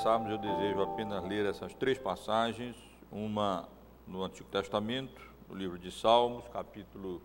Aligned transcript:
começarmos, 0.00 0.30
eu 0.30 0.38
desejo 0.38 0.80
apenas 0.80 1.22
ler 1.24 1.44
essas 1.44 1.74
três 1.74 1.98
passagens, 1.98 2.74
uma 3.12 3.68
no 4.06 4.22
Antigo 4.24 4.48
Testamento, 4.48 5.20
no 5.46 5.54
livro 5.54 5.78
de 5.78 5.92
Salmos, 5.92 6.48
capítulo 6.48 7.20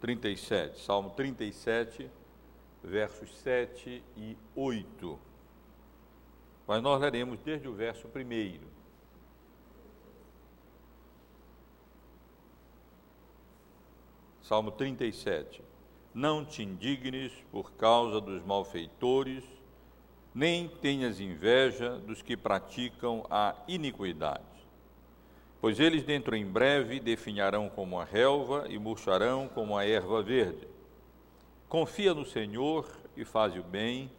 37. 0.00 0.78
Salmo 0.82 1.10
37, 1.10 2.08
versos 2.80 3.36
7 3.38 4.04
e 4.16 4.36
8. 4.54 5.18
Mas 6.64 6.80
nós 6.80 7.00
leremos 7.00 7.40
desde 7.40 7.66
o 7.66 7.74
verso 7.74 8.06
primeiro. 8.06 8.68
Salmo 14.42 14.70
37. 14.70 15.60
Não 16.14 16.44
te 16.44 16.62
indignes 16.62 17.32
por 17.50 17.72
causa 17.72 18.20
dos 18.20 18.44
malfeitores, 18.44 19.42
nem 20.34 20.68
tenhas 20.68 21.20
inveja 21.20 21.98
dos 21.98 22.22
que 22.22 22.36
praticam 22.36 23.26
a 23.30 23.54
iniquidade. 23.68 24.42
Pois 25.60 25.78
eles 25.78 26.02
dentro 26.02 26.34
em 26.34 26.44
breve 26.44 26.98
definharão 26.98 27.68
como 27.68 28.00
a 28.00 28.04
relva 28.04 28.66
e 28.68 28.78
murcharão 28.78 29.48
como 29.48 29.76
a 29.76 29.84
erva 29.84 30.22
verde. 30.22 30.66
Confia 31.68 32.12
no 32.14 32.24
Senhor 32.24 32.88
e 33.16 33.24
faz 33.24 33.54
o 33.56 33.62
bem, 33.62 34.10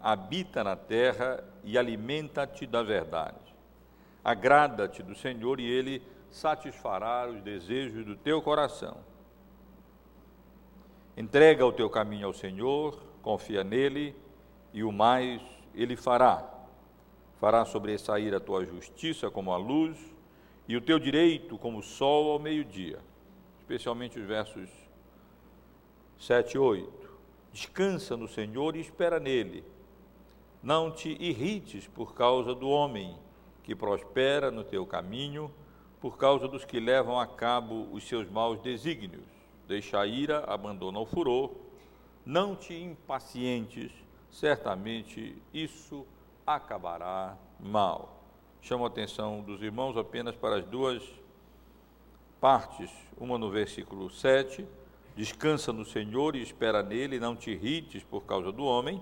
habita 0.00 0.62
na 0.62 0.76
terra 0.76 1.42
e 1.64 1.78
alimenta-te 1.78 2.66
da 2.66 2.82
verdade. 2.82 3.38
Agrada-te 4.24 5.02
do 5.02 5.14
Senhor 5.14 5.60
e 5.60 5.64
ele 5.64 6.02
satisfará 6.30 7.28
os 7.28 7.40
desejos 7.40 8.04
do 8.04 8.16
teu 8.16 8.42
coração. 8.42 8.98
Entrega 11.16 11.64
o 11.64 11.72
teu 11.72 11.88
caminho 11.88 12.26
ao 12.26 12.32
Senhor, 12.32 13.02
confia 13.22 13.62
nele 13.62 14.14
e 14.72 14.82
o 14.82 14.92
mais 14.92 15.40
ele 15.74 15.96
fará. 15.96 16.48
Fará 17.40 17.64
sobressair 17.64 18.34
a 18.34 18.40
tua 18.40 18.64
justiça 18.64 19.30
como 19.30 19.52
a 19.52 19.56
luz 19.56 19.96
e 20.68 20.76
o 20.76 20.80
teu 20.80 20.98
direito 20.98 21.58
como 21.58 21.78
o 21.78 21.82
sol 21.82 22.32
ao 22.32 22.38
meio-dia. 22.38 22.98
Especialmente 23.60 24.18
os 24.18 24.26
versos 24.26 24.68
7 26.18 26.54
e 26.54 26.58
8. 26.58 27.12
Descansa 27.52 28.16
no 28.16 28.28
Senhor 28.28 28.76
e 28.76 28.80
espera 28.80 29.18
nele. 29.18 29.64
Não 30.62 30.90
te 30.90 31.16
irrites 31.20 31.88
por 31.88 32.14
causa 32.14 32.54
do 32.54 32.68
homem 32.68 33.16
que 33.64 33.74
prospera 33.74 34.50
no 34.50 34.64
teu 34.64 34.86
caminho, 34.86 35.52
por 36.00 36.16
causa 36.16 36.46
dos 36.46 36.64
que 36.64 36.80
levam 36.80 37.18
a 37.18 37.26
cabo 37.26 37.88
os 37.92 38.06
seus 38.06 38.28
maus 38.28 38.60
desígnios 38.60 39.42
deixa 39.72 40.00
a 40.00 40.06
ira, 40.06 40.44
abandona 40.46 40.98
o 40.98 41.06
furor, 41.06 41.50
não 42.26 42.54
te 42.54 42.74
impacientes, 42.74 43.90
certamente 44.32 45.36
isso 45.52 46.06
acabará 46.46 47.36
mal. 47.60 48.24
Chamo 48.62 48.84
a 48.84 48.88
atenção 48.88 49.42
dos 49.42 49.62
irmãos 49.62 49.96
apenas 49.96 50.34
para 50.34 50.56
as 50.56 50.64
duas 50.64 51.02
partes, 52.40 52.90
uma 53.16 53.38
no 53.38 53.50
versículo 53.50 54.10
7, 54.10 54.66
descansa 55.14 55.72
no 55.72 55.84
Senhor 55.84 56.34
e 56.34 56.42
espera 56.42 56.82
nele, 56.82 57.20
não 57.20 57.36
te 57.36 57.50
irrites 57.50 58.02
por 58.02 58.22
causa 58.22 58.50
do 58.50 58.64
homem, 58.64 59.00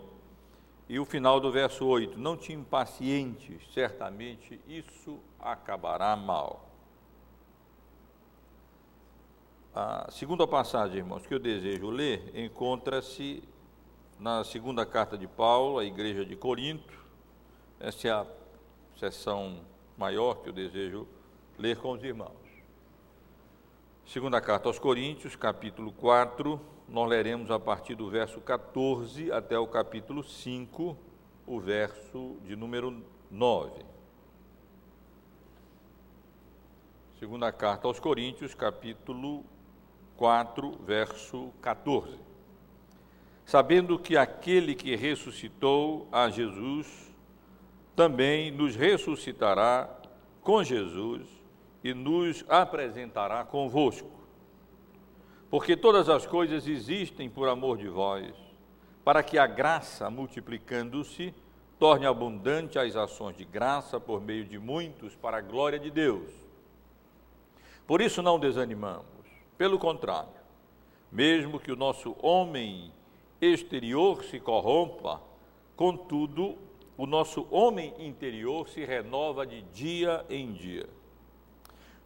e 0.88 0.98
o 0.98 1.04
final 1.04 1.38
do 1.38 1.52
verso 1.52 1.86
8, 1.86 2.18
não 2.18 2.36
te 2.36 2.52
impacientes, 2.52 3.62
certamente 3.72 4.60
isso 4.66 5.20
acabará 5.38 6.16
mal. 6.16 6.68
A 9.72 10.10
segunda 10.10 10.46
passagem, 10.48 10.98
irmãos, 10.98 11.24
que 11.24 11.32
eu 11.32 11.38
desejo 11.38 11.88
ler, 11.90 12.32
encontra-se 12.34 13.42
na 14.20 14.44
segunda 14.44 14.84
carta 14.84 15.16
de 15.16 15.26
Paulo 15.26 15.78
à 15.78 15.84
igreja 15.84 16.26
de 16.26 16.36
Corinto. 16.36 16.92
Essa 17.80 18.08
é 18.08 18.10
a 18.10 18.26
sessão 18.98 19.62
maior 19.96 20.42
que 20.42 20.50
eu 20.50 20.52
desejo 20.52 21.08
ler 21.58 21.78
com 21.78 21.92
os 21.92 22.04
irmãos. 22.04 22.36
Segunda 24.06 24.38
carta 24.38 24.68
aos 24.68 24.78
Coríntios, 24.78 25.36
capítulo 25.36 25.90
4, 25.92 26.60
nós 26.86 27.08
leremos 27.08 27.50
a 27.50 27.58
partir 27.58 27.94
do 27.94 28.10
verso 28.10 28.42
14 28.42 29.32
até 29.32 29.58
o 29.58 29.66
capítulo 29.66 30.22
5, 30.22 30.96
o 31.46 31.58
verso 31.58 32.36
de 32.44 32.54
número 32.54 33.02
9. 33.30 33.86
Segunda 37.18 37.50
carta 37.52 37.86
aos 37.88 37.98
Coríntios, 37.98 38.54
capítulo 38.54 39.44
4, 40.16 40.72
verso 40.84 41.52
14. 41.62 42.29
Sabendo 43.44 43.98
que 43.98 44.16
aquele 44.16 44.74
que 44.74 44.94
ressuscitou 44.94 46.08
a 46.12 46.28
Jesus 46.30 47.14
também 47.96 48.50
nos 48.50 48.76
ressuscitará 48.76 49.88
com 50.42 50.62
Jesus 50.62 51.26
e 51.82 51.92
nos 51.92 52.44
apresentará 52.48 53.44
convosco. 53.44 54.10
Porque 55.50 55.76
todas 55.76 56.08
as 56.08 56.26
coisas 56.26 56.66
existem 56.66 57.28
por 57.28 57.48
amor 57.48 57.76
de 57.76 57.88
vós, 57.88 58.32
para 59.04 59.22
que 59.22 59.36
a 59.36 59.46
graça, 59.46 60.08
multiplicando-se, 60.08 61.34
torne 61.78 62.06
abundante 62.06 62.78
as 62.78 62.94
ações 62.94 63.36
de 63.36 63.44
graça 63.44 63.98
por 63.98 64.20
meio 64.20 64.44
de 64.44 64.58
muitos, 64.58 65.16
para 65.16 65.38
a 65.38 65.40
glória 65.40 65.78
de 65.78 65.90
Deus. 65.90 66.30
Por 67.86 68.00
isso 68.00 68.22
não 68.22 68.38
desanimamos 68.38 69.04
pelo 69.58 69.78
contrário, 69.78 70.30
mesmo 71.10 71.58
que 71.58 71.72
o 71.72 71.76
nosso 71.76 72.16
homem 72.22 72.92
exterior 73.40 74.24
se 74.24 74.38
corrompa, 74.38 75.20
contudo, 75.76 76.56
o 76.96 77.06
nosso 77.06 77.46
homem 77.50 77.94
interior 77.98 78.68
se 78.68 78.84
renova 78.84 79.46
de 79.46 79.62
dia 79.62 80.24
em 80.28 80.52
dia. 80.52 80.88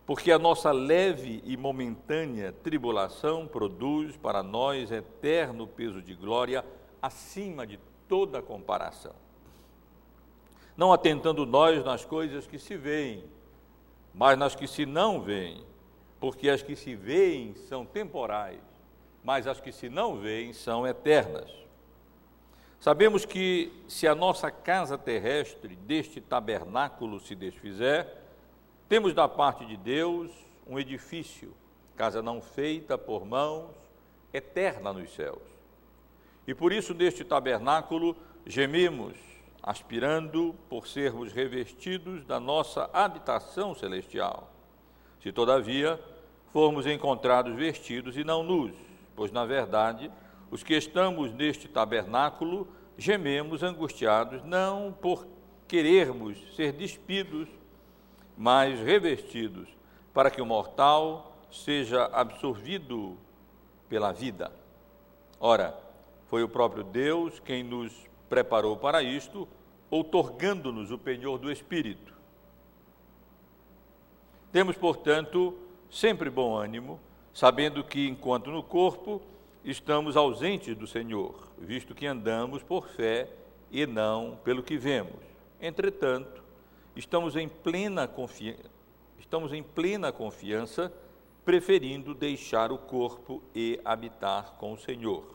Porque 0.06 0.30
a 0.30 0.38
nossa 0.38 0.70
leve 0.70 1.42
e 1.44 1.56
momentânea 1.56 2.52
tribulação 2.52 3.46
produz 3.46 4.16
para 4.16 4.42
nós 4.42 4.92
eterno 4.92 5.66
peso 5.66 6.00
de 6.00 6.14
glória 6.14 6.64
acima 7.02 7.66
de 7.66 7.78
toda 8.06 8.42
comparação. 8.42 9.14
Não 10.76 10.92
atentando 10.92 11.46
nós 11.46 11.84
nas 11.84 12.04
coisas 12.04 12.46
que 12.46 12.58
se 12.58 12.76
veem, 12.76 13.24
mas 14.14 14.38
nas 14.38 14.54
que 14.54 14.66
se 14.66 14.84
não 14.84 15.20
veem 15.20 15.64
porque 16.24 16.48
as 16.48 16.62
que 16.62 16.74
se 16.74 16.94
veem 16.94 17.54
são 17.68 17.84
temporais, 17.84 18.58
mas 19.24 19.46
as 19.46 19.58
que 19.58 19.72
se 19.72 19.88
não 19.88 20.20
veem 20.20 20.52
são 20.52 20.86
eternas. 20.86 21.50
Sabemos 22.78 23.24
que 23.24 23.72
se 23.88 24.06
a 24.06 24.14
nossa 24.14 24.50
casa 24.50 24.98
terrestre 24.98 25.74
deste 25.74 26.20
tabernáculo 26.20 27.18
se 27.18 27.34
desfizer, 27.34 28.06
temos 28.86 29.14
da 29.14 29.26
parte 29.26 29.64
de 29.64 29.78
Deus 29.78 30.30
um 30.66 30.78
edifício, 30.78 31.54
casa 31.96 32.20
não 32.20 32.42
feita 32.42 32.98
por 32.98 33.24
mãos, 33.24 33.70
eterna 34.30 34.92
nos 34.92 35.14
céus. 35.14 35.42
E 36.46 36.54
por 36.54 36.70
isso 36.70 36.92
neste 36.92 37.24
tabernáculo 37.24 38.14
gememos, 38.44 39.16
aspirando 39.62 40.54
por 40.68 40.86
sermos 40.86 41.32
revestidos 41.32 42.22
da 42.26 42.38
nossa 42.38 42.90
habitação 42.92 43.74
celestial. 43.74 44.50
Se 45.22 45.32
todavia 45.32 45.98
formos 46.52 46.86
encontrados 46.86 47.54
vestidos 47.56 48.18
e 48.18 48.24
não 48.24 48.42
nus, 48.42 48.72
pois, 49.14 49.30
na 49.30 49.44
verdade, 49.44 50.10
os 50.50 50.62
que 50.62 50.74
estamos 50.74 51.32
neste 51.32 51.68
tabernáculo 51.68 52.68
gememos 52.96 53.62
angustiados, 53.62 54.42
não 54.44 54.92
por 54.92 55.26
querermos 55.66 56.38
ser 56.54 56.72
despidos, 56.72 57.48
mas 58.36 58.78
revestidos, 58.80 59.68
para 60.12 60.30
que 60.30 60.40
o 60.40 60.46
mortal 60.46 61.36
seja 61.50 62.04
absorvido 62.06 63.16
pela 63.88 64.12
vida. 64.12 64.52
Ora, 65.40 65.76
foi 66.28 66.42
o 66.42 66.48
próprio 66.48 66.82
Deus 66.82 67.40
quem 67.40 67.62
nos 67.62 67.92
preparou 68.28 68.76
para 68.76 69.02
isto, 69.02 69.46
outorgando-nos 69.90 70.90
o 70.90 70.98
penhor 70.98 71.38
do 71.38 71.50
Espírito. 71.50 72.12
Temos, 74.50 74.76
portanto, 74.76 75.56
sempre 75.90 76.30
bom 76.30 76.56
ânimo, 76.56 76.98
sabendo 77.34 77.82
que, 77.82 78.06
enquanto 78.06 78.50
no 78.50 78.62
corpo, 78.62 79.20
estamos 79.64 80.16
ausentes 80.16 80.76
do 80.76 80.86
Senhor, 80.86 81.34
visto 81.58 81.94
que 81.94 82.06
andamos 82.06 82.62
por 82.62 82.88
fé 82.88 83.28
e 83.72 83.84
não 83.84 84.38
pelo 84.44 84.62
que 84.62 84.78
vemos. 84.78 85.20
Entretanto, 85.60 86.42
estamos 86.94 87.34
em 87.34 87.48
plena 87.48 88.06
confiança, 88.06 88.70
estamos 89.18 89.52
em 89.52 89.64
plena 89.64 90.12
confiança, 90.12 90.92
preferindo 91.44 92.14
deixar 92.14 92.70
o 92.70 92.78
corpo 92.78 93.42
e 93.54 93.80
habitar 93.84 94.52
com 94.52 94.72
o 94.72 94.78
Senhor. 94.78 95.34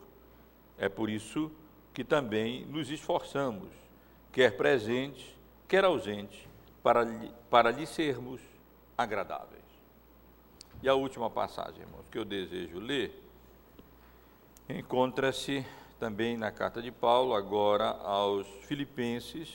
É 0.78 0.88
por 0.88 1.10
isso 1.10 1.52
que 1.94 2.04
também 2.04 2.66
nos 2.66 2.90
esforçamos, 2.90 3.70
quer 4.32 4.56
presentes, 4.56 5.26
quer 5.68 5.84
ausentes, 5.84 6.48
para, 6.82 7.06
para 7.50 7.72
lhe 7.72 7.86
sermos 7.86 8.40
agradáveis. 8.98 9.59
E 10.82 10.88
a 10.88 10.94
última 10.96 11.30
passagem, 11.30 11.82
irmãos, 11.82 12.08
que 12.10 12.18
eu 12.18 12.24
desejo 12.24 12.80
ler, 12.80 13.22
encontra-se 14.70 15.66
também 16.00 16.38
na 16.38 16.52
carta 16.52 16.82
de 16.82 16.90
Paulo, 16.90 17.34
agora 17.34 17.90
aos 17.90 18.48
Filipenses, 18.64 19.54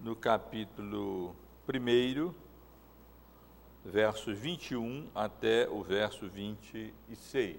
no 0.00 0.16
capítulo 0.16 1.36
1, 1.68 2.34
versos 3.84 4.38
21 4.38 5.10
até 5.14 5.68
o 5.68 5.82
verso 5.82 6.26
26. 6.26 7.58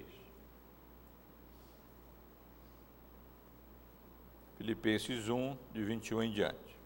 Filipenses 4.57 5.30
1, 5.30 5.56
de 5.71 5.83
21 5.83 6.24
em 6.24 6.31
diante. 6.31 6.80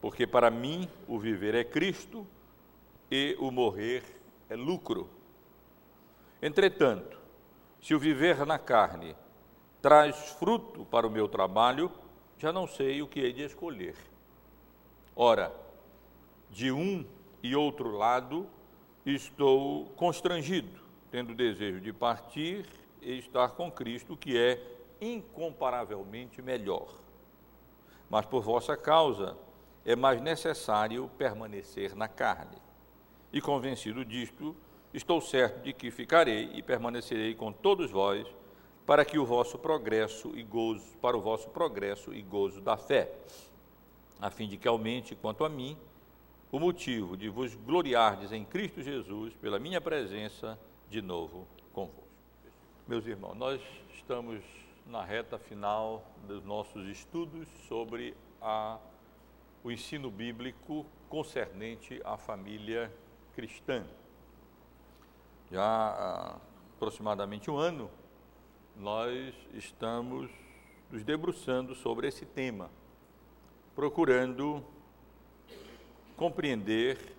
Porque 0.00 0.26
para 0.26 0.50
mim 0.50 0.88
o 1.06 1.16
viver 1.16 1.54
é 1.54 1.62
Cristo 1.62 2.26
e 3.10 3.36
o 3.38 3.50
morrer 3.50 4.02
é 4.48 4.56
lucro. 4.56 5.08
Entretanto, 6.42 7.18
se 7.80 7.94
o 7.94 7.98
viver 7.98 8.44
na 8.44 8.58
carne 8.58 9.16
traz 9.80 10.16
fruto 10.32 10.84
para 10.86 11.06
o 11.06 11.10
meu 11.10 11.28
trabalho, 11.28 11.90
já 12.38 12.52
não 12.52 12.66
sei 12.66 13.02
o 13.02 13.06
que 13.06 13.20
hei 13.20 13.32
de 13.32 13.42
escolher. 13.42 13.96
Ora, 15.14 15.54
de 16.50 16.70
um 16.70 17.06
e 17.42 17.54
outro 17.54 17.90
lado 17.96 18.46
estou 19.04 19.86
constrangido, 19.96 20.80
tendo 21.10 21.34
desejo 21.34 21.80
de 21.80 21.92
partir 21.92 22.66
e 23.00 23.18
estar 23.18 23.50
com 23.50 23.70
Cristo, 23.70 24.16
que 24.16 24.36
é 24.36 24.60
incomparavelmente 25.00 26.42
melhor. 26.42 26.98
Mas 28.10 28.26
por 28.26 28.42
vossa 28.42 28.76
causa 28.76 29.36
é 29.84 29.94
mais 29.94 30.20
necessário 30.20 31.08
permanecer 31.16 31.94
na 31.94 32.08
carne. 32.08 32.65
E 33.36 33.40
convencido 33.42 34.02
disto, 34.02 34.56
estou 34.94 35.20
certo 35.20 35.62
de 35.62 35.74
que 35.74 35.90
ficarei 35.90 36.48
e 36.54 36.62
permanecerei 36.62 37.34
com 37.34 37.52
todos 37.52 37.90
vós, 37.90 38.26
para 38.86 39.04
que 39.04 39.18
o 39.18 39.26
vosso 39.26 39.58
progresso 39.58 40.32
e 40.34 40.42
gozo, 40.42 40.96
para 41.02 41.18
o 41.18 41.20
vosso 41.20 41.50
progresso 41.50 42.14
e 42.14 42.22
gozo 42.22 42.62
da 42.62 42.78
fé, 42.78 43.12
a 44.18 44.30
fim 44.30 44.48
de 44.48 44.56
que 44.56 44.66
aumente 44.66 45.14
quanto 45.14 45.44
a 45.44 45.50
mim 45.50 45.76
o 46.50 46.58
motivo 46.58 47.14
de 47.14 47.28
vos 47.28 47.54
gloriardes 47.54 48.32
em 48.32 48.42
Cristo 48.42 48.80
Jesus 48.80 49.34
pela 49.34 49.58
minha 49.58 49.82
presença 49.82 50.58
de 50.88 51.02
novo 51.02 51.46
convosco. 51.74 52.06
Meus 52.88 53.06
irmãos, 53.06 53.34
nós 53.34 53.60
estamos 53.92 54.40
na 54.86 55.04
reta 55.04 55.38
final 55.38 56.02
dos 56.26 56.42
nossos 56.42 56.88
estudos 56.88 57.46
sobre 57.68 58.14
a, 58.40 58.78
o 59.62 59.70
ensino 59.70 60.10
bíblico 60.10 60.86
concernente 61.10 62.00
à 62.02 62.16
família. 62.16 62.90
Já 65.50 65.62
há 65.62 66.36
aproximadamente 66.74 67.50
um 67.50 67.58
ano, 67.58 67.90
nós 68.74 69.34
estamos 69.52 70.30
nos 70.90 71.04
debruçando 71.04 71.74
sobre 71.74 72.08
esse 72.08 72.24
tema, 72.24 72.70
procurando 73.74 74.64
compreender, 76.16 77.14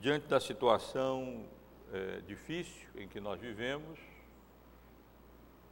diante 0.00 0.28
da 0.28 0.38
situação 0.38 1.44
é, 1.92 2.20
difícil 2.20 2.88
em 2.94 3.08
que 3.08 3.18
nós 3.18 3.40
vivemos, 3.40 3.98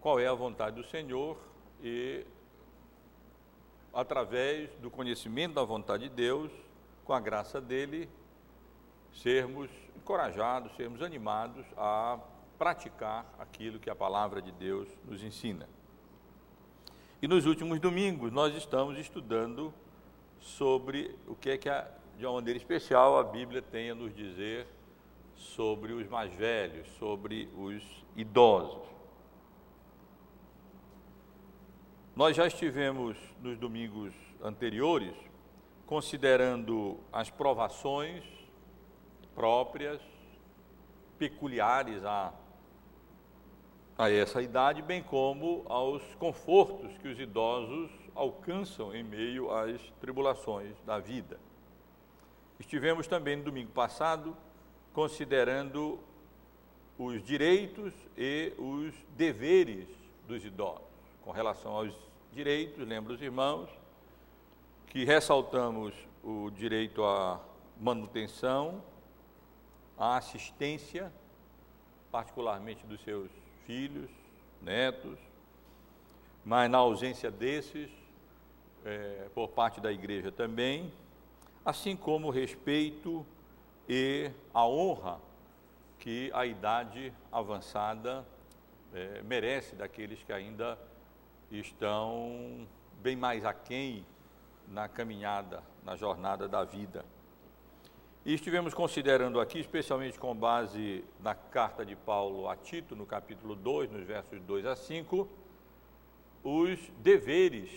qual 0.00 0.18
é 0.18 0.26
a 0.26 0.34
vontade 0.34 0.74
do 0.74 0.84
Senhor 0.88 1.38
e, 1.80 2.26
através 3.94 4.70
do 4.80 4.90
conhecimento 4.90 5.54
da 5.54 5.62
vontade 5.62 6.08
de 6.08 6.14
Deus, 6.16 6.50
com 7.04 7.12
a 7.12 7.20
graça 7.20 7.60
dele, 7.60 8.08
sermos 9.22 9.70
encorajados, 9.96 10.74
sermos 10.76 11.02
animados 11.02 11.64
a 11.76 12.18
praticar 12.58 13.26
aquilo 13.38 13.78
que 13.78 13.90
a 13.90 13.94
palavra 13.94 14.40
de 14.40 14.52
Deus 14.52 14.88
nos 15.04 15.22
ensina. 15.22 15.68
E 17.20 17.28
nos 17.28 17.46
últimos 17.46 17.80
domingos 17.80 18.32
nós 18.32 18.54
estamos 18.54 18.98
estudando 18.98 19.72
sobre 20.38 21.16
o 21.26 21.34
que 21.34 21.50
é 21.50 21.58
que 21.58 21.68
a 21.68 21.90
de 22.16 22.24
uma 22.24 22.34
maneira 22.34 22.56
especial, 22.56 23.18
a 23.18 23.24
Bíblia 23.24 23.60
tem 23.60 23.90
a 23.90 23.94
nos 23.94 24.14
dizer 24.14 24.66
sobre 25.34 25.92
os 25.92 26.08
mais 26.08 26.32
velhos, 26.32 26.88
sobre 26.98 27.48
os 27.54 27.82
idosos. 28.16 28.88
Nós 32.14 32.34
já 32.34 32.46
estivemos 32.46 33.18
nos 33.42 33.58
domingos 33.58 34.14
anteriores 34.42 35.14
considerando 35.84 36.98
as 37.12 37.28
provações 37.28 38.24
próprias, 39.36 40.00
peculiares 41.18 42.02
a, 42.04 42.32
a 43.98 44.10
essa 44.10 44.40
idade, 44.40 44.80
bem 44.80 45.02
como 45.02 45.62
aos 45.68 46.02
confortos 46.14 46.96
que 46.98 47.08
os 47.08 47.20
idosos 47.20 47.90
alcançam 48.14 48.94
em 48.94 49.04
meio 49.04 49.50
às 49.54 49.78
tribulações 50.00 50.74
da 50.86 50.98
vida. 50.98 51.38
Estivemos 52.58 53.06
também 53.06 53.36
no 53.36 53.44
domingo 53.44 53.70
passado 53.72 54.34
considerando 54.94 56.00
os 56.98 57.22
direitos 57.22 57.92
e 58.16 58.54
os 58.56 58.94
deveres 59.14 59.86
dos 60.26 60.42
idosos. 60.42 60.80
Com 61.22 61.30
relação 61.30 61.72
aos 61.72 61.92
direitos, 62.32 62.86
lembro 62.88 63.12
os 63.12 63.20
irmãos 63.20 63.68
que 64.86 65.04
ressaltamos 65.04 65.92
o 66.24 66.50
direito 66.50 67.04
à 67.04 67.38
manutenção, 67.78 68.82
à 69.98 70.16
assistência, 70.16 71.12
particularmente 72.10 72.86
dos 72.86 73.00
seus 73.02 73.30
filhos, 73.66 74.10
netos, 74.60 75.18
mas 76.44 76.70
na 76.70 76.78
ausência 76.78 77.30
desses, 77.30 77.90
é, 78.84 79.28
por 79.34 79.48
parte 79.48 79.80
da 79.80 79.90
igreja 79.90 80.30
também, 80.30 80.92
assim 81.64 81.96
como 81.96 82.28
o 82.28 82.30
respeito 82.30 83.26
e 83.88 84.30
a 84.54 84.66
honra 84.66 85.18
que 85.98 86.30
a 86.32 86.46
idade 86.46 87.12
avançada 87.32 88.24
é, 88.94 89.22
merece 89.22 89.74
daqueles 89.74 90.22
que 90.22 90.32
ainda 90.32 90.78
estão 91.50 92.66
bem 93.02 93.16
mais 93.16 93.44
aquém 93.44 94.06
na 94.68 94.88
caminhada, 94.88 95.62
na 95.84 95.96
jornada 95.96 96.48
da 96.48 96.64
vida. 96.64 97.04
E 98.26 98.34
estivemos 98.34 98.74
considerando 98.74 99.38
aqui, 99.38 99.60
especialmente 99.60 100.18
com 100.18 100.34
base 100.34 101.04
na 101.20 101.32
carta 101.32 101.86
de 101.86 101.94
Paulo 101.94 102.48
a 102.48 102.56
Tito, 102.56 102.96
no 102.96 103.06
capítulo 103.06 103.54
2, 103.54 103.88
nos 103.88 104.04
versos 104.04 104.40
2 104.40 104.66
a 104.66 104.74
5, 104.74 105.28
os 106.42 106.76
deveres 106.98 107.70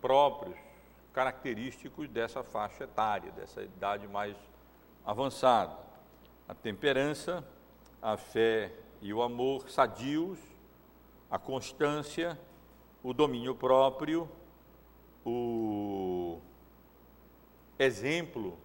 próprios 0.00 0.56
característicos 1.12 2.08
dessa 2.08 2.44
faixa 2.44 2.84
etária, 2.84 3.32
dessa 3.32 3.62
idade 3.62 4.06
mais 4.06 4.36
avançada. 5.04 5.76
A 6.46 6.54
temperança, 6.54 7.44
a 8.00 8.16
fé 8.16 8.72
e 9.02 9.12
o 9.12 9.20
amor 9.20 9.68
sadios, 9.68 10.38
a 11.28 11.36
constância, 11.36 12.38
o 13.02 13.12
domínio 13.12 13.56
próprio, 13.56 14.30
o 15.24 16.38
exemplo 17.76 18.56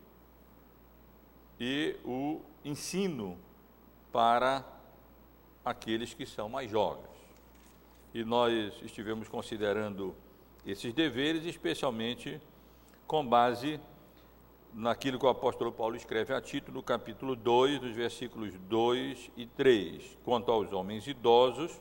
e 1.64 1.96
o 2.04 2.42
ensino 2.66 3.38
para 4.12 4.66
aqueles 5.64 6.12
que 6.12 6.26
são 6.26 6.50
mais 6.50 6.72
jovens. 6.72 7.06
E 8.16 8.24
nós 8.24 8.74
estivemos 8.82 9.30
considerando 9.30 10.16
esses 10.66 10.92
deveres, 10.92 11.46
especialmente 11.46 12.42
com 13.06 13.24
base 13.24 13.80
naquilo 14.74 15.20
que 15.20 15.26
o 15.28 15.30
apóstolo 15.30 15.72
Paulo 15.72 15.96
escreve 15.96 16.34
a 16.34 16.42
Tito 16.42 16.72
no 16.72 16.82
capítulo 16.82 17.36
2, 17.36 17.80
dos 17.80 17.96
versículos 17.96 18.56
2 18.68 19.30
e 19.38 19.46
3. 19.46 20.18
Quanto 20.26 20.52
aos 20.52 20.74
homens 20.74 21.06
idosos, 21.06 21.80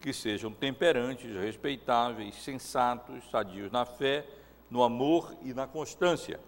que 0.00 0.12
sejam 0.12 0.52
temperantes, 0.52 1.34
respeitáveis, 1.34 2.36
sensatos, 2.36 3.28
sadios 3.28 3.72
na 3.72 3.84
fé, 3.84 4.24
no 4.70 4.84
amor 4.84 5.36
e 5.42 5.52
na 5.52 5.66
constância. 5.66 6.38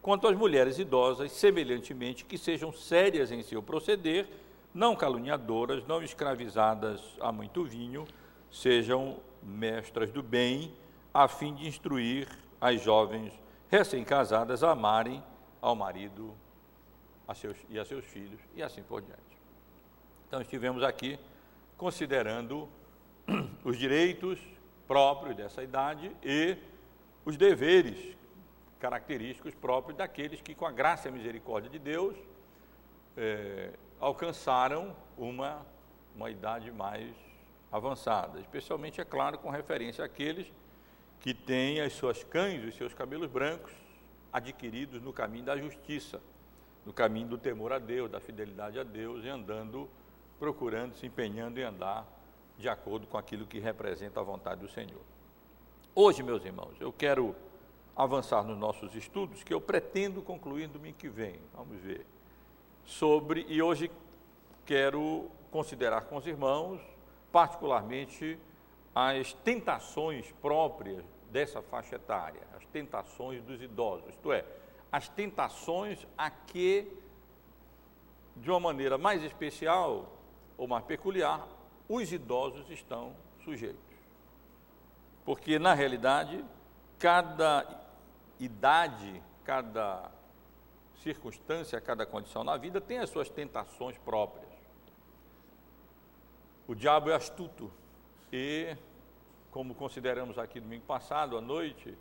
Quanto 0.00 0.26
às 0.28 0.36
mulheres 0.36 0.78
idosas, 0.78 1.32
semelhantemente, 1.32 2.24
que 2.24 2.38
sejam 2.38 2.72
sérias 2.72 3.30
em 3.30 3.42
seu 3.42 3.62
proceder, 3.62 4.28
não 4.72 4.94
caluniadoras, 4.94 5.86
não 5.86 6.02
escravizadas 6.02 7.00
a 7.20 7.32
muito 7.32 7.64
vinho, 7.64 8.06
sejam 8.50 9.18
mestras 9.42 10.10
do 10.10 10.22
bem, 10.22 10.72
a 11.12 11.26
fim 11.26 11.54
de 11.54 11.66
instruir 11.66 12.28
as 12.60 12.80
jovens 12.82 13.32
recém-casadas 13.68 14.62
a 14.62 14.70
amarem 14.70 15.22
ao 15.60 15.74
marido 15.74 16.34
a 17.26 17.34
seus, 17.34 17.56
e 17.68 17.78
a 17.78 17.84
seus 17.84 18.04
filhos 18.04 18.40
e 18.54 18.62
assim 18.62 18.82
por 18.82 19.02
diante. 19.02 19.38
Então, 20.26 20.40
estivemos 20.40 20.82
aqui 20.82 21.18
considerando 21.76 22.68
os 23.64 23.76
direitos 23.78 24.38
próprios 24.86 25.36
dessa 25.36 25.62
idade 25.62 26.10
e 26.22 26.56
os 27.24 27.36
deveres 27.36 28.16
característicos 28.78 29.54
próprios 29.54 29.96
daqueles 29.96 30.40
que, 30.40 30.54
com 30.54 30.66
a 30.66 30.72
graça 30.72 31.08
e 31.08 31.10
a 31.10 31.12
misericórdia 31.12 31.70
de 31.70 31.78
Deus, 31.78 32.16
é, 33.16 33.72
alcançaram 34.00 34.94
uma, 35.16 35.66
uma 36.14 36.30
idade 36.30 36.70
mais 36.70 37.14
avançada, 37.70 38.40
especialmente, 38.40 39.00
é 39.00 39.04
claro, 39.04 39.38
com 39.38 39.50
referência 39.50 40.04
àqueles 40.04 40.50
que 41.20 41.34
tem 41.34 41.80
as 41.80 41.92
suas 41.92 42.22
cães, 42.24 42.64
os 42.64 42.74
seus 42.76 42.94
cabelos 42.94 43.28
brancos, 43.28 43.72
adquiridos 44.32 45.02
no 45.02 45.12
caminho 45.12 45.44
da 45.44 45.56
justiça, 45.56 46.20
no 46.86 46.92
caminho 46.92 47.28
do 47.28 47.38
temor 47.38 47.72
a 47.72 47.78
Deus, 47.78 48.10
da 48.10 48.20
fidelidade 48.20 48.78
a 48.78 48.84
Deus 48.84 49.24
e 49.24 49.28
andando, 49.28 49.88
procurando, 50.38 50.94
se 50.94 51.06
empenhando 51.06 51.58
em 51.58 51.64
andar 51.64 52.06
de 52.56 52.68
acordo 52.68 53.06
com 53.06 53.18
aquilo 53.18 53.46
que 53.46 53.58
representa 53.58 54.20
a 54.20 54.22
vontade 54.22 54.60
do 54.60 54.68
Senhor. 54.68 55.02
Hoje, 55.94 56.22
meus 56.22 56.44
irmãos, 56.44 56.74
eu 56.80 56.92
quero 56.92 57.34
avançar 57.98 58.44
nos 58.44 58.56
nossos 58.56 58.94
estudos, 58.94 59.42
que 59.42 59.52
eu 59.52 59.60
pretendo 59.60 60.22
concluir 60.22 60.68
domingo 60.68 60.96
que 60.96 61.08
vem, 61.08 61.40
vamos 61.52 61.80
ver, 61.80 62.06
sobre, 62.84 63.44
e 63.48 63.60
hoje 63.60 63.90
quero 64.64 65.28
considerar 65.50 66.02
com 66.02 66.16
os 66.16 66.24
irmãos, 66.24 66.80
particularmente, 67.32 68.38
as 68.94 69.32
tentações 69.32 70.30
próprias 70.40 71.04
dessa 71.32 71.60
faixa 71.60 71.96
etária, 71.96 72.40
as 72.56 72.64
tentações 72.66 73.42
dos 73.42 73.60
idosos, 73.60 74.10
isto 74.10 74.32
é, 74.32 74.44
as 74.92 75.08
tentações 75.08 76.06
a 76.16 76.30
que, 76.30 76.86
de 78.36 78.48
uma 78.48 78.60
maneira 78.60 78.96
mais 78.96 79.24
especial 79.24 80.12
ou 80.56 80.68
mais 80.68 80.84
peculiar, 80.84 81.48
os 81.88 82.12
idosos 82.12 82.70
estão 82.70 83.12
sujeitos. 83.42 83.82
Porque, 85.24 85.58
na 85.58 85.74
realidade, 85.74 86.44
cada 86.98 87.87
idade, 88.40 89.22
cada 89.44 90.10
circunstância, 91.02 91.80
cada 91.80 92.04
condição 92.04 92.44
na 92.44 92.56
vida 92.56 92.80
tem 92.80 92.98
as 92.98 93.10
suas 93.10 93.28
tentações 93.28 93.96
próprias. 93.98 94.48
O 96.66 96.74
diabo 96.74 97.10
é 97.10 97.14
astuto 97.14 97.72
e, 98.32 98.76
como 99.50 99.74
consideramos 99.74 100.38
aqui 100.38 100.60
domingo 100.60 100.84
passado 100.84 101.36
à 101.36 101.40
noite, 101.40 101.96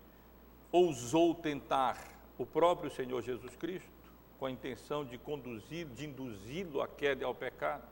ousou 0.72 1.34
tentar 1.34 1.98
o 2.38 2.46
próprio 2.46 2.92
Senhor 2.92 3.22
Jesus 3.22 3.56
Cristo 3.56 3.90
com 4.38 4.46
a 4.46 4.52
intenção 4.52 5.06
de 5.06 5.18
conduzir, 5.18 5.88
de 5.88 6.06
induzi-lo 6.06 6.82
à 6.82 6.88
queda 6.88 7.22
e 7.22 7.26
ao 7.26 7.34
pecado. 7.34 7.88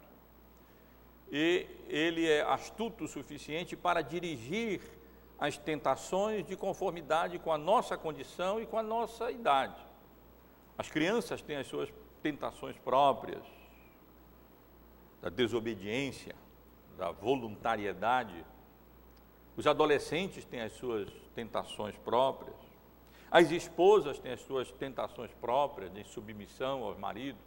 E 1.32 1.66
ele 1.88 2.28
é 2.28 2.42
astuto 2.42 3.06
o 3.06 3.08
suficiente 3.08 3.76
para 3.76 4.02
dirigir 4.02 4.82
as 5.40 5.58
tentações 5.58 6.46
de 6.46 6.56
conformidade 6.56 7.40
com 7.40 7.52
a 7.52 7.58
nossa 7.58 7.98
condição 7.98 8.62
e 8.62 8.66
com 8.66 8.78
a 8.78 8.84
nossa 8.84 9.32
idade. 9.32 9.76
As 10.78 10.90
crianças 10.90 11.42
têm 11.42 11.58
as 11.58 11.68
suas 11.68 11.92
tentações 12.22 12.78
próprias, 12.78 13.44
da 15.22 15.30
desobediência, 15.30 16.36
da 16.98 17.12
voluntariedade. 17.12 18.46
Os 19.56 19.66
adolescentes 19.68 20.46
têm 20.46 20.62
as 20.62 20.74
suas 20.74 21.10
tentações 21.34 21.98
próprias. 21.98 22.56
As 23.32 23.52
esposas 23.52 24.20
têm 24.20 24.34
as 24.34 24.42
suas 24.42 24.72
tentações 24.72 25.32
próprias 25.34 25.94
de 25.94 26.04
submissão 26.04 26.84
aos 26.84 26.98
maridos, 26.98 27.42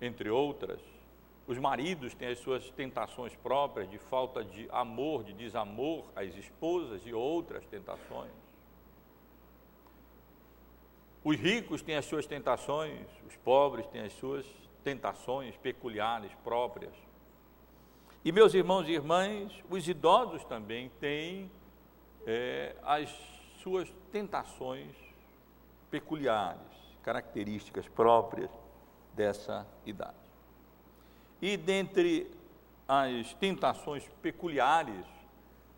entre 0.00 0.30
outras. 0.30 0.80
Os 1.50 1.58
maridos 1.58 2.14
têm 2.14 2.28
as 2.28 2.38
suas 2.38 2.70
tentações 2.70 3.34
próprias 3.34 3.90
de 3.90 3.98
falta 3.98 4.44
de 4.44 4.68
amor, 4.70 5.24
de 5.24 5.32
desamor 5.32 6.04
às 6.14 6.32
esposas 6.36 7.02
e 7.04 7.12
outras 7.12 7.66
tentações. 7.66 8.30
Os 11.24 11.36
ricos 11.36 11.82
têm 11.82 11.96
as 11.96 12.04
suas 12.04 12.24
tentações, 12.24 13.04
os 13.26 13.36
pobres 13.38 13.84
têm 13.88 14.02
as 14.02 14.12
suas 14.12 14.46
tentações 14.84 15.56
peculiares, 15.56 16.30
próprias. 16.44 16.94
E 18.24 18.30
meus 18.30 18.54
irmãos 18.54 18.88
e 18.88 18.92
irmãs, 18.92 19.52
os 19.68 19.88
idosos 19.88 20.44
também 20.44 20.88
têm 21.00 21.50
é, 22.28 22.76
as 22.84 23.10
suas 23.60 23.92
tentações 24.12 24.94
peculiares, 25.90 26.60
características 27.02 27.88
próprias 27.88 28.52
dessa 29.16 29.66
idade. 29.84 30.29
E 31.40 31.56
dentre 31.56 32.30
as 32.86 33.32
tentações 33.34 34.06
peculiares 34.20 35.06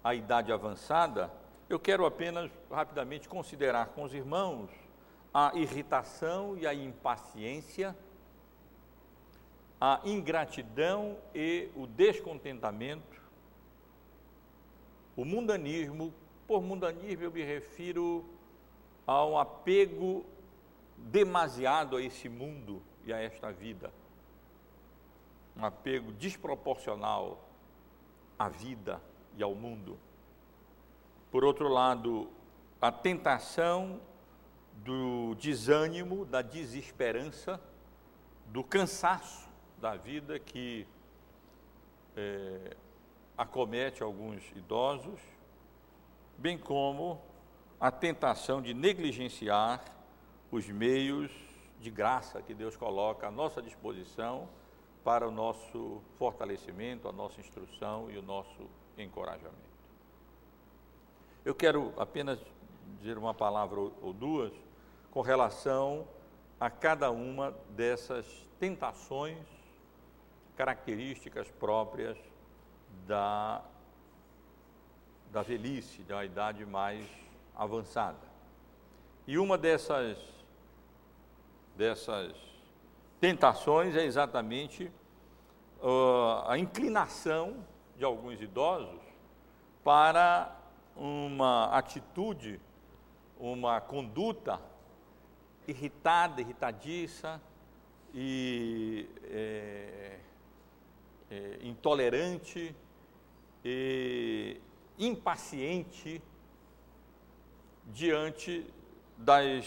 à 0.02 0.12
idade 0.14 0.50
avançada, 0.50 1.32
eu 1.68 1.78
quero 1.78 2.04
apenas 2.04 2.50
rapidamente 2.70 3.28
considerar 3.28 3.90
com 3.90 4.02
os 4.02 4.12
irmãos 4.12 4.70
a 5.32 5.52
irritação 5.54 6.58
e 6.58 6.66
a 6.66 6.74
impaciência, 6.74 7.96
a 9.80 10.00
ingratidão 10.04 11.16
e 11.32 11.68
o 11.76 11.86
descontentamento, 11.86 13.22
o 15.16 15.24
mundanismo. 15.24 16.12
Por 16.46 16.60
mundanismo 16.60 17.22
eu 17.22 17.30
me 17.30 17.42
refiro 17.42 18.24
ao 19.06 19.38
apego 19.38 20.26
demasiado 20.96 21.96
a 21.96 22.02
esse 22.02 22.28
mundo 22.28 22.82
e 23.04 23.12
a 23.12 23.18
esta 23.18 23.52
vida 23.52 23.92
um 25.56 25.64
apego 25.64 26.12
desproporcional 26.12 27.48
à 28.38 28.48
vida 28.48 29.00
e 29.36 29.42
ao 29.42 29.54
mundo. 29.54 29.98
Por 31.30 31.44
outro 31.44 31.68
lado, 31.68 32.28
a 32.80 32.90
tentação 32.90 34.00
do 34.76 35.34
desânimo, 35.36 36.24
da 36.24 36.42
desesperança, 36.42 37.60
do 38.46 38.64
cansaço 38.64 39.48
da 39.78 39.96
vida 39.96 40.38
que 40.38 40.86
é, 42.16 42.76
acomete 43.36 44.02
alguns 44.02 44.42
idosos, 44.54 45.20
bem 46.36 46.58
como 46.58 47.20
a 47.80 47.90
tentação 47.90 48.60
de 48.60 48.74
negligenciar 48.74 49.84
os 50.50 50.68
meios 50.68 51.30
de 51.80 51.90
graça 51.90 52.42
que 52.42 52.54
Deus 52.54 52.76
coloca 52.76 53.26
à 53.26 53.30
nossa 53.30 53.60
disposição 53.62 54.48
para 55.04 55.26
o 55.26 55.30
nosso 55.30 56.00
fortalecimento, 56.18 57.08
a 57.08 57.12
nossa 57.12 57.40
instrução 57.40 58.10
e 58.10 58.18
o 58.18 58.22
nosso 58.22 58.68
encorajamento. 58.96 59.72
Eu 61.44 61.54
quero 61.54 61.92
apenas 61.96 62.38
dizer 63.00 63.18
uma 63.18 63.34
palavra 63.34 63.80
ou 63.80 64.12
duas 64.12 64.52
com 65.10 65.20
relação 65.20 66.06
a 66.60 66.70
cada 66.70 67.10
uma 67.10 67.50
dessas 67.70 68.24
tentações 68.60 69.44
características 70.56 71.50
próprias 71.50 72.16
da, 73.06 73.62
da 75.32 75.42
velhice, 75.42 76.02
da 76.02 76.24
idade 76.24 76.64
mais 76.64 77.04
avançada. 77.56 78.30
E 79.26 79.38
uma 79.38 79.58
dessas, 79.58 80.18
dessas 81.76 82.51
tentações 83.22 83.94
é 83.94 84.04
exatamente 84.04 84.90
uh, 85.80 86.42
a 86.44 86.58
inclinação 86.58 87.64
de 87.96 88.04
alguns 88.04 88.42
idosos 88.42 89.00
para 89.84 90.52
uma 90.96 91.66
atitude, 91.66 92.60
uma 93.38 93.80
conduta 93.80 94.60
irritada, 95.68 96.40
irritadiça 96.40 97.40
e 98.12 99.08
é, 99.30 100.18
é, 101.30 101.58
intolerante 101.62 102.74
e 103.64 104.60
impaciente 104.98 106.20
diante 107.86 108.66
das 109.16 109.64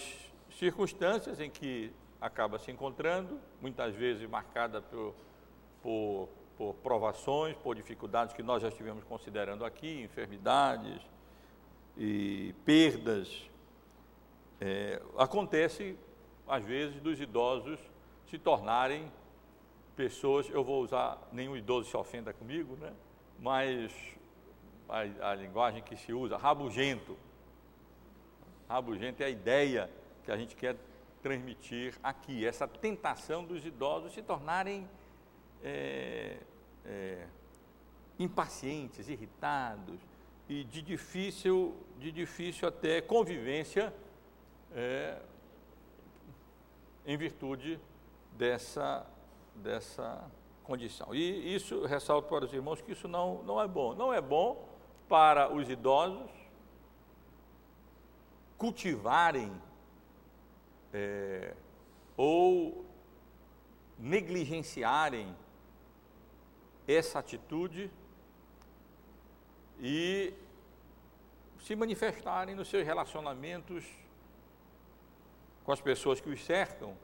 circunstâncias 0.50 1.40
em 1.40 1.50
que 1.50 1.94
acaba 2.20 2.58
se 2.58 2.72
encontrando, 2.72 3.40
muitas 3.62 3.94
vezes 3.94 4.28
marcada 4.30 4.82
por, 4.82 5.14
por, 5.82 6.30
por 6.58 6.74
provações, 6.76 7.56
por 7.58 7.76
dificuldades 7.76 8.34
que 8.34 8.44
nós 8.44 8.62
já 8.62 8.70
estivemos 8.70 9.04
considerando 9.04 9.66
aqui, 9.66 10.02
enfermidades 10.02 11.02
e 11.98 12.54
perdas. 12.66 13.50
É, 14.60 15.02
acontece, 15.18 15.98
às 16.48 16.64
vezes, 16.64 17.00
dos 17.02 17.20
idosos 17.20 17.80
se 18.28 18.40
tornarem 18.40 19.12
pessoas, 19.96 20.50
eu 20.50 20.64
vou 20.64 20.82
usar, 20.82 21.18
nenhum 21.32 21.56
idoso 21.56 21.90
se 21.90 21.96
ofenda 21.96 22.34
comigo, 22.34 22.76
né? 22.76 22.92
mas 23.40 23.92
a, 24.90 25.32
a 25.32 25.36
linguagem 25.36 25.82
que 25.82 25.96
se 25.96 26.14
usa, 26.14 26.38
rabugento. 26.38 27.18
Rabugento 28.68 29.22
é 29.22 29.28
a 29.28 29.30
ideia 29.30 29.90
que 30.24 30.32
a 30.32 30.38
gente 30.38 30.56
quer 30.56 30.76
transmitir 31.26 31.96
aqui, 32.04 32.46
essa 32.46 32.68
tentação 32.68 33.44
dos 33.44 33.66
idosos 33.66 34.14
se 34.14 34.22
tornarem 34.22 34.88
é, 35.64 36.38
é, 36.86 37.26
impacientes, 38.20 39.10
irritados 39.10 40.00
e 40.48 40.64
de 40.64 40.84
difícil, 40.84 41.76
de 41.98 42.12
difícil 42.12 42.68
até 42.68 43.02
convivência 43.02 43.92
é, 44.72 45.20
em 47.08 47.18
virtude 47.18 47.80
dessa, 48.34 49.04
dessa 49.56 50.30
condição. 50.64 51.08
E 51.16 51.56
isso, 51.56 51.88
ressalto 51.88 52.30
para 52.30 52.46
os 52.46 52.54
irmãos 52.54 52.82
que 52.82 52.92
isso 52.92 53.08
não, 53.08 53.42
não 53.42 53.60
é 53.60 53.68
bom. 53.68 53.96
Não 53.96 54.14
é 54.14 54.22
bom 54.22 54.64
para 55.10 55.52
os 55.52 55.68
idosos 55.72 56.30
cultivarem 58.60 59.52
é, 60.98 61.54
ou 62.16 62.86
negligenciarem 64.00 65.36
essa 66.88 67.20
atitude 67.20 67.92
e 69.78 70.34
se 71.60 71.76
manifestarem 71.76 72.56
nos 72.56 72.70
seus 72.70 72.86
relacionamentos 72.86 73.84
com 75.66 75.72
as 75.74 75.82
pessoas 75.82 76.22
que 76.22 76.30
os 76.30 76.42
cercam 76.46 76.96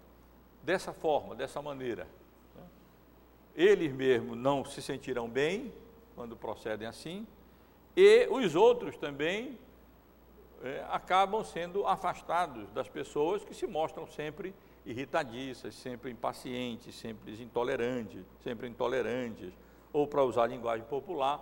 dessa 0.63 0.93
forma, 0.93 1.35
dessa 1.35 1.61
maneira. 1.61 2.07
Né? 2.55 2.63
Eles 3.55 3.91
mesmos 3.91 4.37
não 4.37 4.63
se 4.63 4.81
sentirão 4.81 5.27
bem 5.27 5.73
quando 6.15 6.37
procedem 6.37 6.87
assim, 6.87 7.27
e 7.95 8.25
os 8.29 8.55
outros 8.55 8.95
também 8.95 9.59
é, 10.63 10.85
acabam 10.89 11.43
sendo 11.43 11.85
afastados 11.87 12.69
das 12.71 12.87
pessoas 12.87 13.43
que 13.43 13.53
se 13.53 13.65
mostram 13.65 14.05
sempre 14.05 14.53
irritadiças, 14.85 15.75
sempre 15.75 16.11
impacientes, 16.11 16.95
sempre 16.95 17.41
intolerantes, 17.41 18.25
sempre 18.43 18.67
intolerantes, 18.67 19.53
ou 19.93 20.07
para 20.07 20.23
usar 20.23 20.43
a 20.43 20.47
linguagem 20.47 20.85
popular, 20.85 21.39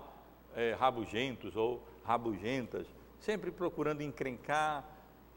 é, 0.56 0.74
rabugentos 0.74 1.56
ou 1.56 1.84
rabugentas, 2.04 2.88
sempre 3.20 3.52
procurando 3.52 4.02
encrencar 4.02 4.84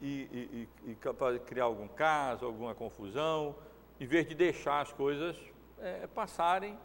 e, 0.01 0.67
e, 0.85 0.91
e, 0.91 1.39
criar 1.45 1.65
algum 1.65 1.87
caso, 1.87 2.45
alguma 2.45 2.73
confusão, 2.73 3.55
em 3.99 4.05
vez 4.05 4.27
de 4.27 4.35
deixar 4.35 4.81
as 4.81 4.91
coisas 4.91 5.37
é, 5.79 6.07
passarem, 6.07 6.77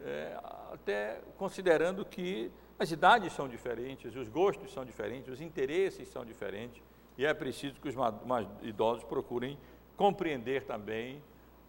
é, 0.00 0.38
até 0.72 1.20
considerando 1.36 2.04
que 2.04 2.50
as 2.78 2.90
idades 2.90 3.32
são 3.32 3.48
diferentes, 3.48 4.14
os 4.14 4.28
gostos 4.28 4.72
são 4.72 4.84
diferentes, 4.84 5.32
os 5.32 5.40
interesses 5.40 6.08
são 6.08 6.24
diferentes, 6.24 6.82
e 7.16 7.24
é 7.24 7.32
preciso 7.32 7.80
que 7.80 7.88
os 7.88 7.94
mais 7.94 8.46
idosos 8.62 9.02
procurem 9.04 9.58
compreender 9.96 10.64
também 10.64 11.22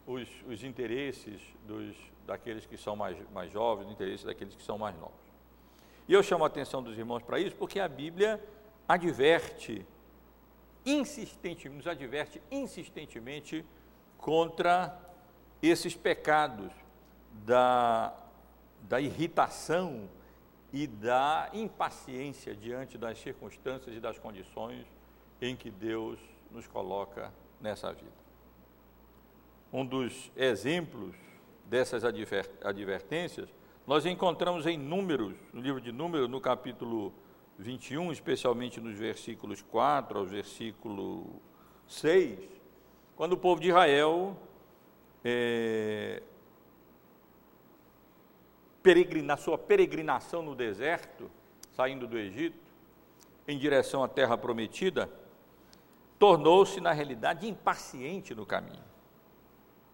os, 0.06 0.28
os 0.46 0.64
interesses 0.64 1.42
dos, 1.66 1.96
daqueles 2.26 2.66
que 2.66 2.78
são 2.78 2.96
mais, 2.96 3.18
mais 3.32 3.52
jovens, 3.52 3.88
os 3.88 3.92
interesses 3.94 4.26
daqueles 4.26 4.56
que 4.56 4.64
são 4.64 4.78
mais 4.78 4.98
novos. 4.98 5.16
E 6.08 6.14
eu 6.14 6.22
chamo 6.22 6.44
a 6.44 6.48
atenção 6.48 6.84
dos 6.84 6.98
irmãos 6.98 7.24
para 7.24 7.40
isso, 7.40 7.56
porque 7.56 7.80
a 7.80 7.88
Bíblia 7.88 8.42
adverte 8.88 9.86
insistentemente, 10.86 11.70
nos 11.70 11.88
adverte 11.88 12.42
insistentemente 12.50 13.66
contra 14.18 14.98
esses 15.62 15.96
pecados 15.96 16.72
da, 17.46 18.16
da 18.84 19.02
irritação 19.02 20.10
e 20.72 20.86
da 20.86 21.50
impaciência 21.54 22.56
diante 22.56 22.98
das 22.98 23.20
circunstâncias 23.20 23.96
e 23.96 24.00
das 24.00 24.20
condições 24.20 24.86
em 25.42 25.56
que 25.56 25.70
Deus 25.70 26.20
nos 26.52 26.68
coloca 26.68 27.34
nessa 27.62 27.92
vida. 27.94 28.12
Um 29.72 29.86
dos 29.86 30.32
exemplos 30.36 31.16
dessas 31.66 32.04
advertências 32.04 33.50
nós 33.86 34.06
encontramos 34.06 34.66
em 34.66 34.78
Números, 34.78 35.34
no 35.54 35.62
livro 35.62 35.80
de 35.80 35.94
Números, 35.94 36.30
no 36.30 36.42
capítulo 36.42 37.14
21, 37.58 38.12
especialmente 38.12 38.82
nos 38.82 38.98
versículos 38.98 39.62
4 39.62 40.20
ao 40.20 40.26
versículo 40.26 41.42
6, 41.88 42.38
quando 43.16 43.34
o 43.34 43.38
povo 43.38 43.62
de 43.62 43.70
Israel 43.70 44.36
é, 45.24 46.22
peregrina, 48.88 49.28
na 49.28 49.38
sua 49.38 49.58
peregrinação 49.58 50.42
no 50.42 50.56
deserto, 50.56 51.30
saindo 51.74 52.08
do 52.08 52.18
Egito, 52.18 52.58
em 53.46 53.58
direção 53.58 54.02
à 54.02 54.08
terra 54.08 54.38
prometida, 54.38 55.10
tornou-se, 56.18 56.80
na 56.80 56.94
realidade, 56.94 57.50
impaciente 57.50 58.34
no 58.34 58.46
caminho. 58.46 58.84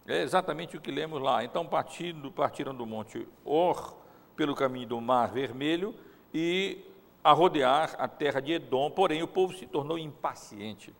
É 0.06 0.22
exatamente 0.22 0.76
o 0.76 0.80
que 0.80 0.92
lemos 0.92 1.20
lá. 1.20 1.42
Então, 1.42 1.66
partindo, 1.66 2.30
partiram 2.30 2.72
do 2.72 2.86
Monte 2.86 3.26
Or, 3.44 3.96
pelo 4.36 4.54
caminho 4.54 4.86
do 4.86 5.00
Mar 5.00 5.32
Vermelho, 5.32 5.92
e 6.32 6.78
a 7.24 7.32
rodear 7.32 7.96
a 7.98 8.06
terra 8.06 8.38
de 8.38 8.52
Edom, 8.52 8.92
porém 8.92 9.24
o 9.24 9.28
povo 9.28 9.54
se 9.54 9.66
tornou 9.66 9.98
impaciente. 9.98 10.94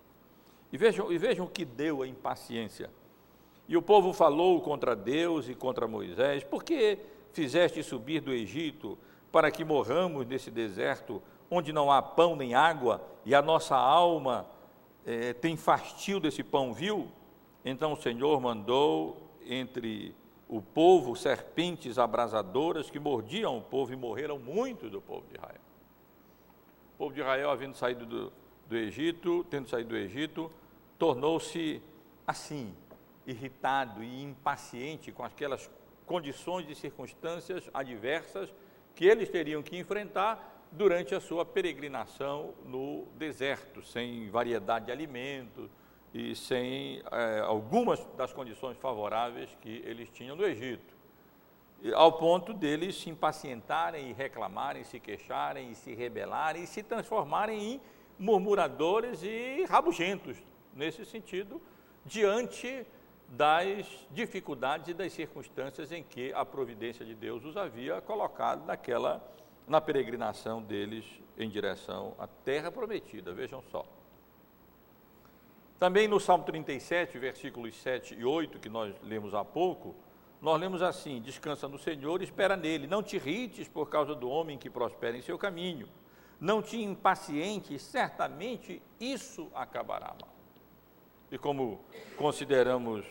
E 0.72 0.76
vejam, 0.76 1.12
e 1.12 1.18
vejam 1.18 1.46
o 1.46 1.48
que 1.48 1.64
deu 1.64 2.02
a 2.02 2.08
impaciência. 2.08 2.90
E 3.68 3.76
o 3.76 3.82
povo 3.82 4.12
falou 4.12 4.60
contra 4.60 4.96
Deus 4.96 5.48
e 5.48 5.54
contra 5.54 5.86
Moisés: 5.86 6.42
Por 6.42 6.64
que 6.64 6.98
fizeste 7.34 7.82
subir 7.82 8.20
do 8.20 8.32
Egito 8.32 8.98
para 9.32 9.50
que 9.50 9.64
morramos 9.64 10.26
nesse 10.26 10.50
deserto, 10.50 11.22
onde 11.50 11.72
não 11.72 11.90
há 11.90 12.00
pão 12.00 12.36
nem 12.36 12.54
água, 12.54 13.02
e 13.24 13.34
a 13.34 13.42
nossa 13.42 13.76
alma 13.76 14.46
é, 15.04 15.32
tem 15.32 15.56
fastio 15.56 16.20
desse 16.20 16.42
pão 16.42 16.72
vil? 16.72 17.10
Então 17.64 17.92
o 17.92 17.96
Senhor 18.00 18.40
mandou 18.40 19.16
entre 19.44 20.14
o 20.48 20.62
povo 20.62 21.16
serpentes 21.16 21.98
abrasadoras 21.98 22.90
que 22.90 22.98
mordiam 22.98 23.58
o 23.58 23.62
povo 23.62 23.92
e 23.92 23.96
morreram 23.96 24.38
muitos 24.38 24.90
do 24.90 25.00
povo 25.00 25.26
de 25.28 25.34
Israel. 25.34 25.60
O 26.94 26.98
povo 26.98 27.14
de 27.14 27.20
Israel, 27.20 27.50
havendo 27.50 27.76
saído 27.76 28.06
do, 28.06 28.32
do 28.68 28.76
Egito, 28.76 29.44
tendo 29.50 29.68
saído 29.68 29.90
do 29.90 29.96
Egito, 29.96 30.50
tornou-se 30.98 31.82
assim, 32.26 32.74
irritado 33.26 34.02
e 34.02 34.22
impaciente 34.22 35.10
com 35.10 35.24
aquelas 35.24 35.68
condições 36.06 36.68
e 36.68 36.74
circunstâncias 36.74 37.68
adversas 37.72 38.52
que 38.94 39.06
eles 39.06 39.28
teriam 39.28 39.62
que 39.62 39.76
enfrentar 39.76 40.66
durante 40.70 41.14
a 41.14 41.20
sua 41.20 41.44
peregrinação 41.44 42.54
no 42.64 43.06
deserto, 43.16 43.82
sem 43.82 44.28
variedade 44.28 44.86
de 44.86 44.92
alimentos 44.92 45.70
e 46.12 46.34
sem 46.34 47.02
é, 47.10 47.40
algumas 47.40 48.04
das 48.16 48.32
condições 48.32 48.76
favoráveis 48.78 49.56
que 49.60 49.82
eles 49.84 50.08
tinham 50.10 50.36
no 50.36 50.44
Egito. 50.44 50.94
Ao 51.94 52.12
ponto 52.12 52.54
deles 52.54 52.96
se 52.96 53.10
impacientarem 53.10 54.10
e 54.10 54.12
reclamarem, 54.12 54.84
se 54.84 54.98
queixarem 54.98 55.70
e 55.70 55.74
se 55.74 55.94
rebelarem 55.94 56.62
e 56.62 56.66
se 56.66 56.82
transformarem 56.82 57.74
em 57.74 57.80
murmuradores 58.18 59.22
e 59.22 59.64
rabugentos, 59.68 60.36
nesse 60.72 61.04
sentido, 61.04 61.60
diante 62.04 62.86
das 63.28 63.86
dificuldades 64.10 64.88
e 64.88 64.94
das 64.94 65.12
circunstâncias 65.12 65.90
em 65.90 66.02
que 66.02 66.32
a 66.32 66.44
providência 66.44 67.04
de 67.04 67.14
Deus 67.14 67.44
os 67.44 67.56
havia 67.56 68.00
colocado 68.00 68.64
naquela 68.64 69.22
na 69.66 69.80
peregrinação 69.80 70.62
deles 70.62 71.04
em 71.38 71.48
direção 71.48 72.14
à 72.18 72.26
terra 72.26 72.70
prometida. 72.70 73.32
Vejam 73.32 73.62
só. 73.70 73.84
Também 75.78 76.06
no 76.06 76.20
Salmo 76.20 76.44
37, 76.44 77.18
versículos 77.18 77.74
7 77.76 78.14
e 78.14 78.24
8, 78.24 78.58
que 78.58 78.68
nós 78.68 78.94
lemos 79.02 79.34
há 79.34 79.44
pouco, 79.44 79.94
nós 80.40 80.60
lemos 80.60 80.82
assim: 80.82 81.20
Descansa 81.20 81.66
no 81.68 81.78
Senhor 81.78 82.22
espera 82.22 82.56
nele. 82.56 82.86
Não 82.86 83.02
te 83.02 83.16
irrites 83.16 83.68
por 83.68 83.88
causa 83.88 84.14
do 84.14 84.28
homem 84.28 84.58
que 84.58 84.70
prospera 84.70 85.16
em 85.16 85.22
seu 85.22 85.38
caminho. 85.38 85.88
Não 86.38 86.60
te 86.60 86.82
impacientes, 86.82 87.82
certamente 87.82 88.82
isso 89.00 89.50
acabará 89.54 90.14
mal. 90.20 90.33
E 91.30 91.38
como 91.38 91.80
consideramos 92.16 93.04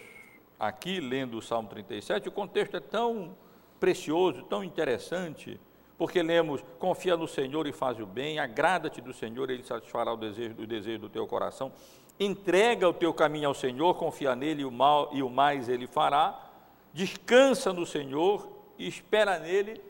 aqui, 0.59 0.99
lendo 0.99 1.37
o 1.37 1.41
Salmo 1.41 1.69
37, 1.69 2.29
o 2.29 2.31
contexto 2.31 2.77
é 2.77 2.79
tão 2.79 3.35
precioso, 3.79 4.43
tão 4.43 4.63
interessante, 4.63 5.59
porque 5.97 6.21
lemos: 6.21 6.63
confia 6.79 7.17
no 7.17 7.27
Senhor 7.27 7.67
e 7.67 7.71
faz 7.71 7.99
o 7.99 8.05
bem, 8.05 8.39
agrada-te 8.39 9.01
do 9.01 9.13
Senhor, 9.13 9.49
ele 9.49 9.63
satisfará 9.63 10.13
o 10.13 10.17
desejo, 10.17 10.55
o 10.59 10.67
desejo 10.67 10.99
do 10.99 11.09
teu 11.09 11.27
coração. 11.27 11.71
Entrega 12.19 12.87
o 12.87 12.93
teu 12.93 13.13
caminho 13.13 13.47
ao 13.47 13.53
Senhor, 13.53 13.95
confia 13.95 14.35
nele 14.35 14.63
o, 14.63 14.71
mal, 14.71 15.09
e 15.11 15.23
o 15.23 15.29
mais 15.29 15.67
ele 15.67 15.87
fará. 15.87 16.51
Descansa 16.93 17.73
no 17.73 17.85
Senhor, 17.85 18.47
espera 18.77 19.39
nele 19.39 19.81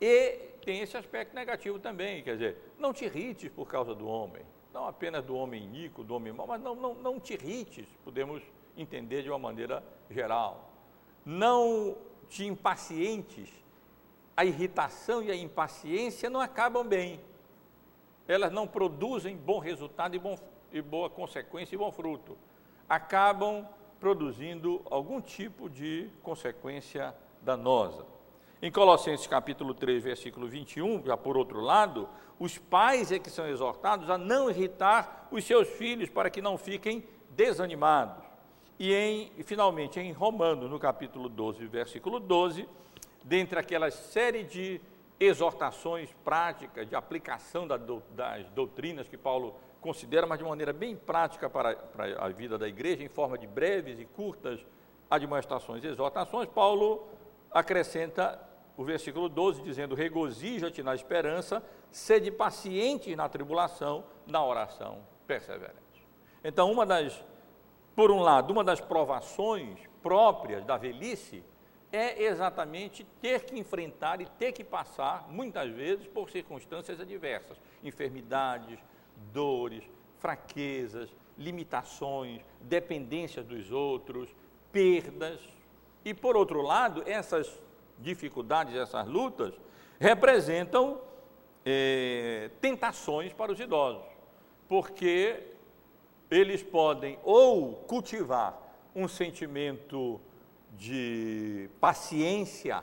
e 0.00 0.48
tem 0.64 0.80
esse 0.80 0.96
aspecto 0.96 1.34
negativo 1.34 1.78
também, 1.78 2.22
quer 2.22 2.32
dizer, 2.32 2.56
não 2.78 2.92
te 2.92 3.04
irrites 3.04 3.50
por 3.50 3.66
causa 3.66 3.94
do 3.94 4.06
homem, 4.06 4.42
não 4.72 4.86
apenas 4.86 5.24
do 5.24 5.36
homem 5.36 5.64
iníquo, 5.64 6.04
do 6.04 6.14
homem 6.14 6.32
mau, 6.32 6.46
mas 6.46 6.60
não, 6.60 6.74
não, 6.74 6.94
não 6.94 7.20
te 7.20 7.34
irrites, 7.34 7.86
podemos 8.04 8.42
entender 8.76 9.22
de 9.22 9.30
uma 9.30 9.38
maneira 9.38 9.82
geral. 10.10 10.70
Não 11.24 11.96
te 12.28 12.44
impacientes, 12.44 13.50
a 14.36 14.44
irritação 14.44 15.22
e 15.22 15.30
a 15.30 15.36
impaciência 15.36 16.30
não 16.30 16.40
acabam 16.40 16.86
bem. 16.86 17.20
Elas 18.26 18.52
não 18.52 18.66
produzem 18.66 19.36
bom 19.36 19.58
resultado 19.58 20.14
e, 20.14 20.18
bom, 20.18 20.38
e 20.70 20.80
boa 20.80 21.08
consequência 21.08 21.74
e 21.74 21.78
bom 21.78 21.90
fruto. 21.90 22.36
Acabam 22.88 23.66
produzindo 23.98 24.82
algum 24.90 25.20
tipo 25.20 25.68
de 25.68 26.10
consequência 26.22 27.14
danosa. 27.42 28.06
Em 28.60 28.70
Colossenses 28.70 29.26
capítulo 29.26 29.72
3, 29.72 30.02
versículo 30.02 30.48
21, 30.48 31.04
já 31.04 31.16
por 31.16 31.36
outro 31.36 31.60
lado, 31.60 32.08
os 32.38 32.56
pais 32.56 33.10
é 33.10 33.18
que 33.18 33.30
são 33.30 33.48
exortados 33.48 34.08
a 34.08 34.16
não 34.16 34.50
irritar 34.50 35.28
os 35.30 35.44
seus 35.44 35.68
filhos 35.68 36.08
para 36.08 36.30
que 36.30 36.40
não 36.40 36.56
fiquem 36.56 37.04
desanimados. 37.30 38.24
E, 38.78 38.94
em, 38.94 39.32
finalmente, 39.42 39.98
em 39.98 40.12
Romanos, 40.12 40.70
no 40.70 40.78
capítulo 40.78 41.28
12, 41.28 41.66
versículo 41.66 42.20
12, 42.20 42.68
dentre 43.24 43.58
aquela 43.58 43.90
série 43.90 44.44
de 44.44 44.80
exortações 45.18 46.08
práticas 46.24 46.88
de 46.88 46.94
aplicação 46.94 47.66
das 47.66 48.48
doutrinas 48.54 49.08
que 49.08 49.16
Paulo 49.16 49.56
considera, 49.80 50.26
mas 50.26 50.38
de 50.38 50.44
maneira 50.44 50.72
bem 50.72 50.94
prática 50.94 51.50
para, 51.50 51.74
para 51.74 52.24
a 52.24 52.28
vida 52.28 52.56
da 52.56 52.68
igreja, 52.68 53.02
em 53.02 53.08
forma 53.08 53.36
de 53.36 53.46
breves 53.46 53.98
e 53.98 54.04
curtas 54.04 54.64
admoestações 55.10 55.82
e 55.82 55.88
exortações, 55.88 56.48
Paulo 56.48 57.08
acrescenta 57.50 58.40
o 58.76 58.84
versículo 58.84 59.28
12, 59.28 59.62
dizendo: 59.62 59.94
Regozija-te 59.94 60.82
na 60.82 60.94
esperança, 60.94 61.62
sede 61.90 62.30
paciente 62.30 63.14
na 63.16 63.28
tribulação, 63.28 64.04
na 64.26 64.44
oração 64.44 65.00
perseverante. 65.26 65.78
Então, 66.42 66.70
uma 66.70 66.86
das, 66.86 67.22
por 67.94 68.10
um 68.10 68.20
lado, 68.20 68.52
uma 68.52 68.64
das 68.64 68.80
provações 68.80 69.78
próprias 70.02 70.64
da 70.64 70.76
velhice 70.76 71.44
é 71.90 72.22
exatamente 72.22 73.04
ter 73.20 73.44
que 73.44 73.58
enfrentar 73.58 74.20
e 74.20 74.26
ter 74.26 74.52
que 74.52 74.62
passar, 74.62 75.26
muitas 75.28 75.70
vezes, 75.70 76.06
por 76.06 76.30
circunstâncias 76.30 77.00
adversas, 77.00 77.58
enfermidades, 77.82 78.78
dores, 79.32 79.84
fraquezas, 80.18 81.10
limitações, 81.36 82.42
dependências 82.60 83.46
dos 83.46 83.70
outros, 83.70 84.28
perdas. 84.70 85.40
E, 86.04 86.12
por 86.12 86.36
outro 86.36 86.60
lado, 86.60 87.02
essas 87.06 87.60
dificuldades, 87.98 88.74
essas 88.74 89.06
lutas, 89.06 89.54
representam 89.98 91.00
é, 91.70 92.50
tentações 92.62 93.34
para 93.34 93.52
os 93.52 93.60
idosos, 93.60 94.06
porque 94.66 95.48
eles 96.30 96.62
podem 96.62 97.18
ou 97.22 97.74
cultivar 97.86 98.58
um 98.94 99.06
sentimento 99.06 100.18
de 100.72 101.68
paciência 101.78 102.82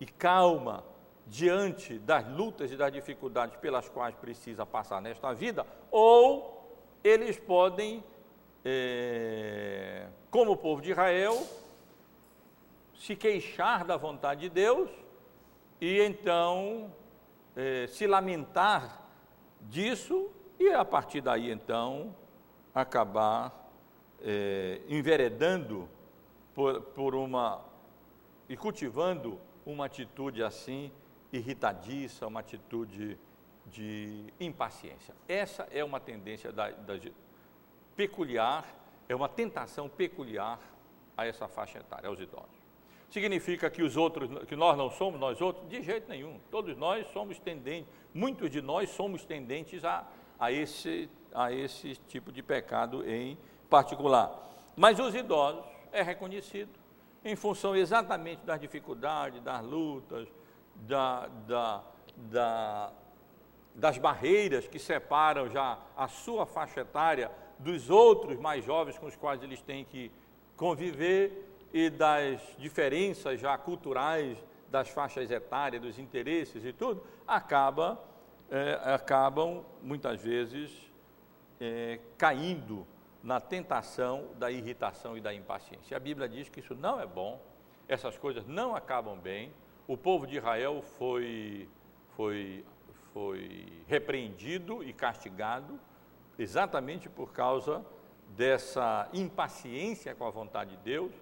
e 0.00 0.06
calma 0.06 0.82
diante 1.28 2.00
das 2.00 2.26
lutas 2.28 2.72
e 2.72 2.76
das 2.76 2.92
dificuldades 2.92 3.56
pelas 3.58 3.88
quais 3.88 4.16
precisa 4.16 4.66
passar 4.66 5.00
nesta 5.00 5.32
vida, 5.32 5.64
ou 5.92 6.76
eles 7.04 7.38
podem, 7.38 8.02
é, 8.64 10.08
como 10.28 10.50
o 10.50 10.56
povo 10.56 10.82
de 10.82 10.90
Israel, 10.90 11.40
se 12.96 13.14
queixar 13.14 13.84
da 13.84 13.96
vontade 13.96 14.40
de 14.40 14.48
Deus 14.48 14.90
e 15.82 16.00
então 16.00 16.94
é, 17.56 17.88
se 17.88 18.06
lamentar 18.06 19.02
disso 19.62 20.30
e 20.56 20.70
a 20.70 20.84
partir 20.84 21.20
daí 21.20 21.50
então 21.50 22.14
acabar 22.72 23.68
é, 24.22 24.80
enveredando 24.88 25.88
por, 26.54 26.82
por 26.82 27.16
uma 27.16 27.64
e 28.48 28.56
cultivando 28.56 29.40
uma 29.66 29.86
atitude 29.86 30.40
assim 30.40 30.92
irritadiça, 31.32 32.28
uma 32.28 32.38
atitude 32.38 33.18
de 33.66 34.32
impaciência. 34.38 35.16
Essa 35.26 35.66
é 35.72 35.82
uma 35.82 35.98
tendência 35.98 36.52
da, 36.52 36.70
da, 36.70 36.94
peculiar, 37.96 38.64
é 39.08 39.16
uma 39.16 39.28
tentação 39.28 39.88
peculiar 39.88 40.60
a 41.16 41.26
essa 41.26 41.48
faixa 41.48 41.78
etária, 41.80 42.08
aos 42.08 42.20
idosos. 42.20 42.61
Significa 43.12 43.68
que 43.68 43.82
os 43.82 43.94
outros, 43.94 44.30
que 44.46 44.56
nós 44.56 44.74
não 44.74 44.90
somos, 44.90 45.20
nós 45.20 45.38
outros? 45.38 45.68
De 45.68 45.82
jeito 45.82 46.08
nenhum. 46.08 46.40
Todos 46.50 46.74
nós 46.78 47.06
somos 47.08 47.38
tendentes, 47.38 47.92
muitos 48.14 48.50
de 48.50 48.62
nós 48.62 48.88
somos 48.88 49.22
tendentes 49.22 49.84
a, 49.84 50.08
a, 50.40 50.50
esse, 50.50 51.10
a 51.34 51.52
esse 51.52 51.94
tipo 52.08 52.32
de 52.32 52.42
pecado 52.42 53.06
em 53.06 53.36
particular. 53.68 54.32
Mas 54.74 54.98
os 54.98 55.14
idosos 55.14 55.62
é 55.92 56.00
reconhecido 56.00 56.70
em 57.22 57.36
função 57.36 57.76
exatamente 57.76 58.46
das 58.46 58.58
dificuldades, 58.58 59.42
das 59.42 59.62
lutas, 59.62 60.26
da, 60.74 61.26
da, 61.46 61.84
da, 62.16 62.92
das 63.74 63.98
barreiras 63.98 64.66
que 64.66 64.78
separam 64.78 65.50
já 65.50 65.78
a 65.94 66.08
sua 66.08 66.46
faixa 66.46 66.80
etária 66.80 67.30
dos 67.58 67.90
outros 67.90 68.40
mais 68.40 68.64
jovens 68.64 68.98
com 68.98 69.04
os 69.04 69.16
quais 69.16 69.42
eles 69.42 69.60
têm 69.60 69.84
que 69.84 70.10
conviver 70.56 71.51
e 71.72 71.88
das 71.88 72.40
diferenças 72.58 73.40
já 73.40 73.56
culturais 73.56 74.36
das 74.70 74.88
faixas 74.88 75.30
etárias, 75.30 75.82
dos 75.82 75.98
interesses 75.98 76.64
e 76.64 76.72
tudo, 76.72 77.04
acaba, 77.26 78.02
é, 78.50 78.94
acabam 78.94 79.64
muitas 79.82 80.20
vezes 80.20 80.90
é, 81.60 82.00
caindo 82.16 82.86
na 83.22 83.38
tentação 83.38 84.30
da 84.38 84.50
irritação 84.50 85.16
e 85.16 85.20
da 85.20 85.32
impaciência. 85.32 85.96
A 85.96 86.00
Bíblia 86.00 86.28
diz 86.28 86.48
que 86.48 86.60
isso 86.60 86.74
não 86.74 86.98
é 86.98 87.06
bom, 87.06 87.40
essas 87.86 88.16
coisas 88.16 88.46
não 88.46 88.74
acabam 88.74 89.18
bem. 89.18 89.52
O 89.86 89.96
povo 89.96 90.26
de 90.26 90.38
Israel 90.38 90.82
foi, 90.98 91.68
foi, 92.16 92.64
foi 93.12 93.84
repreendido 93.86 94.82
e 94.82 94.92
castigado 94.92 95.78
exatamente 96.38 97.08
por 97.08 97.32
causa 97.32 97.84
dessa 98.30 99.08
impaciência 99.12 100.14
com 100.14 100.26
a 100.26 100.30
vontade 100.30 100.70
de 100.70 100.76
Deus. 100.78 101.12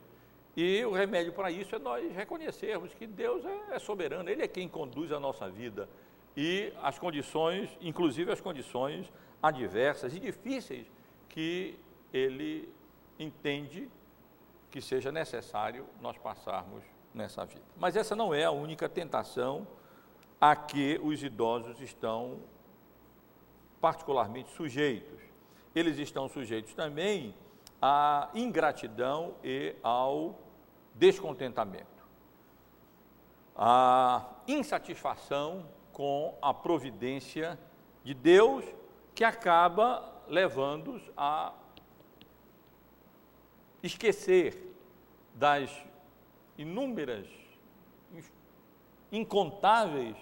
E 0.62 0.84
o 0.84 0.92
remédio 0.92 1.32
para 1.32 1.50
isso 1.50 1.74
é 1.74 1.78
nós 1.78 2.14
reconhecermos 2.14 2.92
que 2.92 3.06
Deus 3.06 3.42
é, 3.46 3.76
é 3.76 3.78
soberano, 3.78 4.28
Ele 4.28 4.42
é 4.42 4.46
quem 4.46 4.68
conduz 4.68 5.10
a 5.10 5.18
nossa 5.18 5.48
vida. 5.48 5.88
E 6.36 6.70
as 6.82 6.98
condições, 6.98 7.70
inclusive 7.80 8.30
as 8.30 8.42
condições 8.42 9.10
adversas 9.42 10.14
e 10.14 10.20
difíceis 10.20 10.86
que 11.30 11.78
ele 12.12 12.70
entende 13.18 13.88
que 14.70 14.82
seja 14.82 15.10
necessário 15.10 15.86
nós 15.98 16.18
passarmos 16.18 16.84
nessa 17.14 17.42
vida. 17.46 17.64
Mas 17.78 17.96
essa 17.96 18.14
não 18.14 18.34
é 18.34 18.44
a 18.44 18.50
única 18.50 18.86
tentação 18.86 19.66
a 20.38 20.54
que 20.54 21.00
os 21.02 21.22
idosos 21.22 21.80
estão 21.80 22.38
particularmente 23.80 24.50
sujeitos. 24.50 25.22
Eles 25.74 25.98
estão 25.98 26.28
sujeitos 26.28 26.74
também 26.74 27.34
à 27.80 28.28
ingratidão 28.34 29.36
e 29.42 29.74
ao 29.82 30.49
descontentamento. 30.94 31.86
A 33.56 34.26
insatisfação 34.46 35.66
com 35.92 36.36
a 36.40 36.54
providência 36.54 37.58
de 38.02 38.14
Deus 38.14 38.64
que 39.14 39.24
acaba 39.24 40.10
levando-os 40.28 41.02
a 41.16 41.52
esquecer 43.82 44.74
das 45.34 45.70
inúmeras, 46.56 47.26
incontáveis 49.10 50.16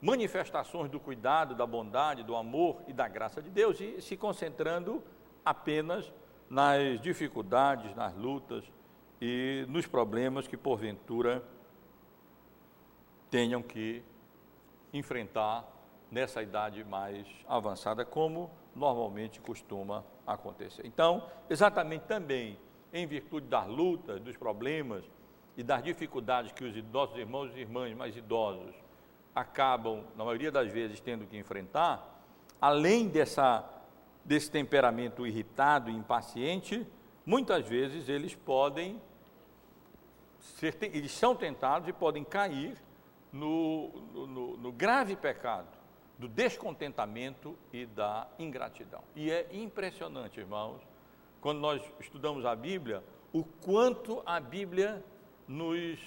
manifestações 0.00 0.90
do 0.90 1.00
cuidado, 1.00 1.54
da 1.54 1.66
bondade, 1.66 2.22
do 2.22 2.36
amor 2.36 2.82
e 2.86 2.92
da 2.92 3.08
graça 3.08 3.40
de 3.40 3.50
Deus 3.50 3.80
e 3.80 4.00
se 4.00 4.16
concentrando 4.16 5.02
apenas 5.44 6.12
nas 6.48 7.00
dificuldades, 7.00 7.94
nas 7.96 8.14
lutas 8.14 8.64
e 9.20 9.64
nos 9.68 9.86
problemas 9.86 10.46
que 10.46 10.56
porventura 10.56 11.42
tenham 13.30 13.62
que 13.62 14.02
enfrentar 14.92 15.68
nessa 16.10 16.42
idade 16.42 16.84
mais 16.84 17.26
avançada, 17.48 18.04
como 18.04 18.50
normalmente 18.74 19.40
costuma 19.40 20.04
acontecer. 20.26 20.86
Então, 20.86 21.28
exatamente 21.50 22.02
também 22.02 22.58
em 22.92 23.06
virtude 23.06 23.48
das 23.48 23.66
lutas, 23.66 24.20
dos 24.20 24.36
problemas 24.36 25.04
e 25.56 25.62
das 25.62 25.82
dificuldades 25.82 26.52
que 26.52 26.64
os 26.64 26.84
nossos 26.92 27.16
irmãos 27.16 27.50
e 27.54 27.60
irmãs 27.60 27.94
mais 27.96 28.16
idosos 28.16 28.74
acabam, 29.34 30.04
na 30.16 30.24
maioria 30.24 30.52
das 30.52 30.70
vezes, 30.70 31.00
tendo 31.00 31.26
que 31.26 31.36
enfrentar, 31.36 32.22
além 32.60 33.08
dessa, 33.08 33.68
desse 34.24 34.48
temperamento 34.50 35.26
irritado 35.26 35.90
e 35.90 35.94
impaciente, 35.94 36.86
muitas 37.24 37.66
vezes 37.66 38.08
eles 38.08 38.34
podem 38.34 39.00
ser, 40.58 40.76
eles 40.82 41.12
são 41.12 41.34
tentados 41.34 41.88
e 41.88 41.92
podem 41.92 42.24
cair 42.24 42.76
no, 43.32 43.88
no, 44.12 44.56
no 44.56 44.72
grave 44.72 45.16
pecado 45.16 45.68
do 46.18 46.28
descontentamento 46.28 47.58
e 47.72 47.86
da 47.86 48.28
ingratidão. 48.38 49.02
E 49.16 49.30
é 49.30 49.48
impressionante, 49.52 50.38
irmãos, 50.38 50.80
quando 51.40 51.58
nós 51.58 51.82
estudamos 51.98 52.46
a 52.46 52.54
Bíblia, 52.54 53.02
o 53.32 53.44
quanto 53.44 54.22
a 54.24 54.38
Bíblia 54.38 55.04
nos, 55.46 55.98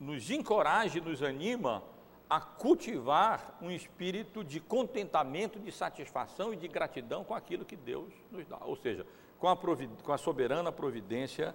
nos 0.00 0.30
encoraja 0.30 0.98
e 0.98 1.00
nos 1.00 1.22
anima 1.22 1.82
a 2.28 2.40
cultivar 2.40 3.56
um 3.62 3.70
espírito 3.70 4.42
de 4.42 4.60
contentamento, 4.60 5.60
de 5.60 5.70
satisfação 5.70 6.52
e 6.52 6.56
de 6.56 6.66
gratidão 6.66 7.22
com 7.22 7.34
aquilo 7.34 7.64
que 7.64 7.76
Deus 7.76 8.12
nos 8.30 8.44
dá. 8.46 8.58
Ou 8.64 8.76
seja, 8.76 9.06
com 9.38 9.48
a, 9.48 9.56
com 9.56 10.12
a 10.12 10.18
soberana 10.18 10.72
providência 10.72 11.54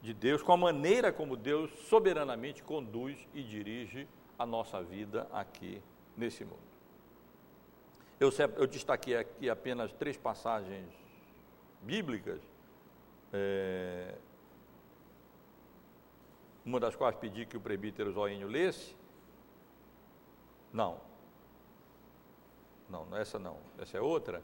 de 0.00 0.14
Deus, 0.14 0.42
com 0.42 0.52
a 0.52 0.56
maneira 0.56 1.12
como 1.12 1.36
Deus 1.36 1.70
soberanamente 1.88 2.62
conduz 2.62 3.18
e 3.34 3.42
dirige 3.42 4.06
a 4.38 4.46
nossa 4.46 4.82
vida 4.82 5.26
aqui 5.32 5.82
nesse 6.16 6.44
mundo. 6.44 6.66
Eu, 8.18 8.30
eu 8.56 8.66
destaquei 8.66 9.16
aqui 9.16 9.50
apenas 9.50 9.92
três 9.92 10.16
passagens 10.16 10.88
bíblicas. 11.82 12.40
É, 13.32 14.14
uma 16.64 16.80
das 16.80 16.96
quais 16.96 17.14
pedi 17.16 17.44
que 17.44 17.56
o 17.56 17.60
prebítero 17.60 18.10
Zoínio 18.12 18.48
lesse? 18.48 18.95
Não. 20.76 20.98
Não, 22.86 23.06
não 23.06 23.16
é 23.16 23.22
essa 23.22 23.38
não, 23.38 23.56
essa 23.78 23.96
é 23.96 24.00
outra. 24.00 24.42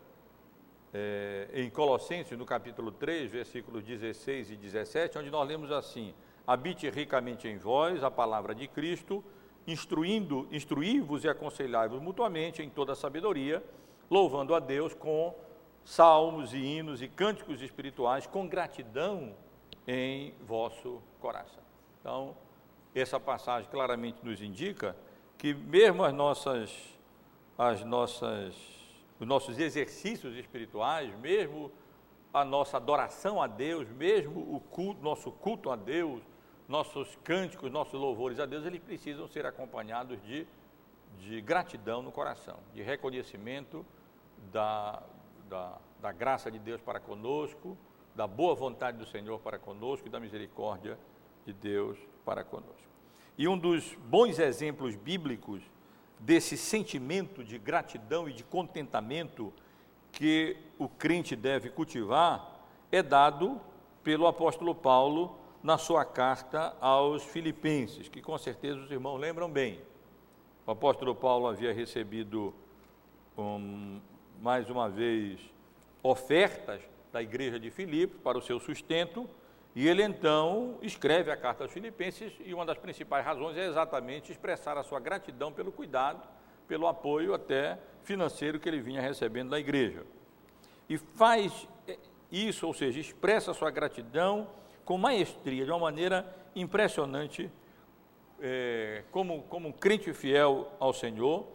É, 0.90 1.46
em 1.52 1.68
Colossenses, 1.68 2.38
no 2.38 2.46
capítulo 2.46 2.90
3, 2.90 3.30
versículos 3.30 3.84
16 3.84 4.50
e 4.50 4.56
17, 4.56 5.18
onde 5.18 5.30
nós 5.30 5.46
lemos 5.46 5.70
assim: 5.70 6.14
Habite 6.46 6.88
ricamente 6.88 7.46
em 7.46 7.58
vós 7.58 8.02
a 8.02 8.10
palavra 8.10 8.54
de 8.54 8.66
Cristo, 8.66 9.22
instruindo, 9.66 10.48
instruí-vos 10.50 11.22
e 11.24 11.28
aconselhai-vos 11.28 12.00
mutuamente 12.00 12.62
em 12.62 12.70
toda 12.70 12.92
a 12.92 12.96
sabedoria, 12.96 13.62
louvando 14.10 14.54
a 14.54 14.58
Deus 14.58 14.94
com 14.94 15.34
salmos 15.84 16.54
e 16.54 16.56
hinos 16.56 17.02
e 17.02 17.08
cânticos 17.08 17.60
espirituais, 17.60 18.26
com 18.26 18.48
gratidão 18.48 19.34
em 19.86 20.32
vosso 20.46 21.02
coração. 21.20 21.62
Então, 22.00 22.34
essa 22.94 23.20
passagem 23.20 23.68
claramente 23.70 24.24
nos 24.24 24.40
indica 24.40 24.96
que 25.42 25.52
mesmo 25.52 26.04
as 26.04 26.14
nossas, 26.14 26.72
as 27.58 27.82
nossas, 27.82 28.54
os 29.18 29.26
nossos 29.26 29.58
exercícios 29.58 30.36
espirituais, 30.36 31.12
mesmo 31.18 31.72
a 32.32 32.44
nossa 32.44 32.76
adoração 32.76 33.42
a 33.42 33.48
Deus, 33.48 33.88
mesmo 33.88 34.38
o 34.54 34.60
culto, 34.60 35.02
nosso 35.02 35.32
culto 35.32 35.68
a 35.72 35.74
Deus, 35.74 36.22
nossos 36.68 37.18
cânticos, 37.24 37.72
nossos 37.72 38.00
louvores 38.00 38.38
a 38.38 38.46
Deus, 38.46 38.64
eles 38.64 38.80
precisam 38.80 39.26
ser 39.26 39.44
acompanhados 39.44 40.22
de, 40.22 40.46
de 41.18 41.40
gratidão 41.40 42.02
no 42.02 42.12
coração, 42.12 42.60
de 42.72 42.80
reconhecimento 42.80 43.84
da, 44.52 45.02
da, 45.48 45.76
da 46.00 46.12
graça 46.12 46.52
de 46.52 46.60
Deus 46.60 46.80
para 46.80 47.00
conosco, 47.00 47.76
da 48.14 48.28
boa 48.28 48.54
vontade 48.54 48.96
do 48.96 49.06
Senhor 49.06 49.40
para 49.40 49.58
conosco 49.58 50.06
e 50.06 50.10
da 50.10 50.20
misericórdia 50.20 50.96
de 51.44 51.52
Deus 51.52 51.98
para 52.24 52.44
conosco. 52.44 52.91
E 53.36 53.48
um 53.48 53.56
dos 53.56 53.94
bons 54.06 54.38
exemplos 54.38 54.94
bíblicos 54.94 55.62
desse 56.18 56.56
sentimento 56.56 57.42
de 57.42 57.58
gratidão 57.58 58.28
e 58.28 58.32
de 58.32 58.44
contentamento 58.44 59.52
que 60.12 60.56
o 60.78 60.88
crente 60.88 61.34
deve 61.34 61.70
cultivar 61.70 62.60
é 62.90 63.02
dado 63.02 63.60
pelo 64.04 64.26
apóstolo 64.26 64.74
Paulo 64.74 65.36
na 65.62 65.78
sua 65.78 66.04
carta 66.04 66.76
aos 66.80 67.24
Filipenses, 67.24 68.08
que 68.08 68.20
com 68.20 68.36
certeza 68.36 68.80
os 68.80 68.90
irmãos 68.90 69.18
lembram 69.18 69.50
bem. 69.50 69.80
O 70.66 70.72
apóstolo 70.72 71.14
Paulo 71.14 71.46
havia 71.46 71.72
recebido 71.72 72.54
um, 73.36 74.00
mais 74.40 74.68
uma 74.68 74.88
vez 74.88 75.40
ofertas 76.02 76.82
da 77.12 77.22
igreja 77.22 77.58
de 77.58 77.70
Filipos 77.70 78.20
para 78.22 78.38
o 78.38 78.42
seu 78.42 78.58
sustento, 78.58 79.28
e 79.74 79.88
ele 79.88 80.02
então 80.02 80.78
escreve 80.82 81.30
a 81.30 81.36
carta 81.36 81.64
aos 81.64 81.72
Filipenses, 81.72 82.32
e 82.44 82.52
uma 82.52 82.66
das 82.66 82.78
principais 82.78 83.24
razões 83.24 83.56
é 83.56 83.66
exatamente 83.66 84.30
expressar 84.30 84.76
a 84.76 84.82
sua 84.82 85.00
gratidão 85.00 85.52
pelo 85.52 85.72
cuidado, 85.72 86.22
pelo 86.68 86.86
apoio 86.86 87.32
até 87.32 87.78
financeiro 88.02 88.60
que 88.60 88.68
ele 88.68 88.80
vinha 88.80 89.00
recebendo 89.00 89.50
da 89.50 89.58
igreja. 89.58 90.04
E 90.88 90.98
faz 90.98 91.66
isso, 92.30 92.66
ou 92.66 92.74
seja, 92.74 93.00
expressa 93.00 93.50
a 93.50 93.54
sua 93.54 93.70
gratidão 93.70 94.48
com 94.84 94.98
maestria, 94.98 95.64
de 95.64 95.70
uma 95.70 95.78
maneira 95.78 96.34
impressionante, 96.54 97.50
é, 98.40 99.04
como, 99.10 99.42
como 99.44 99.68
um 99.68 99.72
crente 99.72 100.12
fiel 100.12 100.70
ao 100.78 100.92
Senhor, 100.92 101.46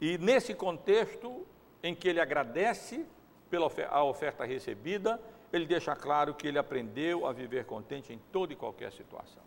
e 0.00 0.18
nesse 0.18 0.54
contexto 0.54 1.46
em 1.82 1.94
que 1.94 2.08
ele 2.08 2.20
agradece 2.20 3.06
pela 3.48 3.70
a 3.88 4.04
oferta 4.04 4.44
recebida, 4.44 5.20
ele 5.56 5.66
deixa 5.66 5.94
claro 5.96 6.34
que 6.34 6.46
ele 6.46 6.58
aprendeu 6.58 7.26
a 7.26 7.32
viver 7.32 7.64
contente 7.64 8.12
em 8.12 8.18
toda 8.30 8.52
e 8.52 8.56
qualquer 8.56 8.92
situação. 8.92 9.42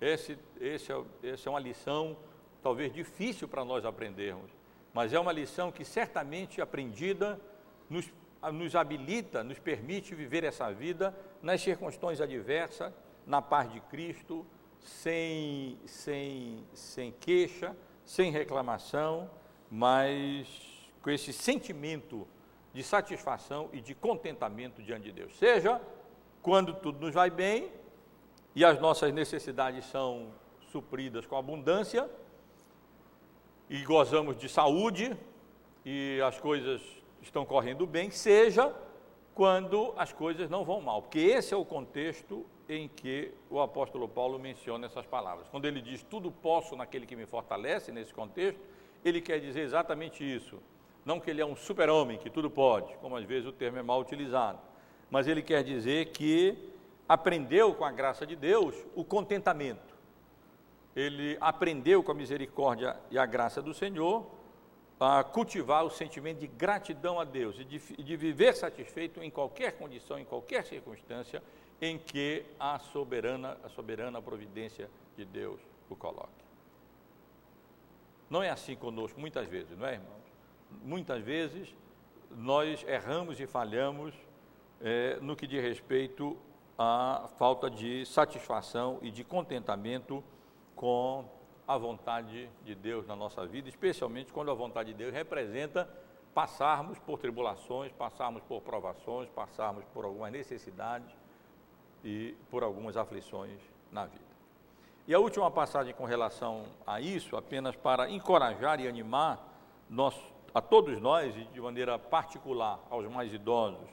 Esse, 0.00 0.38
esse, 0.60 0.92
é, 0.92 1.04
essa 1.22 1.48
é 1.48 1.50
uma 1.50 1.60
lição 1.60 2.16
talvez 2.62 2.92
difícil 2.92 3.48
para 3.48 3.64
nós 3.64 3.84
aprendermos, 3.84 4.50
mas 4.92 5.12
é 5.12 5.18
uma 5.18 5.32
lição 5.32 5.72
que 5.72 5.84
certamente 5.84 6.60
aprendida 6.60 7.40
nos 7.88 8.12
nos 8.52 8.76
habilita, 8.76 9.42
nos 9.42 9.58
permite 9.58 10.14
viver 10.14 10.44
essa 10.44 10.72
vida 10.72 11.14
nas 11.42 11.60
circunstâncias 11.60 12.20
adversas, 12.20 12.92
na 13.26 13.42
paz 13.42 13.70
de 13.72 13.80
Cristo, 13.80 14.46
sem, 14.80 15.78
sem, 15.84 16.64
sem 16.72 17.12
queixa, 17.12 17.76
sem 18.04 18.30
reclamação, 18.30 19.28
mas 19.70 20.46
com 21.02 21.10
esse 21.10 21.32
sentimento 21.32 22.26
de 22.78 22.84
satisfação 22.84 23.68
e 23.72 23.80
de 23.80 23.92
contentamento 23.92 24.80
diante 24.80 25.06
de 25.06 25.12
Deus. 25.12 25.36
Seja 25.36 25.80
quando 26.40 26.72
tudo 26.74 27.00
nos 27.00 27.12
vai 27.12 27.28
bem 27.28 27.72
e 28.54 28.64
as 28.64 28.78
nossas 28.78 29.12
necessidades 29.12 29.84
são 29.86 30.28
supridas 30.70 31.26
com 31.26 31.36
abundância 31.36 32.08
e 33.68 33.82
gozamos 33.82 34.38
de 34.38 34.48
saúde 34.48 35.16
e 35.84 36.20
as 36.24 36.38
coisas 36.38 36.80
estão 37.20 37.44
correndo 37.44 37.84
bem, 37.84 38.12
seja 38.12 38.72
quando 39.34 39.92
as 39.96 40.12
coisas 40.12 40.48
não 40.48 40.64
vão 40.64 40.80
mal, 40.80 41.02
porque 41.02 41.18
esse 41.18 41.52
é 41.52 41.56
o 41.56 41.64
contexto 41.64 42.46
em 42.68 42.86
que 42.86 43.34
o 43.50 43.60
apóstolo 43.60 44.08
Paulo 44.08 44.38
menciona 44.38 44.86
essas 44.86 45.04
palavras. 45.04 45.48
Quando 45.48 45.64
ele 45.64 45.80
diz 45.80 46.04
tudo 46.04 46.30
posso 46.30 46.76
naquele 46.76 47.06
que 47.06 47.16
me 47.16 47.26
fortalece, 47.26 47.90
nesse 47.90 48.14
contexto, 48.14 48.60
ele 49.04 49.20
quer 49.20 49.40
dizer 49.40 49.62
exatamente 49.62 50.22
isso. 50.22 50.62
Não 51.08 51.18
que 51.18 51.30
ele 51.30 51.40
é 51.40 51.46
um 51.46 51.56
super-homem, 51.56 52.18
que 52.18 52.28
tudo 52.28 52.50
pode, 52.50 52.94
como 52.98 53.16
às 53.16 53.24
vezes 53.24 53.48
o 53.48 53.52
termo 53.52 53.78
é 53.78 53.82
mal 53.82 53.98
utilizado, 53.98 54.58
mas 55.10 55.26
ele 55.26 55.40
quer 55.40 55.64
dizer 55.64 56.10
que 56.10 56.70
aprendeu 57.08 57.74
com 57.74 57.82
a 57.82 57.90
graça 57.90 58.26
de 58.26 58.36
Deus 58.36 58.74
o 58.94 59.02
contentamento. 59.02 59.96
Ele 60.94 61.38
aprendeu 61.40 62.02
com 62.02 62.12
a 62.12 62.14
misericórdia 62.14 62.94
e 63.10 63.18
a 63.18 63.24
graça 63.24 63.62
do 63.62 63.72
Senhor 63.72 64.26
a 65.00 65.24
cultivar 65.24 65.82
o 65.82 65.88
sentimento 65.88 66.40
de 66.40 66.46
gratidão 66.46 67.18
a 67.18 67.24
Deus 67.24 67.58
e 67.58 67.64
de, 67.64 67.78
de, 67.78 68.14
viver 68.14 68.54
satisfeito 68.54 69.22
em 69.22 69.30
qualquer 69.30 69.78
condição, 69.78 70.18
em 70.18 70.26
qualquer 70.26 70.66
circunstância 70.66 71.42
em 71.80 71.96
que 71.96 72.44
a 72.60 72.78
soberana, 72.80 73.56
a 73.64 73.70
soberana 73.70 74.20
providência 74.20 74.90
de 75.16 75.24
Deus 75.24 75.58
o 75.88 75.96
coloque. 75.96 76.44
Não 78.28 78.42
é 78.42 78.50
assim 78.50 78.76
conosco, 78.76 79.18
muitas 79.18 79.48
vezes, 79.48 79.74
não 79.78 79.86
é, 79.86 79.94
irmãos? 79.94 80.17
Muitas 80.82 81.22
vezes 81.22 81.74
nós 82.30 82.84
erramos 82.86 83.40
e 83.40 83.46
falhamos 83.46 84.14
é, 84.80 85.18
no 85.20 85.34
que 85.34 85.46
diz 85.46 85.62
respeito 85.62 86.36
à 86.78 87.28
falta 87.38 87.70
de 87.70 88.04
satisfação 88.06 88.98
e 89.02 89.10
de 89.10 89.24
contentamento 89.24 90.22
com 90.76 91.24
a 91.66 91.76
vontade 91.76 92.48
de 92.64 92.74
Deus 92.74 93.06
na 93.06 93.16
nossa 93.16 93.44
vida, 93.46 93.68
especialmente 93.68 94.32
quando 94.32 94.50
a 94.50 94.54
vontade 94.54 94.92
de 94.92 94.98
Deus 94.98 95.12
representa 95.12 95.88
passarmos 96.32 96.98
por 96.98 97.18
tribulações, 97.18 97.92
passarmos 97.92 98.42
por 98.44 98.62
provações, 98.62 99.28
passarmos 99.28 99.84
por 99.92 100.04
algumas 100.04 100.32
necessidades 100.32 101.10
e 102.04 102.34
por 102.50 102.62
algumas 102.62 102.96
aflições 102.96 103.58
na 103.90 104.06
vida. 104.06 104.28
E 105.06 105.14
a 105.14 105.18
última 105.18 105.50
passagem 105.50 105.92
com 105.94 106.04
relação 106.04 106.64
a 106.86 107.00
isso, 107.00 107.36
apenas 107.36 107.74
para 107.74 108.10
encorajar 108.10 108.80
e 108.80 108.86
animar 108.86 109.42
nós, 109.90 110.14
a 110.54 110.60
todos 110.60 111.00
nós, 111.00 111.36
e 111.36 111.44
de 111.44 111.60
maneira 111.60 111.98
particular 111.98 112.80
aos 112.90 113.06
mais 113.06 113.32
idosos, 113.32 113.88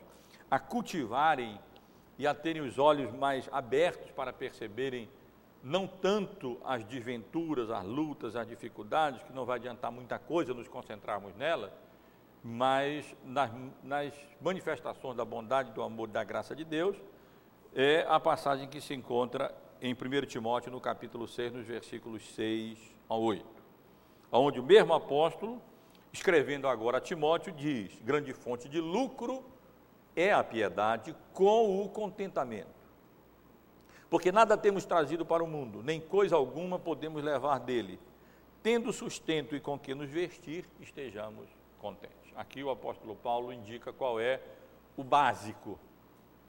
a 0.49 0.59
cultivarem 0.59 1.59
e 2.17 2.25
a 2.25 2.33
terem 2.33 2.61
os 2.61 2.79
olhos 2.79 3.11
mais 3.13 3.49
abertos 3.51 4.09
para 4.11 4.31
perceberem 4.31 5.09
não 5.61 5.87
tanto 5.87 6.59
as 6.63 6.83
desventuras, 6.83 7.71
as 7.71 7.83
lutas, 7.83 8.35
as 8.35 8.47
dificuldades, 8.47 9.23
que 9.23 9.33
não 9.33 9.45
vai 9.45 9.57
adiantar 9.57 9.91
muita 9.91 10.19
coisa 10.19 10.53
nos 10.53 10.67
concentrarmos 10.67 11.35
nelas, 11.35 11.71
mas 12.43 13.15
nas, 13.23 13.51
nas 13.83 14.13
manifestações 14.39 15.17
da 15.17 15.25
bondade, 15.25 15.71
do 15.71 15.81
amor 15.81 16.07
da 16.07 16.23
graça 16.23 16.55
de 16.55 16.63
Deus, 16.63 16.95
é 17.73 18.05
a 18.07 18.19
passagem 18.19 18.67
que 18.67 18.79
se 18.79 18.93
encontra 18.93 19.53
em 19.81 19.93
1 19.93 20.25
Timóteo, 20.27 20.71
no 20.71 20.79
capítulo 20.79 21.27
6, 21.27 21.53
nos 21.53 21.65
versículos 21.65 22.23
6 22.35 22.79
a 23.09 23.15
8, 23.15 23.45
onde 24.31 24.59
o 24.59 24.63
mesmo 24.63 24.93
apóstolo, 24.93 25.59
escrevendo 26.17 26.67
agora 26.67 26.97
a 26.97 27.01
Timóteo, 27.01 27.53
diz: 27.53 27.99
grande 28.01 28.33
fonte 28.33 28.67
de 28.67 28.79
lucro 28.79 29.43
é 30.15 30.31
a 30.31 30.43
piedade 30.43 31.15
com 31.33 31.81
o 31.81 31.89
contentamento 31.89 32.75
porque 34.09 34.31
nada 34.31 34.55
temos 34.55 34.85
trazido 34.85 35.25
para 35.25 35.43
o 35.43 35.47
mundo, 35.47 35.81
nem 35.83 35.99
coisa 35.99 36.35
alguma 36.35 36.79
podemos 36.79 37.23
levar 37.23 37.59
dele. 37.59 37.99
Tendo 38.61 38.93
sustento 38.93 39.55
e 39.55 39.59
com 39.59 39.77
que 39.77 39.93
nos 39.93 40.09
vestir, 40.09 40.65
estejamos 40.79 41.49
contentes. 41.79 42.31
Aqui 42.35 42.63
o 42.63 42.69
apóstolo 42.69 43.15
Paulo 43.15 43.51
indica 43.51 43.91
qual 43.91 44.19
é 44.19 44.41
o 44.95 45.03
básico, 45.03 45.77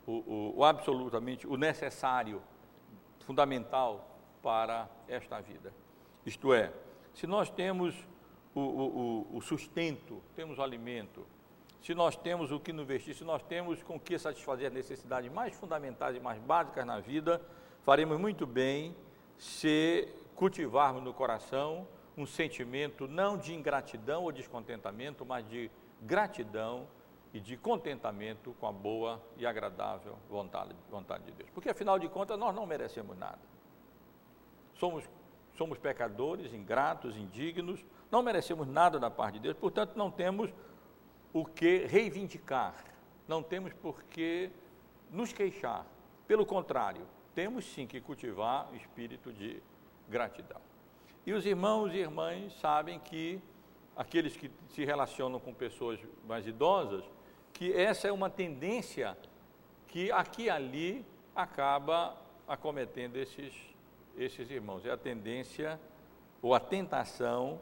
o, 0.07 0.13
o, 0.13 0.59
o 0.59 0.65
absolutamente, 0.65 1.47
o 1.47 1.57
necessário, 1.57 2.43
fundamental 3.21 4.17
para 4.43 4.89
esta 5.09 5.41
vida. 5.41 5.73
Isto 6.25 6.55
é, 6.55 6.73
se 7.15 7.27
nós 7.27 7.51
temos 7.51 7.97
o, 8.61 9.27
o, 9.33 9.37
o, 9.37 9.43
sustento, 9.43 10.23
temos 10.35 10.59
o 10.59 10.63
alimento, 10.63 11.27
se 11.83 11.95
nós 11.95 12.17
temos 12.17 12.51
o 12.51 12.59
que 12.59 12.73
nos 12.73 12.87
vestir, 12.87 13.15
se 13.15 13.23
nós 13.23 13.43
temos 13.43 13.83
com 13.83 14.01
que 14.01 14.19
satisfazer 14.19 14.69
as 14.69 14.73
necessidades 14.73 15.31
mais 15.31 15.55
fundamentais 15.55 16.17
e 16.17 16.21
mais 16.21 16.41
básicas 16.41 16.87
na 16.87 16.99
vida, 16.99 17.41
faremos 17.85 18.19
muito 18.19 18.47
bem 18.47 18.97
se 19.39 20.09
cultivarmos 20.35 21.03
no 21.03 21.13
coração 21.13 21.87
um 22.17 22.25
sentimento 22.25 23.07
não 23.07 23.37
de 23.37 23.55
ingratidão 23.55 24.25
ou 24.25 24.33
descontentamento, 24.33 25.25
mas 25.27 25.47
de 25.47 25.71
gratidão 26.01 26.89
e 27.35 27.41
de 27.41 27.59
contentamento 27.59 28.57
com 28.59 28.67
a 28.67 28.73
boa 28.73 29.23
e 29.37 29.45
agradável 29.45 30.17
vontade, 30.31 30.75
vontade 30.91 31.25
de 31.25 31.33
Deus. 31.33 31.51
Porque 31.51 31.69
afinal 31.69 31.99
de 31.99 32.09
contas 32.09 32.39
nós 32.39 32.55
não 32.55 32.65
merecemos 32.65 33.17
nada. 33.19 33.39
Somos, 34.75 35.05
somos 35.57 35.79
pecadores, 35.79 36.53
ingratos, 36.53 37.17
indignos, 37.17 37.85
não 38.11 38.23
merecemos 38.23 38.67
nada 38.67 38.99
da 38.99 39.11
parte 39.11 39.35
de 39.35 39.41
Deus, 39.41 39.57
portanto 39.57 39.97
não 39.97 40.11
temos 40.11 40.53
o 41.33 41.45
que 41.45 41.87
reivindicar, 41.87 42.75
não 43.27 43.43
temos 43.43 43.73
por 43.73 44.03
que 44.05 44.51
nos 45.11 45.33
queixar. 45.33 45.87
Pelo 46.27 46.47
contrário, 46.47 47.07
temos 47.35 47.65
sim 47.67 47.87
que 47.87 48.01
cultivar 48.01 48.71
o 48.73 48.77
espírito 48.77 49.33
de 49.33 49.63
gratidão. 50.09 50.61
E 51.27 51.33
os 51.33 51.45
irmãos 51.45 51.93
e 51.93 51.99
irmãs 51.99 52.53
sabem 52.61 52.99
que 52.99 53.41
aqueles 53.97 54.37
que 54.37 54.51
se 54.71 54.85
relacionam 54.85 55.41
com 55.41 55.53
pessoas 55.53 55.99
mais 56.27 56.47
idosas, 56.47 57.05
que 57.53 57.73
essa 57.73 58.07
é 58.07 58.13
uma 58.13 58.31
tendência 58.31 59.17
que 59.89 60.13
aqui 60.13 60.45
e 60.45 60.51
ali 60.51 61.05
acaba 61.35 62.17
acometendo 62.47 63.17
esses, 63.17 63.53
esses 64.17 64.51
irmãos. 64.51 64.85
É 64.85 64.91
a 64.91 64.97
tendência 64.97 65.81
ou 66.43 66.55
a 66.55 66.61
tentação 66.61 67.61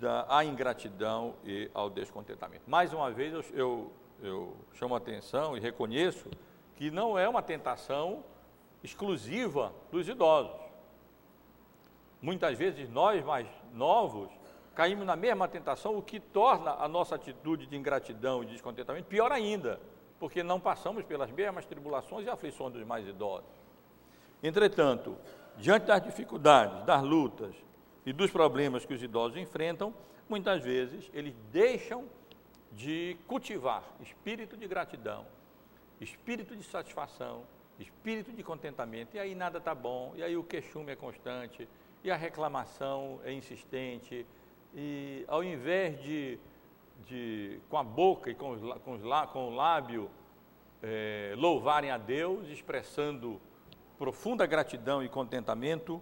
da, 0.00 0.26
à 0.28 0.44
ingratidão 0.44 1.34
e 1.44 1.70
ao 1.74 1.90
descontentamento. 1.90 2.64
Mais 2.66 2.92
uma 2.92 3.10
vez, 3.10 3.32
eu, 3.32 3.44
eu, 3.52 3.92
eu 4.22 4.56
chamo 4.74 4.94
a 4.94 4.98
atenção 4.98 5.56
e 5.56 5.60
reconheço 5.60 6.30
que 6.76 6.90
não 6.90 7.18
é 7.18 7.28
uma 7.28 7.42
tentação 7.42 8.24
exclusiva 8.82 9.72
dos 9.90 10.08
idosos. 10.08 10.60
Muitas 12.20 12.56
vezes 12.56 12.88
nós 12.88 13.24
mais 13.24 13.46
novos 13.72 14.30
caímos 14.74 15.06
na 15.06 15.16
mesma 15.16 15.48
tentação, 15.48 15.96
o 15.96 16.02
que 16.02 16.20
torna 16.20 16.72
a 16.72 16.86
nossa 16.86 17.14
atitude 17.14 17.66
de 17.66 17.76
ingratidão 17.76 18.42
e 18.42 18.46
descontentamento 18.46 19.06
pior 19.06 19.32
ainda, 19.32 19.80
porque 20.18 20.42
não 20.42 20.60
passamos 20.60 21.02
pelas 21.04 21.30
mesmas 21.30 21.64
tribulações 21.64 22.26
e 22.26 22.30
aflições 22.30 22.74
dos 22.74 22.84
mais 22.84 23.06
idosos. 23.08 23.48
Entretanto, 24.42 25.16
diante 25.58 25.86
das 25.86 26.02
dificuldades, 26.02 26.84
das 26.84 27.02
lutas 27.02 27.54
e 28.04 28.12
dos 28.12 28.30
problemas 28.30 28.84
que 28.84 28.94
os 28.94 29.02
idosos 29.02 29.36
enfrentam, 29.36 29.94
muitas 30.28 30.62
vezes 30.62 31.10
eles 31.12 31.34
deixam 31.50 32.04
de 32.72 33.16
cultivar 33.26 33.82
espírito 34.00 34.56
de 34.56 34.66
gratidão, 34.66 35.26
espírito 36.00 36.54
de 36.54 36.62
satisfação, 36.62 37.44
espírito 37.78 38.32
de 38.32 38.42
contentamento, 38.42 39.16
e 39.16 39.18
aí 39.18 39.34
nada 39.34 39.58
está 39.58 39.74
bom, 39.74 40.12
e 40.16 40.22
aí 40.22 40.36
o 40.36 40.44
queixume 40.44 40.92
é 40.92 40.96
constante, 40.96 41.68
e 42.04 42.10
a 42.10 42.16
reclamação 42.16 43.20
é 43.24 43.32
insistente, 43.32 44.26
e 44.74 45.24
ao 45.26 45.42
invés 45.42 46.00
de, 46.02 46.38
de 47.06 47.60
com 47.70 47.78
a 47.78 47.82
boca 47.82 48.30
e 48.30 48.34
com, 48.34 48.50
os, 48.50 48.60
com, 48.82 48.92
os, 48.92 49.30
com 49.32 49.48
o 49.48 49.54
lábio 49.54 50.10
é, 50.82 51.34
louvarem 51.36 51.90
a 51.90 51.98
Deus, 51.98 52.48
expressando 52.48 53.40
profunda 53.98 54.46
gratidão 54.46 55.02
e 55.02 55.08
contentamento, 55.08 56.00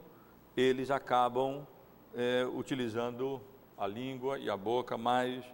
eles 0.57 0.91
acabam 0.91 1.67
é, 2.15 2.45
utilizando 2.45 3.41
a 3.77 3.87
língua 3.87 4.39
e 4.39 4.51
a 4.51 4.57
boca 4.57 4.97
mais 4.97 5.45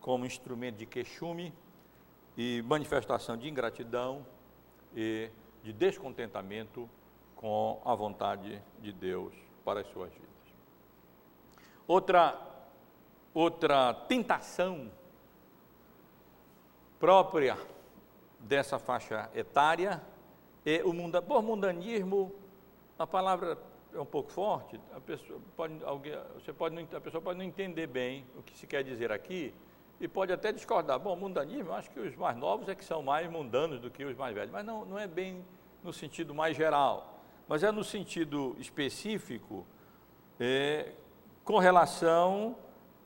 como 0.00 0.24
instrumento 0.24 0.76
de 0.76 0.86
queixume 0.86 1.52
e 2.36 2.62
manifestação 2.62 3.36
de 3.36 3.48
ingratidão 3.48 4.24
e 4.94 5.30
de 5.62 5.72
descontentamento 5.72 6.88
com 7.36 7.80
a 7.84 7.94
vontade 7.94 8.62
de 8.80 8.92
Deus 8.92 9.34
para 9.64 9.80
as 9.80 9.86
suas 9.88 10.12
vidas. 10.12 10.28
Outra 11.86 12.46
outra 13.32 13.94
tentação 13.94 14.90
própria 16.98 17.56
dessa 18.40 18.78
faixa 18.78 19.30
etária 19.34 20.02
é 20.64 20.82
o 20.84 20.92
mundo, 20.92 21.22
por 21.22 21.42
mundanismo, 21.42 22.32
a 22.98 23.06
palavra 23.06 23.58
é 23.94 24.00
um 24.00 24.06
pouco 24.06 24.30
forte, 24.30 24.80
a 24.94 25.00
pessoa 25.00 25.40
pode, 25.56 25.82
alguém, 25.84 26.12
você 26.34 26.52
pode 26.52 26.74
não, 26.74 26.82
a 26.82 27.00
pessoa 27.00 27.20
pode 27.20 27.38
não 27.38 27.44
entender 27.44 27.86
bem 27.86 28.24
o 28.36 28.42
que 28.42 28.56
se 28.56 28.66
quer 28.66 28.84
dizer 28.84 29.10
aqui 29.10 29.54
e 30.00 30.06
pode 30.06 30.32
até 30.32 30.52
discordar. 30.52 30.98
Bom, 30.98 31.16
mundanismo, 31.16 31.70
eu 31.70 31.74
acho 31.74 31.90
que 31.90 32.00
os 32.00 32.14
mais 32.16 32.36
novos 32.36 32.68
é 32.68 32.74
que 32.74 32.84
são 32.84 33.02
mais 33.02 33.30
mundanos 33.30 33.80
do 33.80 33.90
que 33.90 34.04
os 34.04 34.16
mais 34.16 34.34
velhos, 34.34 34.50
mas 34.50 34.64
não, 34.64 34.84
não 34.84 34.98
é 34.98 35.06
bem 35.06 35.44
no 35.82 35.92
sentido 35.92 36.34
mais 36.34 36.56
geral, 36.56 37.20
mas 37.48 37.62
é 37.62 37.72
no 37.72 37.82
sentido 37.82 38.54
específico 38.58 39.66
é, 40.38 40.92
com 41.44 41.58
relação 41.58 42.56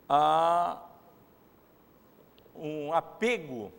a 0.08 0.82
um 2.54 2.92
apego 2.92 3.72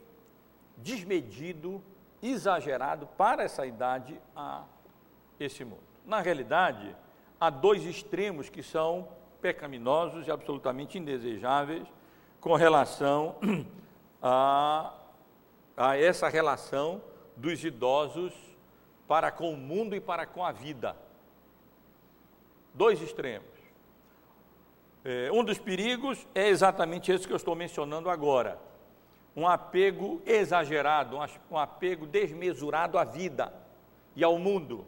desmedido, 0.77 1.81
exagerado 2.21 3.07
para 3.17 3.43
essa 3.43 3.65
idade 3.65 4.19
a 4.35 4.63
esse 5.39 5.63
mundo. 5.63 5.83
Na 6.05 6.21
realidade, 6.21 6.95
há 7.39 7.49
dois 7.49 7.83
extremos 7.83 8.49
que 8.49 8.63
são 8.63 9.07
pecaminosos 9.41 10.27
e 10.27 10.31
absolutamente 10.31 10.97
indesejáveis 10.97 11.87
com 12.39 12.55
relação 12.55 13.35
a, 14.21 14.93
a 15.75 15.97
essa 15.97 16.29
relação 16.29 17.01
dos 17.35 17.63
idosos 17.63 18.33
para 19.07 19.31
com 19.31 19.51
o 19.51 19.57
mundo 19.57 19.95
e 19.95 19.99
para 19.99 20.25
com 20.25 20.43
a 20.43 20.51
vida. 20.51 20.95
Dois 22.73 23.01
extremos. 23.01 23.55
É, 25.03 25.29
um 25.31 25.43
dos 25.43 25.59
perigos 25.59 26.27
é 26.33 26.47
exatamente 26.47 27.11
esse 27.11 27.27
que 27.27 27.33
eu 27.33 27.37
estou 27.37 27.55
mencionando 27.55 28.09
agora. 28.09 28.59
Um 29.35 29.47
apego 29.47 30.21
exagerado, 30.25 31.17
um 31.51 31.57
apego 31.57 32.05
desmesurado 32.05 32.97
à 32.97 33.03
vida 33.03 33.53
e 34.15 34.23
ao 34.23 34.37
mundo. 34.39 34.85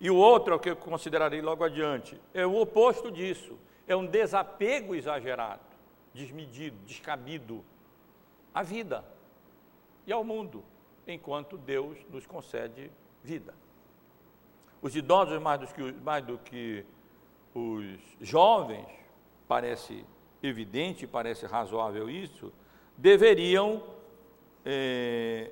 E 0.00 0.10
o 0.10 0.16
outro, 0.16 0.54
é 0.54 0.56
o 0.56 0.60
que 0.60 0.70
eu 0.70 0.76
considerarei 0.76 1.40
logo 1.40 1.62
adiante, 1.62 2.20
é 2.34 2.44
o 2.44 2.60
oposto 2.60 3.10
disso. 3.10 3.56
É 3.86 3.94
um 3.94 4.06
desapego 4.06 4.94
exagerado, 4.94 5.62
desmedido, 6.14 6.76
descabido 6.86 7.64
à 8.54 8.62
vida 8.62 9.04
e 10.06 10.12
ao 10.12 10.24
mundo, 10.24 10.64
enquanto 11.06 11.56
Deus 11.56 11.98
nos 12.10 12.26
concede 12.26 12.90
vida. 13.22 13.54
Os 14.80 14.96
idosos, 14.96 15.40
mais 15.40 15.60
do 15.60 15.66
que, 15.66 15.92
mais 15.92 16.24
do 16.24 16.38
que 16.38 16.84
os 17.54 18.00
jovens, 18.20 18.88
parece 19.46 20.04
evidente, 20.42 21.06
parece 21.06 21.46
razoável 21.46 22.10
isso, 22.10 22.52
deveriam 23.02 23.82
é, 24.64 25.50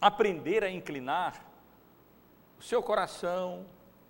aprender 0.00 0.62
a 0.62 0.70
inclinar 0.70 1.44
o 2.56 2.62
seu 2.62 2.80
coração, 2.80 3.66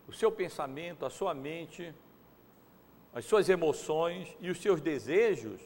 o 0.07 0.13
seu 0.13 0.31
pensamento, 0.31 1.07
a 1.07 1.09
sua 1.09 1.33
mente, 1.33 1.95
as 3.15 3.25
suas 3.25 3.49
emoções 3.49 4.37
e 4.39 4.51
os 4.51 4.61
seus 4.61 4.83
desejos 4.83 5.63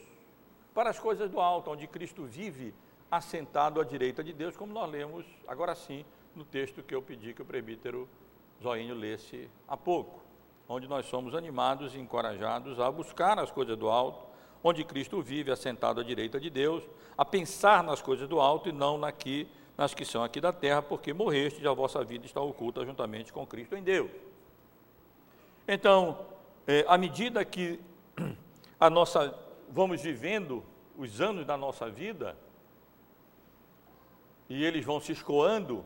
para 0.73 0.89
as 0.89 0.97
coisas 0.97 1.29
do 1.29 1.41
alto, 1.41 1.71
onde 1.71 1.87
Cristo 1.87 2.23
vive 2.23 2.73
assentado 3.11 3.81
à 3.81 3.83
direita 3.83 4.23
de 4.23 4.31
Deus, 4.31 4.55
como 4.55 4.71
nós 4.71 4.89
lemos 4.89 5.25
agora 5.45 5.75
sim 5.75 6.05
no 6.33 6.45
texto 6.45 6.81
que 6.81 6.95
eu 6.95 7.01
pedi 7.01 7.33
que 7.33 7.41
o 7.41 7.45
presbítero 7.45 8.07
Zoinho 8.63 8.95
lesse 8.95 9.49
há 9.67 9.75
pouco 9.75 10.23
onde 10.69 10.87
nós 10.87 11.05
somos 11.07 11.35
animados 11.35 11.93
e 11.95 11.99
encorajados 11.99 12.79
a 12.79 12.89
buscar 12.89 13.37
as 13.39 13.51
coisas 13.51 13.77
do 13.77 13.89
alto, 13.89 14.24
onde 14.67 14.83
Cristo 14.83 15.21
vive 15.21 15.51
assentado 15.51 16.01
à 16.01 16.03
direita 16.03 16.39
de 16.39 16.49
Deus, 16.49 16.83
a 17.15 17.23
pensar 17.23 17.83
nas 17.83 18.01
coisas 18.01 18.27
do 18.27 18.41
alto 18.41 18.67
e 18.67 18.71
não 18.71 18.97
naqui, 18.97 19.47
nas 19.77 19.93
que 19.93 20.03
são 20.03 20.23
aqui 20.23 20.41
da 20.41 20.51
terra, 20.51 20.81
porque 20.81 21.13
morreste 21.13 21.61
e 21.61 21.67
a 21.67 21.71
vossa 21.71 22.03
vida 22.03 22.25
está 22.25 22.41
oculta 22.41 22.83
juntamente 22.83 23.31
com 23.31 23.45
Cristo 23.45 23.75
em 23.75 23.83
Deus. 23.83 24.09
Então, 25.67 26.25
é, 26.65 26.83
à 26.87 26.97
medida 26.97 27.45
que 27.45 27.79
a 28.79 28.89
nossa 28.89 29.37
vamos 29.69 30.01
vivendo 30.01 30.63
os 30.97 31.21
anos 31.21 31.45
da 31.45 31.55
nossa 31.55 31.87
vida 31.87 32.35
e 34.49 34.65
eles 34.65 34.83
vão 34.83 34.99
se 34.99 35.11
escoando 35.11 35.85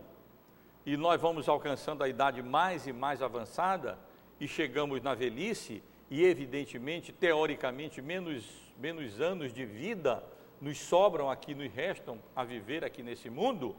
e 0.86 0.96
nós 0.96 1.20
vamos 1.20 1.50
alcançando 1.50 2.02
a 2.02 2.08
idade 2.08 2.42
mais 2.42 2.86
e 2.86 2.94
mais 2.94 3.20
avançada, 3.20 3.98
e 4.40 4.48
chegamos 4.48 5.02
na 5.02 5.14
velhice, 5.14 5.82
e 6.10 6.24
evidentemente, 6.24 7.12
teoricamente, 7.12 8.02
menos, 8.02 8.69
menos 8.80 9.20
anos 9.20 9.52
de 9.52 9.64
vida 9.64 10.24
nos 10.60 10.78
sobram 10.78 11.30
aqui, 11.30 11.54
nos 11.54 11.72
restam 11.72 12.18
a 12.34 12.42
viver 12.42 12.84
aqui 12.84 13.02
nesse 13.02 13.28
mundo, 13.28 13.76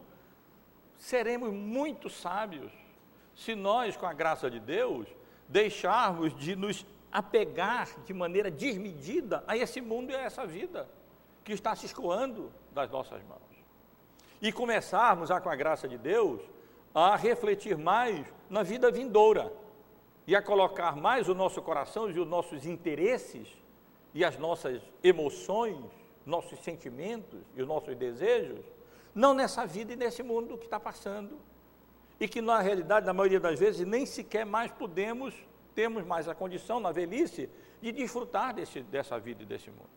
seremos 0.96 1.52
muito 1.52 2.10
sábios 2.10 2.72
se 3.36 3.56
nós, 3.56 3.98
com 3.98 4.06
a 4.06 4.14
graça 4.14 4.50
de 4.50 4.60
Deus, 4.60 5.08
deixarmos 5.48 6.36
de 6.36 6.56
nos 6.56 6.86
apegar 7.12 7.90
de 8.06 8.14
maneira 8.14 8.52
desmedida 8.52 9.44
a 9.48 9.58
esse 9.58 9.82
mundo 9.82 10.12
e 10.12 10.16
a 10.16 10.22
essa 10.22 10.46
vida 10.46 10.88
que 11.44 11.52
está 11.52 11.76
se 11.76 11.88
escoando 11.88 12.52
das 12.72 12.90
nossas 12.90 13.24
mãos. 13.24 13.42
E 14.42 14.52
começarmos 14.52 15.32
a, 15.32 15.42
com 15.42 15.50
a 15.50 15.56
graça 15.56 15.88
de 15.88 15.98
Deus, 15.98 16.42
a 16.94 17.16
refletir 17.16 17.78
mais 17.78 18.26
na 18.50 18.64
vida 18.64 18.92
vindoura 18.92 19.52
e 20.28 20.36
a 20.36 20.42
colocar 20.42 20.96
mais 20.96 21.28
o 21.28 21.34
nosso 21.34 21.62
coração 21.62 22.10
e 22.10 22.20
os 22.20 22.28
nossos 22.28 22.66
interesses 22.66 23.61
e 24.14 24.24
as 24.26 24.38
nossas 24.38 24.82
emoções, 25.04 25.78
nossos 26.26 26.60
sentimentos 26.60 27.40
e 27.56 27.62
os 27.62 27.68
nossos 27.68 27.96
desejos, 27.96 28.66
não 29.14 29.34
nessa 29.34 29.66
vida 29.66 29.94
e 29.94 29.96
nesse 29.96 30.22
mundo 30.24 30.58
que 30.58 30.66
está 30.66 30.80
passando. 30.80 31.38
E 32.20 32.28
que 32.28 32.42
na 32.42 32.60
realidade, 32.60 33.06
na 33.06 33.14
maioria 33.14 33.40
das 33.40 33.60
vezes, 33.60 33.86
nem 33.86 34.06
sequer 34.06 34.46
mais 34.46 34.72
podemos, 34.72 35.34
temos 35.74 36.06
mais 36.06 36.28
a 36.28 36.36
condição 36.36 36.80
na 36.80 36.92
velhice 36.92 37.50
de 37.82 37.92
desfrutar 37.92 38.54
desse, 38.54 38.82
dessa 38.82 39.20
vida 39.20 39.44
e 39.44 39.46
desse 39.46 39.70
mundo. 39.70 39.90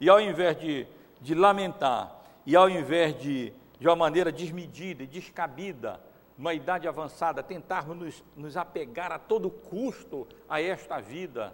E 0.00 0.08
ao 0.08 0.20
invés 0.20 0.58
de, 0.58 0.86
de 1.20 1.34
lamentar, 1.34 2.22
e 2.46 2.56
ao 2.56 2.70
invés 2.70 3.18
de, 3.20 3.52
de 3.78 3.86
uma 3.86 3.96
maneira 3.96 4.32
desmedida 4.32 5.02
e 5.02 5.06
descabida, 5.06 6.00
uma 6.38 6.54
idade 6.54 6.86
avançada, 6.86 7.42
tentarmos 7.42 7.96
nos, 7.96 8.24
nos 8.36 8.56
apegar 8.56 9.10
a 9.10 9.18
todo 9.18 9.50
custo 9.50 10.26
a 10.48 10.62
esta 10.62 11.00
vida 11.00 11.52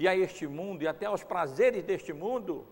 e 0.00 0.08
a 0.08 0.16
este 0.16 0.46
mundo 0.46 0.82
e 0.82 0.88
até 0.88 1.04
aos 1.04 1.22
prazeres 1.22 1.84
deste 1.84 2.10
mundo, 2.10 2.64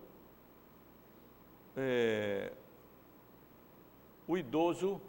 é, 1.77 2.51
o 4.27 4.35
idoso 4.35 4.99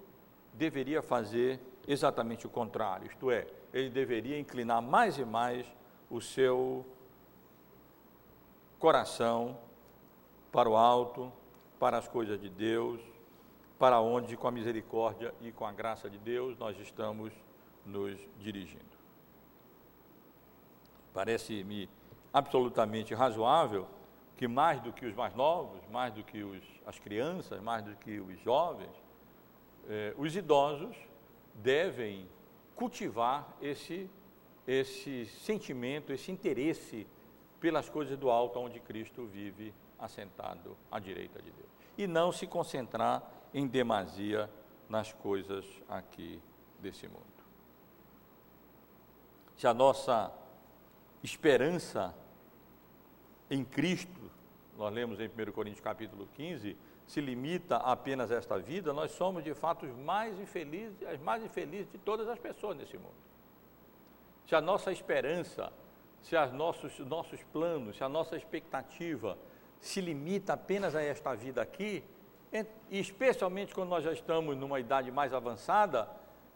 deveria 0.52 1.00
fazer 1.00 1.58
exatamente 1.88 2.46
o 2.46 2.50
contrário, 2.50 3.06
isto 3.06 3.30
é, 3.30 3.46
ele 3.72 3.88
deveria 3.88 4.38
inclinar 4.38 4.82
mais 4.82 5.16
e 5.16 5.24
mais 5.24 5.66
o 6.10 6.20
seu 6.20 6.84
coração 8.78 9.56
para 10.52 10.68
o 10.68 10.76
alto, 10.76 11.32
para 11.78 11.96
as 11.96 12.06
coisas 12.06 12.38
de 12.38 12.50
Deus, 12.50 13.00
para 13.78 13.98
onde, 13.98 14.36
com 14.36 14.46
a 14.46 14.50
misericórdia 14.50 15.32
e 15.40 15.50
com 15.52 15.64
a 15.64 15.72
graça 15.72 16.10
de 16.10 16.18
Deus, 16.18 16.54
nós 16.58 16.78
estamos 16.78 17.32
nos 17.86 18.20
dirigindo. 18.38 18.84
Parece-me 21.14 21.88
absolutamente 22.32 23.14
razoável 23.14 23.86
que 24.36 24.48
mais 24.48 24.80
do 24.80 24.92
que 24.92 25.04
os 25.04 25.14
mais 25.14 25.34
novos, 25.34 25.80
mais 25.90 26.14
do 26.14 26.24
que 26.24 26.42
os, 26.42 26.62
as 26.86 26.98
crianças, 26.98 27.60
mais 27.60 27.84
do 27.84 27.94
que 27.96 28.18
os 28.20 28.40
jovens, 28.40 28.90
eh, 29.86 30.14
os 30.16 30.34
idosos 30.34 30.96
devem 31.54 32.26
cultivar 32.74 33.54
esse, 33.60 34.08
esse 34.66 35.26
sentimento, 35.26 36.10
esse 36.12 36.32
interesse 36.32 37.06
pelas 37.60 37.90
coisas 37.90 38.16
do 38.16 38.30
alto, 38.30 38.58
onde 38.58 38.80
Cristo 38.80 39.26
vive 39.26 39.74
assentado 39.98 40.74
à 40.90 40.98
direita 40.98 41.42
de 41.42 41.50
Deus. 41.50 41.68
E 41.98 42.06
não 42.06 42.32
se 42.32 42.46
concentrar 42.46 43.22
em 43.52 43.66
demasia 43.66 44.50
nas 44.88 45.12
coisas 45.12 45.66
aqui 45.86 46.40
desse 46.78 47.06
mundo. 47.06 47.26
Se 49.54 49.66
a 49.66 49.74
nossa 49.74 50.32
esperança 51.22 52.14
em 53.51 53.64
Cristo, 53.64 54.30
nós 54.78 54.94
lemos 54.94 55.18
em 55.20 55.26
1 55.26 55.53
Coríntios 55.53 55.80
capítulo 55.80 56.28
15, 56.34 56.76
se 57.07 57.20
limita 57.20 57.76
apenas 57.76 58.30
a 58.30 58.36
esta 58.36 58.57
vida, 58.59 58.92
nós 58.92 59.11
somos 59.11 59.42
de 59.42 59.53
fato 59.53 59.84
os 59.84 59.92
mais 59.96 60.38
infelizes, 60.38 60.96
as 61.03 61.20
mais 61.20 61.44
infelizes 61.44 61.90
de 61.90 61.98
todas 61.98 62.28
as 62.28 62.38
pessoas 62.38 62.76
nesse 62.76 62.96
mundo. 62.96 63.16
Se 64.46 64.55
a 64.55 64.61
nossa 64.61 64.92
esperança, 64.92 65.72
se 66.22 66.36
os 66.36 66.53
nossos, 66.53 66.98
nossos 67.01 67.42
planos, 67.53 67.96
se 67.96 68.05
a 68.05 68.09
nossa 68.09 68.36
expectativa 68.36 69.36
se 69.80 70.01
limita 70.01 70.53
apenas 70.53 70.94
a 70.94 71.03
esta 71.03 71.34
vida 71.34 71.61
aqui, 71.61 72.05
especialmente 72.90 73.74
quando 73.74 73.88
nós 73.88 74.05
já 74.05 74.12
estamos 74.12 74.57
numa 74.57 74.78
idade 74.78 75.11
mais 75.11 75.34
avançada 75.34 76.09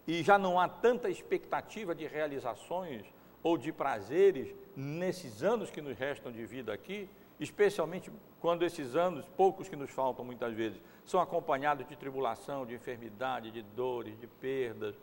e 0.06 0.22
já 0.22 0.38
não 0.38 0.60
há 0.60 0.68
tanta 0.68 1.08
expectativa 1.08 1.94
de 1.94 2.06
realizações 2.06 3.04
ou 3.42 3.56
de 3.56 3.72
prazeres 3.72 4.54
nesses 4.76 5.42
anos 5.42 5.70
que 5.70 5.80
nos 5.80 5.96
restam 5.96 6.32
de 6.32 6.44
vida 6.44 6.72
aqui, 6.72 7.08
especialmente 7.38 8.10
quando 8.40 8.64
esses 8.64 8.94
anos, 8.94 9.26
poucos 9.36 9.68
que 9.68 9.76
nos 9.76 9.90
faltam 9.90 10.24
muitas 10.24 10.54
vezes, 10.54 10.80
são 11.04 11.20
acompanhados 11.20 11.86
de 11.86 11.96
tribulação, 11.96 12.66
de 12.66 12.74
enfermidade, 12.74 13.50
de 13.50 13.62
dores, 13.62 14.18
de 14.18 14.26
perdas, 14.26 14.94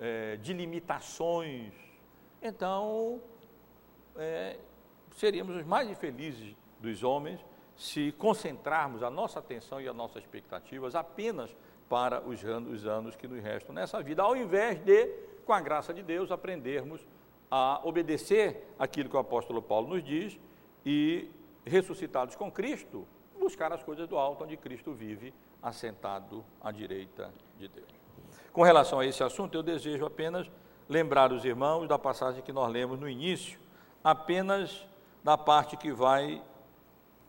é, 0.00 0.36
de 0.36 0.52
limitações. 0.52 1.72
Então, 2.42 3.20
é, 4.16 4.58
seríamos 5.16 5.56
os 5.56 5.64
mais 5.64 5.88
infelizes 5.90 6.54
dos 6.80 7.02
homens 7.02 7.44
se 7.76 8.12
concentrarmos 8.12 9.02
a 9.02 9.10
nossa 9.10 9.38
atenção 9.38 9.80
e 9.80 9.88
as 9.88 9.94
nossas 9.94 10.22
expectativas 10.22 10.96
apenas 10.96 11.54
para 11.88 12.20
os 12.20 12.44
anos, 12.44 12.72
os 12.72 12.86
anos 12.86 13.16
que 13.16 13.28
nos 13.28 13.42
restam 13.42 13.74
nessa 13.74 14.02
vida, 14.02 14.22
ao 14.22 14.36
invés 14.36 14.78
de, 14.80 15.06
com 15.46 15.52
a 15.52 15.60
graça 15.60 15.94
de 15.94 16.02
Deus, 16.02 16.30
aprendermos 16.30 17.06
a 17.50 17.80
obedecer 17.84 18.74
aquilo 18.78 19.08
que 19.08 19.16
o 19.16 19.18
apóstolo 19.18 19.62
Paulo 19.62 19.88
nos 19.88 20.04
diz 20.04 20.38
e, 20.84 21.30
ressuscitados 21.64 22.36
com 22.36 22.50
Cristo, 22.50 23.06
buscar 23.38 23.72
as 23.72 23.82
coisas 23.82 24.06
do 24.08 24.18
alto, 24.18 24.44
onde 24.44 24.56
Cristo 24.56 24.92
vive 24.92 25.32
assentado 25.62 26.44
à 26.60 26.70
direita 26.70 27.32
de 27.58 27.68
Deus. 27.68 27.88
Com 28.52 28.62
relação 28.62 29.00
a 29.00 29.06
esse 29.06 29.22
assunto, 29.22 29.54
eu 29.54 29.62
desejo 29.62 30.04
apenas 30.04 30.50
lembrar 30.88 31.32
os 31.32 31.44
irmãos 31.44 31.86
da 31.86 31.98
passagem 31.98 32.42
que 32.42 32.52
nós 32.52 32.70
lemos 32.70 32.98
no 32.98 33.08
início, 33.08 33.58
apenas 34.02 34.86
da 35.22 35.36
parte 35.36 35.76
que 35.76 35.92
vai 35.92 36.42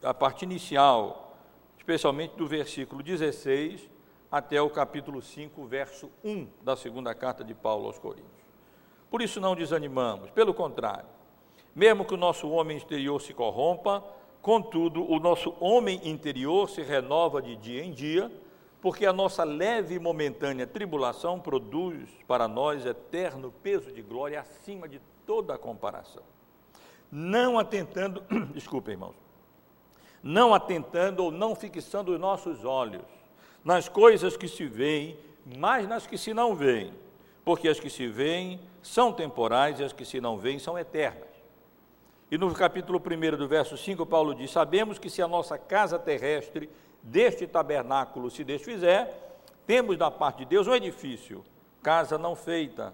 a 0.02 0.14
parte 0.14 0.44
inicial, 0.44 1.36
especialmente 1.78 2.36
do 2.36 2.48
versículo 2.48 3.04
16 3.04 3.90
até 4.32 4.62
o 4.62 4.70
capítulo 4.70 5.22
5, 5.22 5.66
verso 5.66 6.10
1 6.24 6.48
da 6.62 6.76
segunda 6.76 7.14
carta 7.14 7.44
de 7.44 7.54
Paulo 7.54 7.88
aos 7.88 8.00
Coríntios. 8.00 8.39
Por 9.10 9.22
isso 9.22 9.40
não 9.40 9.56
desanimamos, 9.56 10.30
pelo 10.32 10.54
contrário, 10.54 11.08
mesmo 11.76 12.06
que 12.06 12.14
o 12.14 12.18
nosso 12.18 12.50
homem 12.50 12.78
exterior 12.78 13.22
se 13.22 13.34
corrompa, 13.34 14.04
contudo, 14.42 15.10
o 15.10 15.20
nosso 15.20 15.56
homem 15.60 16.00
interior 16.04 16.70
se 16.70 16.82
renova 16.82 17.42
de 17.42 17.56
dia 17.56 17.84
em 17.84 17.92
dia, 17.92 18.32
porque 18.82 19.06
a 19.06 19.14
nossa 19.14 19.44
leve 19.44 19.96
e 19.96 20.00
momentânea 20.00 20.66
tribulação 20.66 21.40
produz 21.40 22.10
para 22.28 22.48
nós 22.48 22.86
eterno 22.86 23.54
peso 23.64 23.92
de 23.92 24.02
glória 24.02 24.40
acima 24.40 24.88
de 24.88 25.02
toda 25.26 25.56
a 25.56 25.58
comparação. 25.58 26.24
Não 27.12 27.60
atentando, 27.60 28.24
desculpe, 28.54 28.92
irmãos, 28.92 29.16
não 30.22 30.54
atentando 30.54 31.24
ou 31.24 31.32
não 31.32 31.56
fixando 31.56 32.14
os 32.14 32.20
nossos 32.20 32.64
olhos 32.64 33.06
nas 33.64 33.90
coisas 33.90 34.38
que 34.38 34.48
se 34.48 34.66
veem, 34.66 35.18
mas 35.58 35.88
nas 35.88 36.06
que 36.06 36.18
se 36.18 36.34
não 36.34 36.56
veem, 36.56 36.94
porque 37.44 37.68
as 37.68 37.80
que 37.80 37.90
se 37.90 38.08
veem 38.08 38.60
são 38.92 39.14
temporais 39.14 39.80
e 39.80 39.84
as 39.84 39.94
que 39.94 40.04
se 40.06 40.20
não 40.20 40.38
veem 40.38 40.58
são 40.58 40.78
eternas. 40.78 41.30
E 42.32 42.38
no 42.38 42.54
capítulo 42.54 43.00
1 43.00 43.38
do 43.38 43.48
verso 43.48 43.78
5, 43.78 44.06
Paulo 44.06 44.34
diz: 44.34 44.52
Sabemos 44.52 44.98
que 44.98 45.10
se 45.10 45.22
a 45.22 45.28
nossa 45.28 45.58
casa 45.58 46.00
terrestre 46.00 46.70
deste 47.02 47.46
tabernáculo 47.46 48.30
se 48.30 48.44
desfizer, 48.44 49.08
temos 49.66 49.98
da 49.98 50.10
parte 50.10 50.40
de 50.40 50.46
Deus 50.46 50.68
um 50.68 50.76
edifício, 50.76 51.44
casa 51.84 52.18
não 52.18 52.36
feita 52.36 52.94